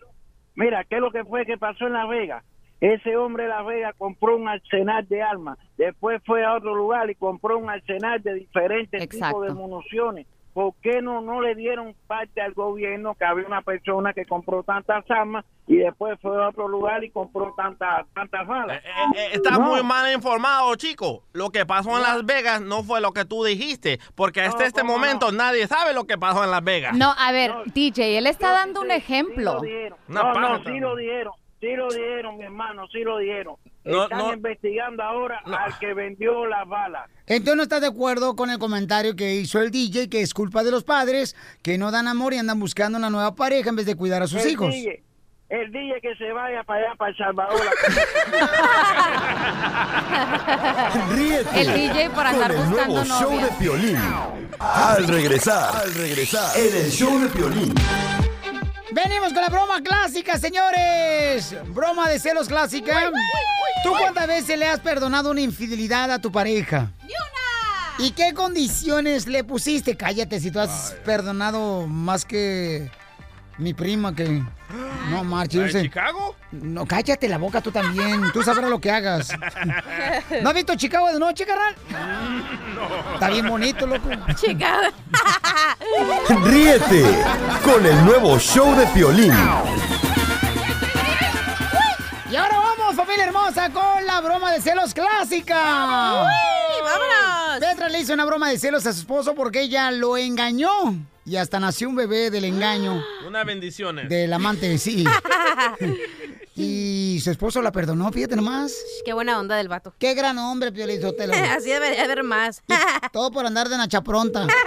Mira, 0.56 0.84
¿qué 0.84 0.96
es 0.96 1.02
lo 1.02 1.12
que 1.12 1.24
fue 1.24 1.46
que 1.46 1.58
pasó 1.58 1.88
en 1.88 1.94
La 1.94 2.06
Vega? 2.06 2.44
Ese 2.82 3.16
hombre 3.16 3.44
de 3.44 3.50
La 3.50 3.62
Vega 3.62 3.94
compró 3.98 4.36
un 4.36 4.48
arsenal 4.50 5.08
de 5.08 5.22
armas, 5.22 5.58
después 5.78 6.20
fue 6.26 6.44
a 6.44 6.56
otro 6.56 6.76
lugar 6.76 7.10
y 7.12 7.16
compró 7.16 7.58
un 7.60 7.70
arsenal 7.70 8.22
de 8.24 8.34
diferentes 8.34 9.02
Exacto. 9.04 9.42
tipos 9.42 9.48
de 9.48 9.54
municiones. 9.54 10.28
¿Por 10.54 10.74
qué 10.82 11.02
no, 11.02 11.22
no 11.22 11.40
le 11.40 11.56
dieron 11.56 11.96
parte 12.08 12.42
al 12.42 12.52
gobierno 12.54 13.16
que 13.16 13.24
había 13.24 13.46
una 13.48 13.62
persona 13.62 14.12
que 14.14 14.26
compró 14.26 14.64
tantas 14.64 15.10
armas 15.10 15.46
y 15.66 15.78
después 15.78 16.20
fue 16.22 16.44
a 16.44 16.50
otro 16.50 16.68
lugar 16.68 17.02
y 17.06 17.10
compró 17.10 17.54
tantas 17.56 18.06
tantas 18.14 18.46
balas? 18.46 18.82
Eh, 19.16 19.30
Estás 19.32 19.58
No. 19.58 19.68
muy 19.68 19.82
mal 19.82 20.12
informado, 20.12 20.76
chico. 20.76 21.24
Lo 21.32 21.52
que 21.52 21.66
pasó 21.66 21.96
en 21.96 22.04
Las 22.04 22.26
Vegas 22.26 22.60
no 22.62 22.84
fue 22.84 23.00
lo 23.00 23.14
que 23.14 23.24
tú 23.24 23.46
dijiste, 23.46 24.00
porque 24.14 24.42
hasta 24.42 24.66
este 24.66 24.84
momento 24.84 25.32
nadie 25.32 25.68
sabe 25.68 25.94
lo 25.94 26.06
que 26.06 26.18
pasó 26.18 26.44
en 26.44 26.52
Las 26.52 26.64
Vegas. 26.66 26.98
No, 26.98 27.14
a 27.18 27.32
ver, 27.32 27.54
DJ, 27.74 28.18
él 28.18 28.28
está 28.28 28.52
dando 28.52 28.82
un 28.82 28.92
ejemplo. 28.92 29.62
Una 30.10 30.24
no, 30.24 30.34
paja 30.34 30.58
no, 30.58 30.64
sí 30.66 30.80
lo 30.82 30.98
dieron, 30.98 31.34
sí 31.62 31.76
lo 31.76 31.88
dieron, 31.90 32.38
mi 32.38 32.44
hermano, 32.44 32.88
sí 32.92 33.00
lo 33.04 33.18
dieron. 33.20 33.56
No, 33.86 34.04
Están 34.04 34.18
no. 34.20 34.34
investigando 34.34 35.04
ahora 35.04 35.42
al 35.46 35.78
que 35.80 35.94
vendió 35.94 36.46
las 36.48 36.68
balas. 36.68 37.10
Entonces 37.28 37.56
no 37.56 37.64
estás 37.64 37.82
de 37.82 37.88
acuerdo 37.88 38.36
con 38.36 38.50
el 38.50 38.60
comentario 38.60 39.16
que 39.16 39.36
hizo 39.36 39.62
el 39.62 39.72
DJ, 39.72 40.10
que 40.10 40.22
es 40.22 40.34
culpa 40.34 40.64
de 40.64 40.72
los 40.72 40.84
padres, 40.84 41.36
que 41.64 41.78
no 41.78 41.92
dan 41.92 42.08
amor 42.08 42.34
y 42.34 42.38
andan 42.38 42.60
buscando 42.60 42.98
una 42.98 43.10
nueva 43.10 43.36
pareja 43.36 43.70
en 43.70 43.76
vez 43.78 43.86
de 43.86 43.96
cuidar 43.96 44.22
a 44.22 44.28
sus 44.28 44.44
el 44.44 44.52
hijos. 44.52 44.70
DJ, 44.72 45.04
el 45.50 45.72
DJ 45.72 46.02
que 46.02 46.16
se 46.16 46.32
vaya 46.32 46.64
para 46.64 46.80
allá, 46.88 46.96
para 46.96 47.12
El 47.12 47.18
Salvador. 47.18 47.62
Ríete 51.16 51.62
El 51.62 51.74
DJ 51.74 52.10
por 52.10 52.26
andar 52.26 52.54
con 52.54 52.62
el 52.64 52.70
buscando 52.70 53.04
nuevo 53.06 53.20
show 53.20 53.40
de 53.42 53.48
Piolín. 53.60 53.98
Al 54.60 55.08
regresar, 55.08 55.76
al 55.76 55.94
regresar, 55.94 56.58
en 56.58 56.76
el 56.86 56.92
show 56.92 57.20
de 57.20 57.28
Piolín. 57.30 57.74
Venimos 58.92 59.32
con 59.34 59.42
la 59.42 59.50
broma 59.50 59.82
clásica, 59.82 60.38
señores. 60.38 61.56
Broma 61.68 62.10
de 62.10 62.20
celos 62.20 62.48
clásica. 62.48 63.10
¿Tú 63.84 63.92
cuántas 63.98 64.28
veces 64.28 64.60
le 64.60 64.68
has 64.68 64.80
perdonado 64.80 65.32
una 65.32 65.42
infidelidad 65.42 66.12
a 66.12 66.20
tu 66.20 66.32
pareja? 66.32 66.92
¿Y 67.98 68.12
qué 68.12 68.34
condiciones 68.34 69.28
le 69.28 69.44
pusiste? 69.44 69.96
Cállate, 69.96 70.40
si 70.40 70.52
tú 70.52 70.60
has 70.60 70.96
perdonado 71.06 71.88
más 71.88 72.26
que 72.26 72.90
mi 73.62 73.74
prima 73.74 74.16
que... 74.16 74.44
No, 75.10 75.24
marche, 75.24 75.58
yo 75.58 75.66
¿La 75.66 75.72
de. 75.72 75.82
Chicago? 75.84 76.36
No, 76.52 76.86
cállate 76.86 77.28
la 77.28 77.38
boca 77.38 77.62
tú 77.62 77.72
también. 77.72 78.32
Tú 78.32 78.42
sabrás 78.44 78.70
lo 78.70 78.80
que 78.80 78.90
hagas. 78.90 79.30
¿No 80.42 80.50
has 80.50 80.56
visto 80.56 80.76
Chicago 80.76 81.12
de 81.12 81.20
noche, 81.20 81.46
carnal? 81.46 81.76
Está 83.14 83.30
bien 83.30 83.48
bonito, 83.48 83.86
loco. 83.86 84.10
Chicago. 84.36 84.88
Ríete 86.46 87.24
con 87.64 87.86
el 87.86 88.06
nuevo 88.06 88.40
show 88.40 88.74
de 88.76 88.86
Piolín. 88.88 89.34
Y 92.30 92.36
ahora 92.36 92.60
vamos, 92.60 92.96
familia 92.96 93.26
hermosa, 93.26 93.70
con 93.72 94.06
la 94.06 94.22
broma 94.22 94.54
de 94.54 94.62
celos 94.62 94.94
clásica. 94.94 96.24
¡Uy, 96.24 96.84
vámonos! 96.84 97.60
Petra 97.60 97.90
le 97.90 98.00
hizo 98.00 98.14
una 98.14 98.24
broma 98.26 98.50
de 98.50 98.58
celos 98.58 98.86
a 98.86 98.94
su 98.94 99.02
esposo 99.02 99.36
porque 99.36 99.62
ella 99.62 99.92
lo 99.92 100.16
engañó. 100.18 100.96
Y 101.26 101.36
hasta 101.36 101.60
nació 101.60 101.88
un 101.90 101.96
bebé 101.96 102.32
del 102.32 102.46
engaño 102.46 103.04
Una 103.28 103.44
bendición. 103.44 104.08
del 104.08 104.34
amante, 104.34 104.78
sí. 104.78 105.06
Y 106.54 107.20
su 107.24 107.32
esposo 107.32 107.62
la 107.62 107.72
perdonó, 107.72 108.12
fíjate 108.12 108.36
nomás. 108.36 108.76
Qué 109.06 109.14
buena 109.14 109.40
onda 109.40 109.56
del 109.56 109.70
vato. 109.70 109.94
Qué 109.98 110.14
gran 110.14 110.38
hombre, 110.38 110.72
Pio 110.72 110.86
Lizotelo. 110.86 111.34
Así 111.58 111.70
debería 111.70 112.04
haber 112.04 112.24
más. 112.24 112.62
Todo 113.14 113.32
por 113.32 113.46
andar 113.46 113.70
de 113.70 113.78
nacha 113.78 114.02
pronta. 114.02 114.46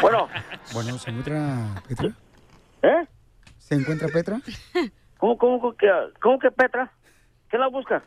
Bueno. 0.00 0.28
Bueno, 0.72 0.98
¿se 0.98 1.10
encuentra 1.10 1.82
Petra? 1.86 2.10
¿Eh? 2.82 3.06
¿Se 3.58 3.74
encuentra 3.74 4.08
Petra? 4.08 4.40
¿Cómo, 5.18 5.36
cómo, 5.36 5.60
cómo 5.60 5.76
que, 5.76 5.86
cómo 6.22 6.38
que 6.38 6.50
Petra? 6.50 6.90
¿Qué 7.50 7.58
la 7.58 7.68
busca? 7.68 8.02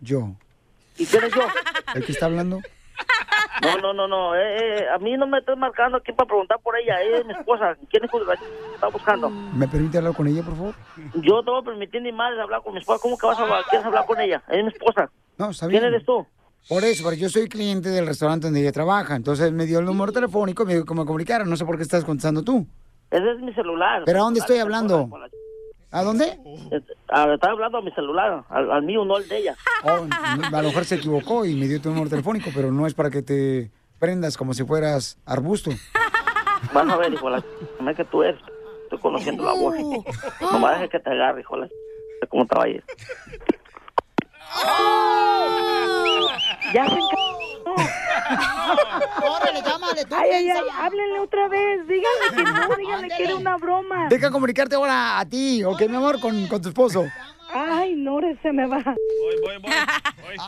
Yo. 0.00 0.36
¿Y 0.96 1.04
quién 1.04 1.24
es 1.24 1.34
yo? 1.34 1.42
¿El 1.96 2.04
que 2.04 2.12
está 2.12 2.26
hablando? 2.26 2.60
No, 3.62 3.76
no, 3.78 3.92
no, 3.92 4.08
no. 4.08 4.34
Eh, 4.34 4.80
eh, 4.80 4.88
a 4.92 4.98
mí 4.98 5.16
no 5.16 5.26
me 5.26 5.38
estoy 5.38 5.56
marcando 5.56 5.98
aquí 5.98 6.12
para 6.12 6.26
preguntar 6.26 6.58
por 6.60 6.76
ella. 6.76 7.00
Ella 7.02 7.18
es 7.18 7.26
mi 7.26 7.32
esposa. 7.32 7.76
¿Quién 7.90 8.04
es 8.04 8.10
la 8.26 8.36
que 8.36 8.44
está 8.74 8.88
buscando? 8.88 9.30
¿Me 9.30 9.68
permite 9.68 9.98
hablar 9.98 10.14
con 10.14 10.26
ella, 10.26 10.42
por 10.42 10.56
favor? 10.56 10.74
Yo 11.14 11.42
te 11.42 11.50
voy 11.50 11.60
a 11.60 11.64
permitir 11.64 12.02
ni 12.02 12.12
madre 12.12 12.40
hablar 12.40 12.62
con 12.62 12.72
mi 12.72 12.80
esposa. 12.80 13.00
¿Cómo 13.00 13.16
que 13.16 13.26
vas 13.26 13.38
a 13.38 13.42
hablar? 13.42 13.64
¿Quieres 13.70 13.86
hablar 13.86 14.06
con 14.06 14.20
ella? 14.20 14.42
Es 14.48 14.64
mi 14.64 14.70
esposa. 14.70 15.10
No, 15.38 15.50
está 15.50 15.66
bien. 15.66 15.80
¿Quién 15.80 15.94
eres 15.94 16.04
tú? 16.04 16.26
Por 16.68 16.84
eso, 16.84 17.04
pero 17.04 17.16
yo 17.16 17.28
soy 17.28 17.48
cliente 17.48 17.88
del 17.88 18.06
restaurante 18.06 18.46
donde 18.46 18.60
ella 18.60 18.72
trabaja. 18.72 19.16
Entonces 19.16 19.52
me 19.52 19.66
dio 19.66 19.78
el 19.80 19.84
número 19.84 20.12
telefónico 20.12 20.62
y 20.62 20.66
me 20.66 20.74
dijo 20.74 20.86
que 20.86 20.94
me 20.94 21.04
comunicara. 21.04 21.44
No 21.44 21.56
sé 21.56 21.64
por 21.64 21.76
qué 21.76 21.82
estás 21.82 22.04
contestando 22.04 22.42
tú. 22.42 22.66
Ese 23.10 23.30
es 23.30 23.38
mi 23.40 23.52
celular. 23.52 24.02
¿Pero 24.06 24.20
a 24.20 24.22
dónde 24.22 24.40
estoy 24.40 24.58
hablando? 24.58 25.08
¿A 25.92 26.02
dónde? 26.02 26.38
Estaba 26.70 27.52
hablando 27.52 27.78
a 27.78 27.82
mi 27.82 27.90
celular, 27.92 28.44
al, 28.48 28.70
al 28.72 28.82
mío, 28.82 29.04
no 29.04 29.16
al 29.16 29.28
de 29.28 29.38
ella. 29.38 29.56
Oh, 29.84 30.06
a 30.08 30.62
lo 30.62 30.68
mejor 30.68 30.84
se 30.84 30.94
equivocó 30.94 31.44
y 31.44 31.54
me 31.56 31.66
dio 31.66 31.80
tu 31.80 31.88
número 31.90 32.08
telefónico, 32.08 32.50
pero 32.54 32.70
no 32.70 32.86
es 32.86 32.94
para 32.94 33.10
que 33.10 33.20
te 33.22 33.70
prendas 33.98 34.36
como 34.36 34.54
si 34.54 34.64
fueras 34.64 35.18
arbusto. 35.26 35.70
Vas 36.72 36.88
a 36.88 36.96
ver, 36.96 37.12
hijo, 37.12 37.28
la 37.28 37.38
ch- 37.40 37.96
que 37.96 38.04
tú 38.04 38.22
eres. 38.22 38.40
Estoy 38.84 38.98
conociendo 39.00 39.44
la 39.44 39.52
voz. 39.54 39.74
No 40.40 40.58
me 40.60 40.70
dejes 40.70 40.90
que 40.90 41.00
te 41.00 41.10
agarre, 41.10 41.40
hijo. 41.40 41.56
la 41.56 41.66
ch- 41.66 42.28
¿Cómo 42.28 42.46
te 42.46 42.56
va 42.56 42.64
a 42.64 42.68
ir? 42.68 42.84
Ya 46.72 46.86
se 46.88 46.94
¡Órale, 49.92 50.02
llámale 50.02 50.04
tú! 50.04 50.14
Ay, 50.14 50.30
ay, 50.30 50.48
ay, 50.50 50.62
háblenle 50.80 51.20
otra 51.20 51.48
vez. 51.48 51.86
Díganle 51.86 52.36
que 52.36 52.42
no, 52.42 52.76
díganle 52.78 53.08
que 53.16 53.24
era 53.24 53.36
una 53.36 53.56
broma. 53.56 54.08
Deja 54.08 54.30
comunicarte 54.30 54.74
ahora 54.74 55.18
a 55.18 55.24
ti, 55.24 55.62
¿ok, 55.64 55.80
mi 55.88 55.96
amor? 55.96 56.20
Con, 56.20 56.46
con 56.48 56.60
tu 56.60 56.68
esposo. 56.68 57.04
Ay, 57.54 57.94
no, 57.96 58.18
se 58.42 58.52
me 58.52 58.66
va. 58.66 58.78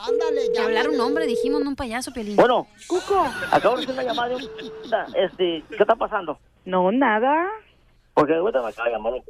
Ándale, 0.09 0.41
Que 0.55 0.61
hablar 0.61 0.89
un 0.89 1.01
hombre, 1.01 1.27
dijimos, 1.27 1.63
no 1.63 1.69
un 1.71 1.77
payaso, 1.77 2.13
Pelín. 2.13 2.37
Bueno, 2.37 2.67
Cuco. 2.87 3.27
acabo 3.51 3.77
de 3.77 3.83
recibir 3.83 4.01
una 4.01 4.03
llamada 4.09 4.29
de 4.31 4.37
un... 4.37 4.43
Este, 5.15 5.65
¿qué 5.69 5.77
está 5.83 5.95
pasando? 5.97 6.39
No, 6.65 6.91
nada. 6.91 7.47
Porque 8.15 8.35
ahorita 8.35 8.63
me 8.63 8.69
acaba 8.69 8.89
de 8.89 8.95
llamar 8.95 9.13
un... 9.15 9.23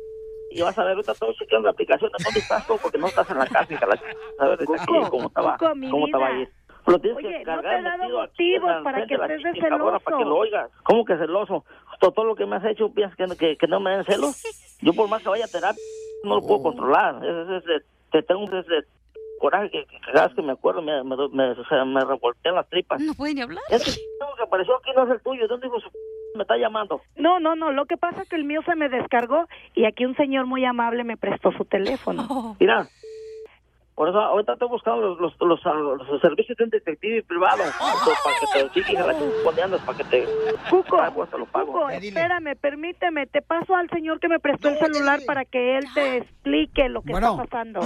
Y 0.52 0.62
vas 0.62 0.78
a 0.78 0.84
ver, 0.84 0.92
ahorita 0.94 1.12
estoy 1.12 1.34
chequeando 1.34 1.66
la 1.66 1.72
aplicación 1.72 2.10
de 2.16 2.22
dónde 2.24 2.38
estás 2.40 2.64
tú, 2.66 2.78
porque 2.80 2.96
no 2.98 3.08
estás 3.08 3.28
en 3.28 3.38
la 3.38 3.46
casa, 3.46 3.72
hija. 3.74 3.86
La... 3.86 4.00
A 4.38 4.48
ver, 4.48 4.54
aquí, 4.54 4.64
Cuco, 4.66 5.10
cómo 5.10 5.30
Cuco, 5.30 5.74
mi 5.74 5.90
cómo 5.90 6.06
te 6.06 6.16
va 6.16 6.26
a 6.28 6.30
vida. 6.30 6.42
ir. 6.42 6.52
Lo 6.86 6.98
tienes 6.98 7.16
Oye, 7.18 7.38
que 7.38 7.44
no 7.50 7.60
te 7.62 7.68
he 7.78 7.82
dado 7.82 8.20
aquí 8.20 8.52
motivos 8.58 8.72
para 8.84 9.06
que 9.06 9.14
estés 9.14 9.42
de 9.42 9.58
cabrona, 9.68 9.98
Para 9.98 10.16
que 10.16 10.22
celoso. 10.22 10.28
lo 10.28 10.36
oigas. 10.36 10.70
¿Cómo 10.82 11.04
que 11.04 11.16
celoso? 11.16 11.64
Todo, 12.00 12.10
todo 12.12 12.24
lo 12.26 12.34
que 12.36 12.44
me 12.46 12.56
has 12.56 12.64
hecho, 12.66 12.92
¿piensas 12.92 13.16
que, 13.16 13.26
que, 13.36 13.56
que 13.56 13.66
no 13.66 13.80
me 13.80 13.90
den 13.90 14.04
celos? 14.04 14.42
Yo 14.82 14.92
por 14.92 15.08
más 15.08 15.22
que 15.22 15.28
vaya 15.30 15.46
a 15.46 15.48
terapia, 15.48 15.82
no 16.24 16.36
lo 16.36 16.42
puedo 16.46 16.62
controlar. 16.62 17.24
Es, 17.24 17.48
es, 17.64 17.70
es- 17.70 17.86
te 18.12 18.22
tengo 18.22 18.44
ese 18.44 18.86
coraje 19.40 19.70
que, 19.70 19.84
que 19.86 19.98
cada 20.12 20.26
vez 20.28 20.36
que 20.36 20.42
me 20.42 20.52
acuerdo 20.52 20.80
me, 20.82 21.02
me, 21.02 21.16
me, 21.32 21.50
o 21.50 21.64
sea, 21.64 21.84
me 21.84 22.00
revoltean 22.04 22.54
las 22.54 22.68
tripas. 22.68 23.00
No 23.00 23.12
puede 23.14 23.34
ni 23.34 23.40
hablar. 23.40 23.62
Ese 23.70 23.90
c- 23.90 24.00
que 24.36 24.42
apareció 24.42 24.76
aquí 24.76 24.90
no 24.94 25.04
es 25.04 25.10
el 25.10 25.20
tuyo. 25.22 25.48
¿Dónde 25.48 25.66
dijo 25.66 25.80
su 25.80 25.90
me 26.36 26.42
está 26.42 26.56
llamando. 26.56 27.00
No, 27.16 27.38
no, 27.38 27.54
no, 27.54 27.70
lo 27.70 27.86
que 27.86 27.96
pasa 27.96 28.22
es 28.22 28.28
que 28.28 28.34
el 28.34 28.42
mío 28.44 28.60
se 28.66 28.74
me 28.74 28.88
descargó 28.88 29.46
y 29.74 29.84
aquí 29.84 30.04
un 30.04 30.16
señor 30.16 30.46
muy 30.46 30.64
amable 30.64 31.04
me 31.04 31.16
prestó 31.16 31.52
su 31.52 31.64
teléfono. 31.64 32.56
Mira, 32.58 32.88
por 33.94 34.08
eso 34.08 34.18
ahorita 34.20 34.54
estoy 34.54 34.68
buscando 34.68 35.00
los, 35.14 35.20
los, 35.20 35.40
los, 35.40 35.60
ah, 35.66 35.72
los 35.74 36.20
servicios 36.20 36.56
de 36.58 36.64
un 36.64 36.70
detective 36.70 37.22
privado 37.22 37.62
Entonces, 37.62 38.18
para 38.24 38.36
que 38.40 38.80
te 38.80 38.84
sigas 38.86 39.06
la 39.06 39.18
chisponeando, 39.18 39.78
para 39.78 39.98
que 39.98 40.04
te... 40.04 40.26
Cuco, 40.70 41.00
Ah, 41.00 41.12
pues, 41.14 41.30
te 41.30 41.38
lo 41.38 41.46
pago. 41.46 41.66
Cuco, 41.72 41.90
espérame, 41.90 42.56
permíteme, 42.60 43.26
te 43.26 43.40
paso 43.42 43.74
al 43.76 43.88
señor 43.90 44.18
que 44.20 44.28
me 44.28 44.40
prestó 44.40 44.68
el 44.68 44.78
celular 44.78 45.20
para 45.26 45.44
que 45.44 45.78
él 45.78 45.86
te 45.94 46.16
explique 46.18 46.88
lo 46.88 47.02
que 47.02 47.12
Bueno. 47.12 47.30
está 47.32 47.44
pasando. 47.44 47.80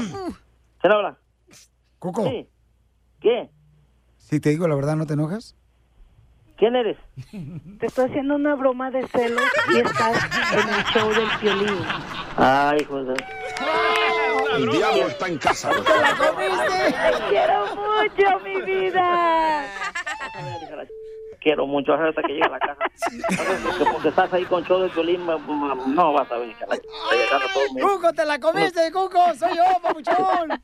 ¿Quién 0.81 0.93
habla? 0.93 1.19
Coco, 1.99 2.25
¿Qué? 3.21 3.51
si 4.17 4.39
te 4.41 4.51
digo 4.51 4.69
la 4.69 4.77
verdad, 4.77 4.95
¿no 4.97 5.07
te 5.07 5.15
enojas? 5.15 5.57
¿Quién 6.57 6.75
eres? 6.77 6.97
Te 7.79 7.87
estoy 7.87 8.07
haciendo 8.11 8.35
una 8.35 8.55
broma 8.57 8.91
de 8.91 9.07
celos 9.09 9.43
y 9.75 9.79
estás 9.79 10.53
en 10.53 10.69
el 10.75 10.85
show 10.87 11.09
del 11.11 11.29
violín. 11.41 11.79
Ay, 12.37 12.79
hijo 12.81 13.05
de... 13.05 13.15
El 14.59 14.71
diablo 14.71 15.07
está 15.07 15.29
en 15.29 15.39
casa. 15.39 15.71
¡Te 15.85 16.01
la 16.01 16.17
comiste! 16.17 16.93
¡Te 16.93 17.29
quiero 17.29 17.67
mucho, 17.77 18.41
mi 18.45 18.63
vida! 18.63 19.65
Quiero 21.41 21.67
mucho 21.69 21.95
hasta 21.95 22.21
que 22.23 22.33
llegue 22.33 22.45
a 22.45 22.49
la 22.49 22.59
casa. 22.59 22.85
Como 23.79 24.01
que 24.01 24.09
estás 24.09 24.33
ahí 24.33 24.45
con 24.47 24.65
show 24.65 24.81
de 24.81 24.89
violín, 24.89 25.25
no 25.25 26.13
vas 26.13 26.31
a 26.33 26.37
ver. 26.37 26.53
Cuco, 27.81 28.13
te 28.13 28.25
la 28.25 28.41
comiste, 28.41 28.91
Cuco, 28.91 29.35
soy 29.35 29.57
yo, 29.57 29.63
papuchón. 29.81 30.17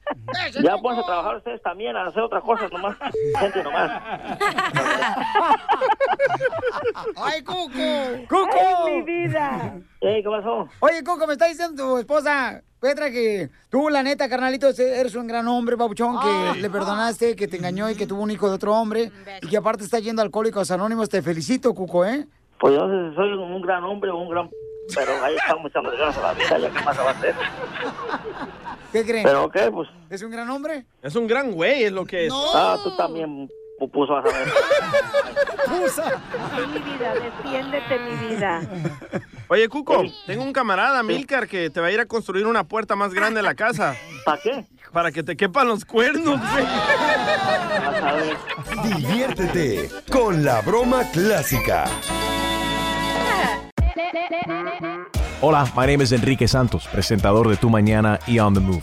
Ya 0.63 0.77
pueden 0.79 1.01
a 1.01 1.05
trabajar 1.05 1.37
ustedes 1.37 1.63
también, 1.63 1.97
a 1.97 2.07
hacer 2.07 2.23
otras 2.23 2.43
cosas 2.43 2.71
nomás. 2.73 2.97
Gente 3.39 3.63
nomás. 3.63 3.91
¡Ay, 7.17 7.43
Cuco! 7.45 7.69
¡Cuco! 8.29 8.85
¡Ay, 8.85 8.95
mi 8.95 9.03
vida! 9.03 9.79
Ey, 10.01 10.23
¿qué 10.23 10.29
pasó? 10.29 10.69
Oye, 10.81 11.05
Cuco, 11.05 11.27
me 11.27 11.35
está 11.35 11.47
diciendo 11.47 11.83
tu 11.83 11.99
esposa, 11.99 12.63
Petra, 12.85 13.11
que 13.11 13.49
tú, 13.71 13.89
la 13.89 14.03
neta, 14.03 14.29
carnalito, 14.29 14.69
eres 14.69 15.15
un 15.15 15.27
gran 15.27 15.49
hombre, 15.49 15.75
papuchón, 15.75 16.21
que 16.21 16.61
le 16.61 16.69
perdonaste, 16.69 17.35
que 17.35 17.49
te 17.49 17.57
engañó 17.57 17.89
y 17.89 17.95
que 17.95 18.07
tuvo 18.07 18.23
un 18.23 18.31
hijo 18.31 18.47
de 18.47 18.57
otro 18.57 18.75
hombre, 18.75 19.11
y 19.41 19.49
que 19.49 19.57
aparte 19.57 19.85
está 19.85 20.01
yendo 20.01 20.21
a 20.21 20.25
Alcohólicos 20.27 20.71
Anónimos. 20.71 21.09
Te 21.09 21.23
felicito, 21.23 21.73
Cuco, 21.73 22.05
¿eh? 22.05 22.27
Pues 22.61 22.75
yo 22.75 22.87
no 22.87 22.93
sé 22.93 23.09
si 23.09 23.17
soy 23.17 23.33
un 23.33 23.63
gran 23.63 23.85
hombre 23.85 24.11
o 24.11 24.19
un 24.19 24.29
gran... 24.29 24.51
Pero 24.95 25.13
ahí 25.25 25.35
estamos 25.35 25.71
echando 25.71 25.93
ganas 25.93 26.19
a 26.19 26.21
la 26.21 26.35
vida, 26.35 26.59
ya 26.59 26.71
qué 26.71 26.85
más 26.85 26.99
va 26.99 27.09
a 27.09 27.11
hacer. 27.13 27.35
¿Qué 28.93 29.03
creen? 29.07 29.25
¿Pero 29.25 29.49
qué? 29.49 29.71
Pues... 29.73 29.89
¿Es 30.11 30.23
un 30.23 30.31
gran 30.31 30.51
hombre? 30.51 30.85
Es 31.03 31.17
un 31.17 31.27
gran 31.27 31.53
güey, 31.53 31.85
es 31.85 31.93
lo 31.93 32.05
que 32.05 32.27
es. 32.27 32.35
Ah, 32.55 32.77
tú 32.85 32.95
también, 32.99 33.49
pupuso, 33.79 34.15
vas 34.15 34.25
a 34.25 34.29
ver. 34.29 34.49
Ay, 36.53 36.67
mi 36.67 36.79
vida, 36.79 37.15
defiéndete, 37.15 37.99
mi 37.99 38.29
vida. 38.29 38.61
Oye, 39.49 39.69
Cuco, 39.69 40.05
tengo 40.27 40.43
un 40.43 40.53
camarada, 40.53 41.03
Milcar, 41.03 41.47
que 41.49 41.71
te 41.71 41.81
va 41.81 41.89
a 41.89 41.91
ir 41.91 42.01
a 42.01 42.07
construir 42.07 42.47
una 42.47 42.65
puerta 42.65 42.97
más 42.97 43.13
grande 43.15 43.41
en 43.41 43.47
la 43.47 43.55
casa. 43.55 43.95
¿Para 44.25 44.41
qué? 44.41 44.65
Para 44.93 45.13
que 45.13 45.23
te 45.23 45.37
quepan 45.37 45.69
los 45.69 45.85
cuernos, 45.85 46.41
güey. 46.53 46.67
Diviértete 48.95 49.91
con 50.11 50.45
la 50.45 50.61
broma 50.61 51.03
clásica. 51.13 51.87
Hola, 55.41 55.71
my 55.77 55.87
name 55.87 56.03
is 56.03 56.13
Enrique 56.13 56.49
Santos, 56.49 56.87
presentador 56.89 57.49
de 57.49 57.57
Tu 57.57 57.69
Mañana 57.69 58.19
y 58.27 58.39
On 58.39 58.55
the 58.55 58.61
Move. 58.61 58.83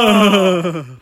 Ah! 0.00 0.97